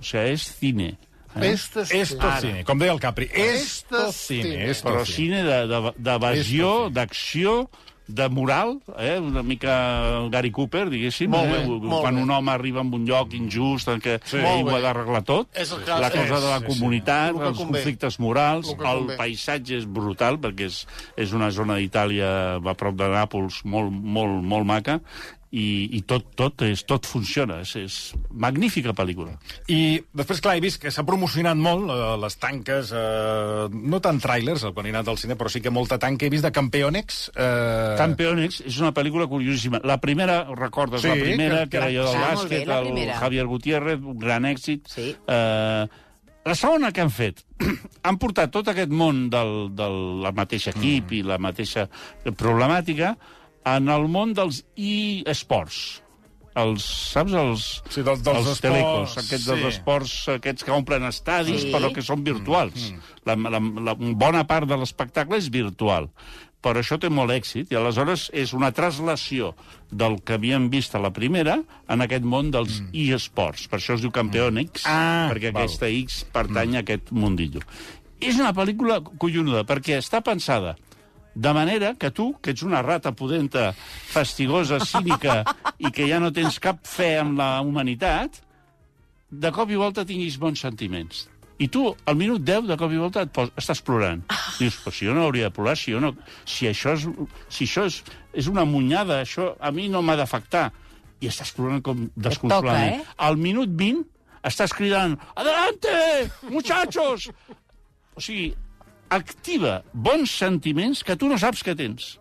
O 0.00 0.04
sigui, 0.04 0.32
és 0.32 0.42
cine. 0.58 0.96
Eh? 1.36 1.50
Esto 1.52 1.82
es 1.82 1.90
Esto 1.92 2.28
es 2.30 2.40
cine, 2.40 2.64
com 2.64 2.78
deia 2.80 2.92
el 2.92 3.00
Capri. 3.00 3.28
Esto 3.32 4.06
es 4.08 4.16
cine, 4.16 4.70
esto 4.70 4.88
Però 4.88 5.02
es 5.02 5.08
cine. 5.12 5.42
cine 5.42 5.44
de- 5.44 5.66
de- 5.68 5.92
d'evasió, 5.98 6.88
d'acció, 6.88 7.68
de 8.08 8.28
moral, 8.30 8.80
eh? 8.98 9.18
una 9.18 9.42
mica 9.42 10.28
Gary 10.30 10.50
Cooper, 10.54 10.84
diguéssim, 10.90 11.30
Molt 11.30 11.48
eh? 11.50 11.56
bé, 11.58 11.66
molt 11.66 12.02
quan 12.04 12.14
bé. 12.14 12.22
un 12.22 12.30
home 12.30 12.52
arriba 12.52 12.80
a 12.80 12.84
un 12.86 13.04
lloc 13.04 13.32
injust 13.34 13.88
en 13.88 14.00
què 14.00 14.20
sí. 14.24 14.36
Ell 14.38 14.62
ho 14.68 14.76
ha 14.76 14.80
d'arreglar 14.80 15.24
tot, 15.26 15.48
És 15.58 15.72
el 15.72 15.82
que- 15.82 15.90
la 15.98 16.10
cosa 16.10 16.22
és, 16.22 16.30
de 16.30 16.48
la 16.52 16.58
sí, 16.60 16.64
sí. 16.64 16.68
comunitat, 16.78 17.30
El 17.34 17.38
que 17.40 17.48
els 17.48 17.58
conflictes 17.58 18.20
morals, 18.20 18.70
El 18.78 18.86
el 18.86 19.16
paisatge 19.16 19.76
és 19.78 19.86
brutal, 19.86 20.38
perquè 20.38 20.66
és, 20.70 20.86
és 21.16 21.32
una 21.32 21.50
zona 21.50 21.76
d'Itàlia 21.76 22.30
a 22.62 22.74
prop 22.74 22.94
de 22.94 23.08
Nàpols 23.10 23.64
molt, 23.64 23.90
molt, 23.90 24.42
molt 24.42 24.64
maca, 24.66 25.00
i, 25.50 25.66
i 25.96 26.00
tot, 26.08 26.26
tot, 26.38 26.62
és, 26.66 26.82
tot 26.88 27.06
funciona. 27.06 27.60
És, 27.62 27.74
és 27.78 27.96
magnífica 28.30 28.94
pel·lícula. 28.96 29.36
I 29.72 30.00
després, 30.16 30.40
clar, 30.44 30.56
he 30.58 30.64
vist 30.64 30.80
que 30.82 30.90
s'ha 30.92 31.04
promocionat 31.06 31.58
molt 31.58 31.90
eh, 31.92 31.98
les 32.22 32.38
tanques, 32.42 32.92
eh, 32.96 33.66
no 33.72 34.00
tant 34.04 34.18
trailers, 34.22 34.66
quan 34.74 34.88
he 34.88 34.94
anat 34.94 35.12
al 35.12 35.20
cine, 35.20 35.36
però 35.38 35.52
sí 35.52 35.62
que 35.64 35.72
molta 35.74 36.00
tanca 36.02 36.26
he 36.26 36.32
vist 36.32 36.46
de 36.46 36.52
Campeonex. 36.54 37.20
Eh... 37.34 37.94
Campeonex 38.00 38.62
és 38.66 38.80
una 38.82 38.92
pel·lícula 38.96 39.28
curiosíssima. 39.30 39.82
La 39.86 40.00
primera, 40.02 40.42
recordes, 40.56 41.04
Sí, 41.06 41.12
la 41.12 41.20
primera, 41.20 41.62
que- 41.64 41.70
que, 41.70 41.82
era 41.82 41.92
allò 41.92 42.08
del 42.10 42.16
Ah, 42.16 42.26
bé, 42.26 42.64
bàsquet, 42.64 42.74
el. 43.06 43.14
Javier 43.20 43.46
Gutiérrez, 43.46 44.00
un 44.02 44.18
gran 44.18 44.44
èxit. 44.44 44.88
Sí. 44.88 45.14
Eh, 45.14 45.86
la 46.46 46.54
segona 46.54 46.92
que 46.92 47.00
han 47.02 47.10
fet, 47.10 47.42
han 48.06 48.18
portat 48.22 48.52
tot 48.54 48.68
aquest 48.70 48.92
món 48.94 49.24
del, 49.32 49.74
del 49.74 49.96
la 50.22 50.30
mateix 50.30 50.68
equip 50.70 51.10
mm. 51.10 51.16
i 51.18 51.22
la 51.26 51.38
mateixa 51.42 51.88
problemàtica 52.38 53.16
en 53.66 53.88
el 53.92 54.06
món 54.12 54.32
dels 54.36 54.62
e-sports. 54.78 56.02
Els, 56.56 56.84
saps, 57.12 57.34
els, 57.36 57.64
Sí, 57.92 58.00
dels- 58.00 58.22
dels 58.24 58.38
els 58.38 58.46
esports, 58.54 58.60
telecos, 58.64 59.16
aquests 59.20 59.44
sí. 59.44 59.50
dels 59.50 59.64
esports, 59.74 60.12
aquests 60.38 60.64
que 60.64 60.72
omplen 60.72 61.04
estadis, 61.04 61.60
Sí. 61.66 61.72
però 61.74 61.90
que 61.92 62.00
són 62.00 62.22
virtuals. 62.24 62.94
La, 63.26 63.34
la, 63.36 63.60
la 63.60 63.94
bona 64.16 64.46
part 64.48 64.66
de 64.66 64.76
l'espectacle 64.80 65.36
és 65.36 65.50
virtual 65.50 66.08
però 66.66 66.80
això 66.82 66.96
té 66.98 67.06
molt 67.08 67.30
èxit, 67.30 67.70
i 67.70 67.76
aleshores 67.78 68.24
és 68.34 68.50
una 68.52 68.72
traslació 68.72 69.52
del 69.92 70.16
que 70.26 70.32
havíem 70.34 70.64
vist 70.68 70.96
a 70.96 70.98
la 70.98 71.12
primera 71.12 71.60
en 71.88 72.00
aquest 72.02 72.24
món 72.26 72.50
dels 72.50 72.80
mm. 72.80 72.88
e-sports. 73.14 73.68
Per 73.70 73.78
això 73.78 73.94
es 73.94 74.00
diu 74.02 74.10
Campeonex, 74.10 74.82
Ah, 74.84 75.28
perquè 75.30 75.52
val. 75.52 75.62
aquesta 75.62 75.86
X 75.86 76.24
pertany 76.32 76.74
a 76.74 76.80
aquest 76.80 77.12
mundillo. 77.12 77.60
És 78.18 78.40
una 78.40 78.52
pel·lícula 78.56 78.98
collonuda, 79.16 79.62
perquè 79.68 80.00
està 80.00 80.24
pensada 80.24 80.74
de 81.36 81.52
manera 81.52 81.92
que 82.00 82.10
tu, 82.10 82.30
que 82.40 82.54
ets 82.54 82.64
una 82.64 82.80
rata 82.82 83.12
pudenta, 83.12 83.68
fastigosa, 84.08 84.80
cínica, 84.80 85.42
i 85.76 85.92
que 85.92 86.08
ja 86.08 86.18
no 86.22 86.32
tens 86.32 86.56
cap 86.64 86.80
fe 86.88 87.18
en 87.20 87.34
la 87.36 87.60
humanitat, 87.60 88.40
de 89.28 89.50
cop 89.52 89.70
i 89.70 89.76
volta 89.76 90.06
tinguis 90.08 90.38
bons 90.40 90.64
sentiments. 90.64 91.26
I 91.60 91.68
tu, 91.72 91.84
al 92.08 92.16
minut 92.16 92.40
10, 92.44 92.66
de 92.70 92.76
cop 92.80 92.92
i 92.92 93.00
volta, 93.00 93.26
et 93.28 93.32
pos... 93.36 93.52
estàs 93.60 93.84
plorant. 93.84 94.24
Dius, 94.56 94.80
però 94.80 94.94
si 94.96 95.08
jo 95.08 95.14
no 95.16 95.26
hauria 95.28 95.50
de 95.50 95.56
plorar, 95.56 95.76
si, 95.76 95.92
jo 95.92 96.00
no... 96.00 96.14
si 96.48 96.68
això, 96.72 96.96
és... 96.96 97.06
si 97.52 97.68
això 97.68 97.86
és... 97.90 98.00
és 98.32 98.48
una 98.52 98.64
munyada, 98.68 99.20
això 99.24 99.52
a 99.60 99.72
mi 99.76 99.90
no 99.92 100.00
m'ha 100.04 100.16
d'afectar. 100.16 100.70
I 101.20 101.28
estàs 101.28 101.52
plorant 101.56 101.84
com 101.84 102.06
desconsoladament. 102.16 103.00
toca, 103.00 103.12
eh? 103.12 103.16
Al 103.28 103.36
minut 103.40 103.72
20 103.76 104.04
estàs 104.48 104.72
cridant 104.76 105.16
«Adelante, 105.34 105.96
muchachos!» 106.48 107.30
O 108.16 108.24
sigui, 108.24 108.54
activa 109.10 109.82
bons 109.92 110.30
sentiments 110.38 111.02
que 111.06 111.16
tu 111.16 111.28
no 111.30 111.38
saps 111.38 111.62
que 111.66 111.74
tens. 111.78 112.16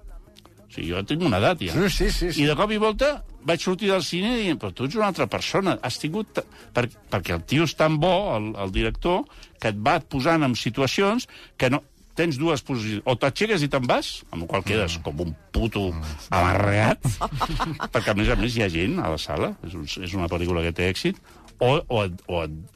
O 0.65 0.71
sigui, 0.75 0.89
jo 0.91 1.01
tinc 1.07 1.23
una 1.23 1.37
edat, 1.39 1.61
ja. 1.63 1.73
Sí, 1.73 1.89
sí, 1.89 2.09
sí. 2.11 2.31
sí. 2.33 2.43
I 2.43 2.49
de 2.49 2.55
cop 2.59 2.71
i 2.75 2.77
volta 2.81 3.23
vaig 3.45 3.61
sortir 3.61 3.91
del 3.91 4.01
cine 4.03 4.33
dient, 4.39 4.57
però 4.59 4.73
tu 4.73 4.87
ets 4.87 4.95
una 4.97 5.07
altra 5.11 5.27
persona. 5.29 5.77
Has 5.85 5.99
tingut... 6.01 6.41
Per, 6.75 6.87
perquè 7.13 7.35
el 7.37 7.43
tio 7.47 7.63
és 7.69 7.75
tan 7.77 7.99
bo, 8.01 8.11
el, 8.35 8.51
el 8.59 8.71
director, 8.73 9.21
que 9.61 9.69
et 9.71 9.77
va 9.85 9.99
posant 10.01 10.43
en 10.47 10.55
situacions 10.59 11.29
que 11.57 11.69
no... 11.73 11.83
Tens 12.15 12.37
dues 12.39 12.61
posicions. 12.63 13.01
O 13.11 13.17
t'aixeques 13.19 13.59
i 13.65 13.67
te'n 13.67 13.83
vas, 13.91 14.21
amb 14.31 14.45
la 14.45 14.47
qual 14.47 14.61
quedes 14.63 14.93
com 15.03 15.17
un 15.19 15.33
puto 15.51 15.89
amarreat, 16.31 17.03
perquè 17.93 18.13
a 18.13 18.15
més 18.15 18.29
a 18.31 18.37
més 18.39 18.55
hi 18.55 18.63
ha 18.63 18.69
gent 18.71 19.01
a 19.03 19.09
la 19.11 19.17
sala, 19.19 19.49
és, 19.67 19.73
un, 19.75 19.83
és 19.83 20.13
una 20.15 20.29
pel·lícula 20.31 20.63
que 20.63 20.71
té 20.77 20.87
èxit, 20.93 21.19
o, 21.59 21.73
o, 21.83 22.05
et- 22.05 22.23
o, 22.31 22.39
et- 22.45 22.74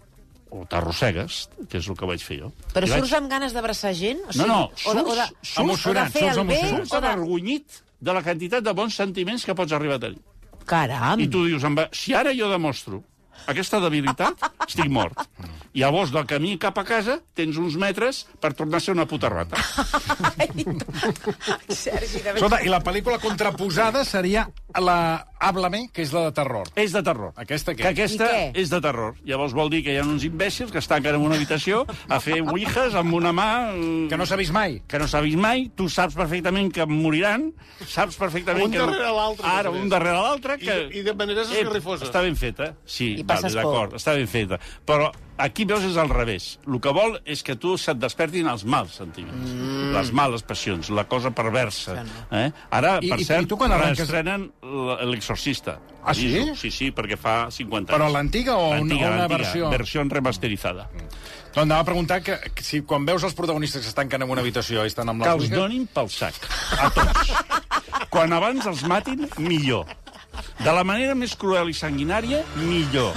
o 0.50 0.64
t'arrossegues, 0.70 1.44
que 1.70 1.78
és 1.82 1.88
el 1.90 1.98
que 2.00 2.06
vaig 2.10 2.24
fer 2.26 2.40
jo. 2.42 2.52
Però 2.74 2.88
I 2.88 2.90
vaig- 2.90 3.00
surts 3.04 3.14
amb 3.20 3.30
ganes 3.32 3.54
d'abraçar 3.54 3.94
gent? 3.98 4.22
O 4.34 4.38
no, 4.40 4.48
no, 4.48 4.62
o 4.70 4.94
de, 4.98 5.04
o 5.04 5.16
de, 5.16 5.28
surts, 5.42 5.58
o 5.58 5.62
emocionat, 5.68 6.08
de 6.10 6.14
fer 6.18 6.26
surts 6.28 6.38
el 6.38 6.48
bé, 6.48 6.60
emocionat. 6.60 6.80
surts 6.80 6.94
o 6.94 7.02
de... 7.02 7.08
avergonyit 7.08 7.68
de 8.00 8.14
la 8.16 8.24
quantitat 8.26 8.64
de 8.66 8.74
bons 8.74 8.96
sentiments 8.96 9.46
que 9.46 9.56
pots 9.56 9.72
arribar 9.76 9.96
a 10.00 10.04
tenir. 10.08 10.22
Caram! 10.70 11.20
I 11.20 11.28
tu 11.30 11.46
dius, 11.48 11.64
va, 11.78 11.88
si 11.94 12.14
ara 12.14 12.34
jo 12.38 12.50
demostro 12.52 13.04
aquesta 13.48 13.80
debilitat, 13.80 14.36
estic 14.68 14.90
mort. 14.92 15.18
I 15.74 15.80
llavors, 15.82 16.12
del 16.12 16.26
camí 16.28 16.58
cap 16.60 16.78
a 16.78 16.84
casa, 16.84 17.20
tens 17.38 17.58
uns 17.58 17.76
metres 17.80 18.26
per 18.42 18.52
tornar 18.54 18.78
a 18.78 18.80
ser 18.84 18.92
una 18.94 19.06
puta 19.08 19.30
rata. 19.32 19.56
Sergi, 21.70 22.22
de 22.24 22.34
Escolta, 22.36 22.62
i 22.66 22.70
la 22.72 22.82
pel·lícula 22.84 23.20
contraposada 23.22 24.04
seria 24.06 24.48
la 24.82 25.26
Háblame, 25.40 25.86
que 25.96 26.04
és 26.04 26.12
la 26.12 26.26
de 26.28 26.32
terror. 26.36 26.68
És 26.76 26.92
de 26.92 27.02
terror. 27.04 27.32
Aquesta 27.40 27.72
què? 27.72 27.82
Que 27.86 27.92
aquesta 27.94 28.26
I 28.28 28.32
què? 28.34 28.60
és 28.60 28.70
de 28.74 28.80
terror. 28.84 29.16
Llavors 29.24 29.54
vol 29.56 29.70
dir 29.72 29.80
que 29.86 29.94
hi 29.94 29.98
ha 30.02 30.04
uns 30.04 30.26
imbècils 30.28 30.72
que 30.74 30.82
es 30.82 30.88
tanquen 30.92 31.16
en 31.16 31.24
una 31.24 31.38
habitació 31.40 31.86
a 32.10 32.20
fer 32.20 32.42
ouijas 32.44 32.98
amb 33.00 33.14
una 33.16 33.32
mà... 33.32 33.48
eh, 33.72 34.08
Que 34.12 34.18
no 34.20 34.26
s'ha 34.28 34.36
vist 34.36 34.52
mai. 34.52 34.82
que 34.88 35.00
no 35.00 35.08
s'ha 35.08 35.22
vist 35.24 35.40
mai, 35.40 35.70
tu 35.76 35.88
saps 35.88 36.16
perfectament 36.20 36.74
que 36.76 36.86
moriran, 36.86 37.54
saps 37.88 38.18
perfectament 38.20 38.66
Un 38.68 38.72
que... 38.76 38.78
no- 38.84 38.90
darrere 38.92 39.14
l'altre, 39.16 39.48
Ara, 39.48 39.72
un 39.72 39.88
darrere 39.90 40.20
l'altre, 40.20 40.58
I 40.60 40.66
que... 40.66 40.76
de- 40.76 41.00
i 41.00 41.04
de 41.08 41.14
maneres 41.16 41.50
esgarrifoses. 41.56 42.10
Està 42.10 42.22
ben 42.28 42.36
feta, 42.36 42.74
sí, 42.86 43.14
I 43.20 43.24
passes 43.24 43.56
d'acord, 43.56 43.96
està 43.96 44.14
ben 44.20 44.28
feta. 44.28 44.60
Però 44.86 45.08
aquí 45.40 45.66
veus 45.66 45.84
és 45.88 45.98
al 45.98 46.10
revés. 46.12 46.60
El 46.68 46.78
que 46.84 46.92
vol 46.94 47.16
és 47.26 47.42
que 47.48 47.56
tu 47.56 47.78
se't 47.80 47.98
despertin 48.00 48.48
els 48.52 48.66
mals 48.68 48.98
sentiments, 49.00 49.50
mm. 49.50 49.92
les 49.96 50.12
males 50.14 50.44
passions, 50.44 50.90
la 50.94 51.06
cosa 51.10 51.32
perversa. 51.32 52.04
Eh? 52.32 52.52
Ara, 52.70 52.98
I- 53.02 53.10
per 53.10 53.20
i- 53.20 53.26
cert, 53.26 53.44
i 53.44 53.50
tu 53.50 53.58
quan 53.58 53.72
arrenques- 53.72 54.04
reestrenen 54.06 54.52
l- 54.62 54.98
l'exorcista. 55.10 55.80
Ah, 56.04 56.14
sí? 56.14 56.30
Sí, 56.56 56.72
sí, 56.72 56.92
perquè 56.96 57.18
fa 57.20 57.50
50 57.52 57.92
anys. 57.94 57.98
Però 58.00 58.12
l'antiga 58.12 58.56
o 58.56 58.70
una- 58.80 58.96
una 58.96 59.28
versió? 59.28 59.70
Versió 59.70 60.04
remasterizada. 60.04 60.90
No, 61.56 61.64
anava 61.64 61.82
a 61.82 61.86
preguntar 61.86 62.22
que, 62.22 62.38
que 62.54 62.64
si 62.64 62.82
quan 62.82 63.06
veus 63.06 63.24
els 63.24 63.34
protagonistes 63.34 63.82
que 63.82 63.88
es 63.90 63.96
tanquen 63.96 64.22
en 64.22 64.30
una 64.30 64.42
habitació 64.42 64.84
i 64.86 64.88
estan 64.88 65.10
amb 65.10 65.24
Que 65.24 65.30
les 65.34 65.50
els 65.50 65.50
donin 65.50 65.88
pel 65.88 66.08
sac, 66.10 66.36
a 66.78 66.90
tots. 66.92 67.34
Quan 68.14 68.32
abans 68.34 68.66
els 68.66 68.84
matin, 68.90 69.28
millor. 69.38 69.86
De 70.60 70.72
la 70.76 70.84
manera 70.84 71.16
més 71.16 71.34
cruel 71.40 71.70
i 71.72 71.74
sanguinària, 71.74 72.42
millor. 72.60 73.16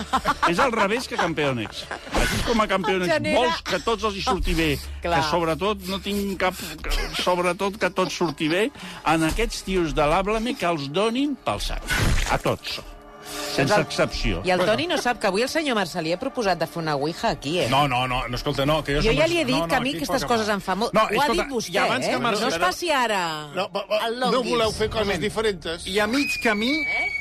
És 0.49 0.59
al 0.63 0.73
revés 0.73 1.09
que 1.11 1.17
Campeonex. 1.19 1.85
Aquí 1.91 2.39
com 2.47 2.61
a 2.63 2.67
Campeonex 2.71 3.11
Genera- 3.13 3.41
vols 3.41 3.63
que 3.67 3.81
tots 3.83 4.05
els 4.05 4.17
hi 4.17 4.23
surti 4.23 4.55
bé, 4.55 4.71
Clar. 5.03 5.21
que 5.21 5.29
sobretot 5.31 5.83
no 5.91 5.99
tinc 6.01 6.39
cap... 6.41 6.55
que- 6.83 6.95
Sobretot 7.23 7.77
que 7.83 7.91
tot 7.91 8.11
surti 8.15 8.49
bé, 8.49 8.65
en 9.07 9.27
aquests 9.29 9.63
tios 9.67 9.95
de 9.95 10.07
l'Àblame 10.07 10.55
que 10.59 10.67
els 10.71 10.89
donin 10.95 11.37
pel 11.45 11.61
sac. 11.61 11.83
A 12.31 12.39
tots. 12.39 12.81
Sense 13.25 13.79
excepció. 13.81 14.41
I 14.45 14.51
el 14.55 14.65
Toni 14.67 14.87
no 14.91 14.97
sap 14.99 15.19
que 15.23 15.29
avui 15.31 15.43
el 15.47 15.49
senyor 15.53 15.77
Marcelí 15.79 16.13
ha 16.13 16.19
proposat 16.21 16.59
de 16.61 16.67
fer 16.67 16.83
una 16.83 16.95
ouija 16.97 17.31
aquí, 17.31 17.59
eh? 17.61 17.69
No, 17.71 17.87
no, 17.89 18.07
no, 18.09 18.23
no, 18.29 18.37
escolta, 18.37 18.67
no, 18.67 18.83
que 18.85 18.97
jo... 18.97 19.03
Jo 19.03 19.11
som- 19.13 19.21
ja 19.23 19.27
li 19.31 19.39
he 19.39 19.45
dit 19.45 19.55
no, 19.57 19.63
no, 19.67 19.69
que 19.69 19.77
a 19.77 19.81
mi 19.81 19.95
aquestes 19.97 20.25
coses 20.25 20.49
em 20.53 20.61
fa 20.61 20.75
molt... 20.75 20.93
No, 20.95 21.03
Ho 21.03 21.07
ha 21.07 21.27
escolta, 21.27 21.43
dit 21.43 21.53
vostè, 21.55 21.79
abans 21.85 22.07
que 22.07 22.15
eh? 22.15 22.23
Marc- 22.23 22.41
No 22.41 22.49
es 22.49 22.59
faci 22.59 22.91
ara 22.91 23.23
No, 23.55 23.69
va, 23.75 23.85
va, 23.91 24.01
el 24.09 24.19
no 24.21 24.43
voleu 24.43 24.73
fer 24.75 24.89
coses 24.91 25.21
diferents? 25.23 25.87
I 25.87 25.99
a 26.03 26.07
mig 26.07 26.39
camí, 26.43 26.73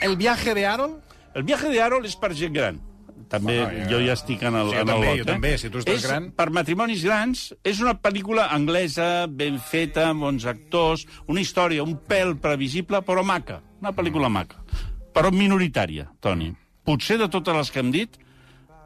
el 0.01 0.15
viaje 0.17 0.53
de 0.57 0.65
Aaron... 0.65 1.01
El 1.33 1.43
viaje 1.43 1.69
de 1.71 1.79
Harold 1.81 2.05
és 2.09 2.17
per 2.19 2.33
gent 2.35 2.51
gran. 2.51 2.81
També, 3.31 3.53
ja. 3.61 3.85
jo 3.87 3.99
ja 4.03 4.11
estic 4.17 4.41
en 4.43 4.57
el, 4.59 4.67
Sí, 4.67 4.75
jo 4.75 4.81
en 4.81 4.89
el 4.89 4.91
també, 4.91 5.07
lot, 5.07 5.17
jo 5.21 5.23
eh? 5.23 5.27
també, 5.29 5.51
si 5.61 5.69
tu 5.71 5.79
estàs 5.79 6.01
és, 6.01 6.03
gran. 6.03 6.25
Per 6.35 6.49
matrimonis 6.51 7.05
grans, 7.07 7.43
és 7.63 7.79
una 7.79 7.93
pel·lícula 7.95 8.49
anglesa, 8.51 9.05
ben 9.31 9.55
feta, 9.63 10.09
amb 10.11 10.25
bons 10.25 10.43
actors, 10.51 11.05
una 11.31 11.39
història 11.39 11.85
un 11.87 11.95
pèl 11.95 12.35
previsible, 12.43 12.99
però 13.07 13.23
maca. 13.23 13.61
Una 13.79 13.93
pel·lícula 13.95 14.27
maca. 14.27 14.59
Però 15.11 15.31
minoritària, 15.35 16.07
Toni. 16.23 16.51
Potser 16.87 17.17
de 17.21 17.27
totes 17.31 17.57
les 17.57 17.71
que 17.71 17.81
hem 17.83 17.91
dit, 17.93 18.15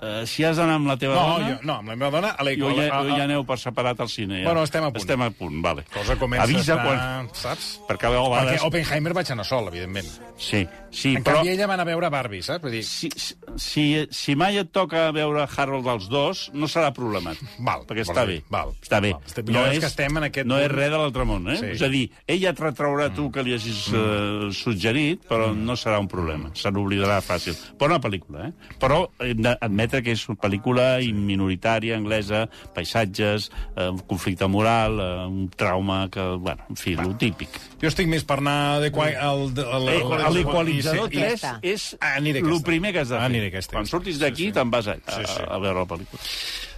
eh, 0.02 0.24
si 0.28 0.43
has 0.46 0.58
d'anar 0.58 0.76
amb 0.80 0.88
la 0.91 0.98
teva 0.98 1.16
No, 1.16 1.26
dona... 1.38 1.50
jo, 1.50 1.58
no, 1.64 1.78
amb 1.82 1.89
la 1.91 1.96
meva 1.96 2.12
dona... 2.18 2.34
A 2.38 2.43
la, 2.43 2.54
Jo 2.56 2.72
ja, 2.76 2.88
a, 2.91 3.02
jo 3.04 3.16
ja 3.18 3.24
aneu 3.26 3.46
per 3.48 3.58
separat 3.62 4.00
al 4.04 4.10
cine. 4.10 4.41
Ja. 4.41 4.50
Bueno, 4.50 4.64
estem 4.68 4.84
a 4.84 4.89
punt. 4.91 5.02
Estem 5.04 5.22
a 5.22 5.30
punt, 5.32 5.62
vale. 5.64 5.86
cosa 5.93 6.16
comença 6.20 6.43
Avisa 6.48 6.76
a 6.76 6.84
quan... 6.84 7.30
saps? 7.34 7.70
Perquè 7.88 8.10
a 8.10 8.14
Perquè 8.16 8.30
vegades... 8.36 8.66
Oppenheimer 8.68 9.14
vaig 9.18 9.32
anar 9.36 9.46
sol, 9.48 9.68
evidentment. 9.72 10.10
Sí, 10.38 10.66
sí, 10.91 11.14
En 11.16 11.24
però... 11.24 11.39
canvi, 11.39 11.54
ella 11.56 11.68
va 11.72 11.78
anar 11.78 11.86
a 11.88 11.91
veure 11.93 12.10
Barbie, 12.12 12.41
saps? 12.43 12.62
Vull 12.66 12.76
dir, 12.76 12.84
Si, 12.86 13.10
si, 13.58 13.86
si 14.12 14.36
mai 14.36 14.58
et 14.60 14.72
toca 14.76 15.08
veure 15.16 15.46
Harold 15.56 15.86
dels 15.88 16.10
dos, 16.12 16.46
no 16.54 16.68
serà 16.72 16.91
problemàtic. 16.96 17.56
Val, 17.64 17.86
perquè 17.88 18.04
està 18.04 18.26
dir, 18.28 18.41
bé. 18.41 18.50
val, 18.52 18.74
està 18.84 19.00
bé. 19.04 19.14
val. 19.16 19.24
Estem- 19.30 19.54
jo 19.56 19.64
és 19.72 19.80
que 19.80 19.89
estem 19.91 20.18
en 20.20 20.28
aquest 20.28 20.48
no 20.50 20.60
és 20.60 20.68
res 20.72 20.91
de 20.91 21.00
l'altre 21.00 21.24
món, 21.30 21.48
eh? 21.54 21.56
Sí. 21.62 21.72
És 21.78 21.82
a 21.86 21.89
dir, 21.93 22.04
ella 22.28 22.52
et 22.52 22.60
retraurà 22.60 23.08
tu 23.16 23.30
que 23.32 23.43
li 23.46 23.54
hagis 23.56 23.86
eh, 23.96 24.50
suggerit, 24.52 25.24
però 25.30 25.54
no 25.56 25.78
serà 25.80 26.00
un 26.04 26.10
problema. 26.12 26.52
Se 26.58 26.72
n'oblidarà 26.74 27.22
fàcil. 27.24 27.56
Bona 27.80 28.02
pel·lícula, 28.04 28.50
eh? 28.50 28.76
Però 28.82 29.06
hem 29.24 29.39
d'admetre 29.46 29.85
que 30.02 30.12
és 30.12 30.28
una 30.30 30.38
pel·lícula 30.42 31.00
minoritària, 31.14 31.96
anglesa, 31.98 32.50
paisatges, 32.74 33.52
eh, 33.76 33.90
un 33.90 34.00
conflicte 34.00 34.48
moral, 34.48 35.00
eh, 35.00 35.26
un 35.28 35.50
trauma 35.50 36.10
que, 36.10 36.22
bueno, 36.40 36.64
en 36.70 36.76
fi, 36.76 36.96
lo 36.96 37.16
típic. 37.16 37.50
jo 37.82 37.88
estic 37.88 38.08
més 38.08 38.24
per 38.24 38.40
anar 38.40 38.80
de 38.82 38.92
qua... 38.92 39.10
El, 39.10 39.52
el, 39.56 39.90
el, 39.90 39.90
Eh, 39.96 40.30
L'equalitzador 40.32 41.14
i- 41.14 41.18
i- 41.18 41.22
3 41.22 41.34
està. 41.44 41.60
és 41.62 41.98
el 42.02 42.28
aquesta. 42.38 42.64
primer 42.66 42.92
que 42.94 43.00
has 43.00 43.10
de 43.10 43.16
fer. 43.16 43.24
Aniré 43.26 43.48
aquesta. 43.48 43.74
Quan 43.74 43.86
surtis 43.86 44.18
d'aquí, 44.20 44.36
Sí, 44.36 44.46
sí. 44.48 44.52
te'n 44.54 44.72
vas 44.72 44.88
a, 44.88 44.94
a, 45.06 45.12
Sí, 45.12 45.24
sí. 45.26 45.42
a 45.48 45.58
veure 45.58 45.80
la 45.80 45.86
pel·lícula. 45.86 46.22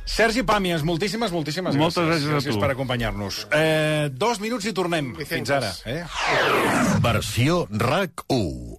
Sergi 0.07 0.41
Pàmies, 0.47 0.83
moltíssimes, 0.87 1.31
moltíssimes 1.31 1.75
gràcies. 1.75 1.79
Moltes 1.81 2.05
gràcies 2.07 2.29
a 2.29 2.33
gràcies 2.37 2.53
tu. 2.55 2.59
per 2.61 2.71
acompanyar-nos. 2.71 3.47
Eh, 3.51 4.09
dos 4.13 4.39
minuts 4.39 4.65
i 4.65 4.71
tornem. 4.73 5.13
Fins 5.27 5.49
ara. 5.51 5.71
Eh? 5.85 6.03
Versió 7.01 7.67
RAC 7.69 8.23
1. 8.27 8.77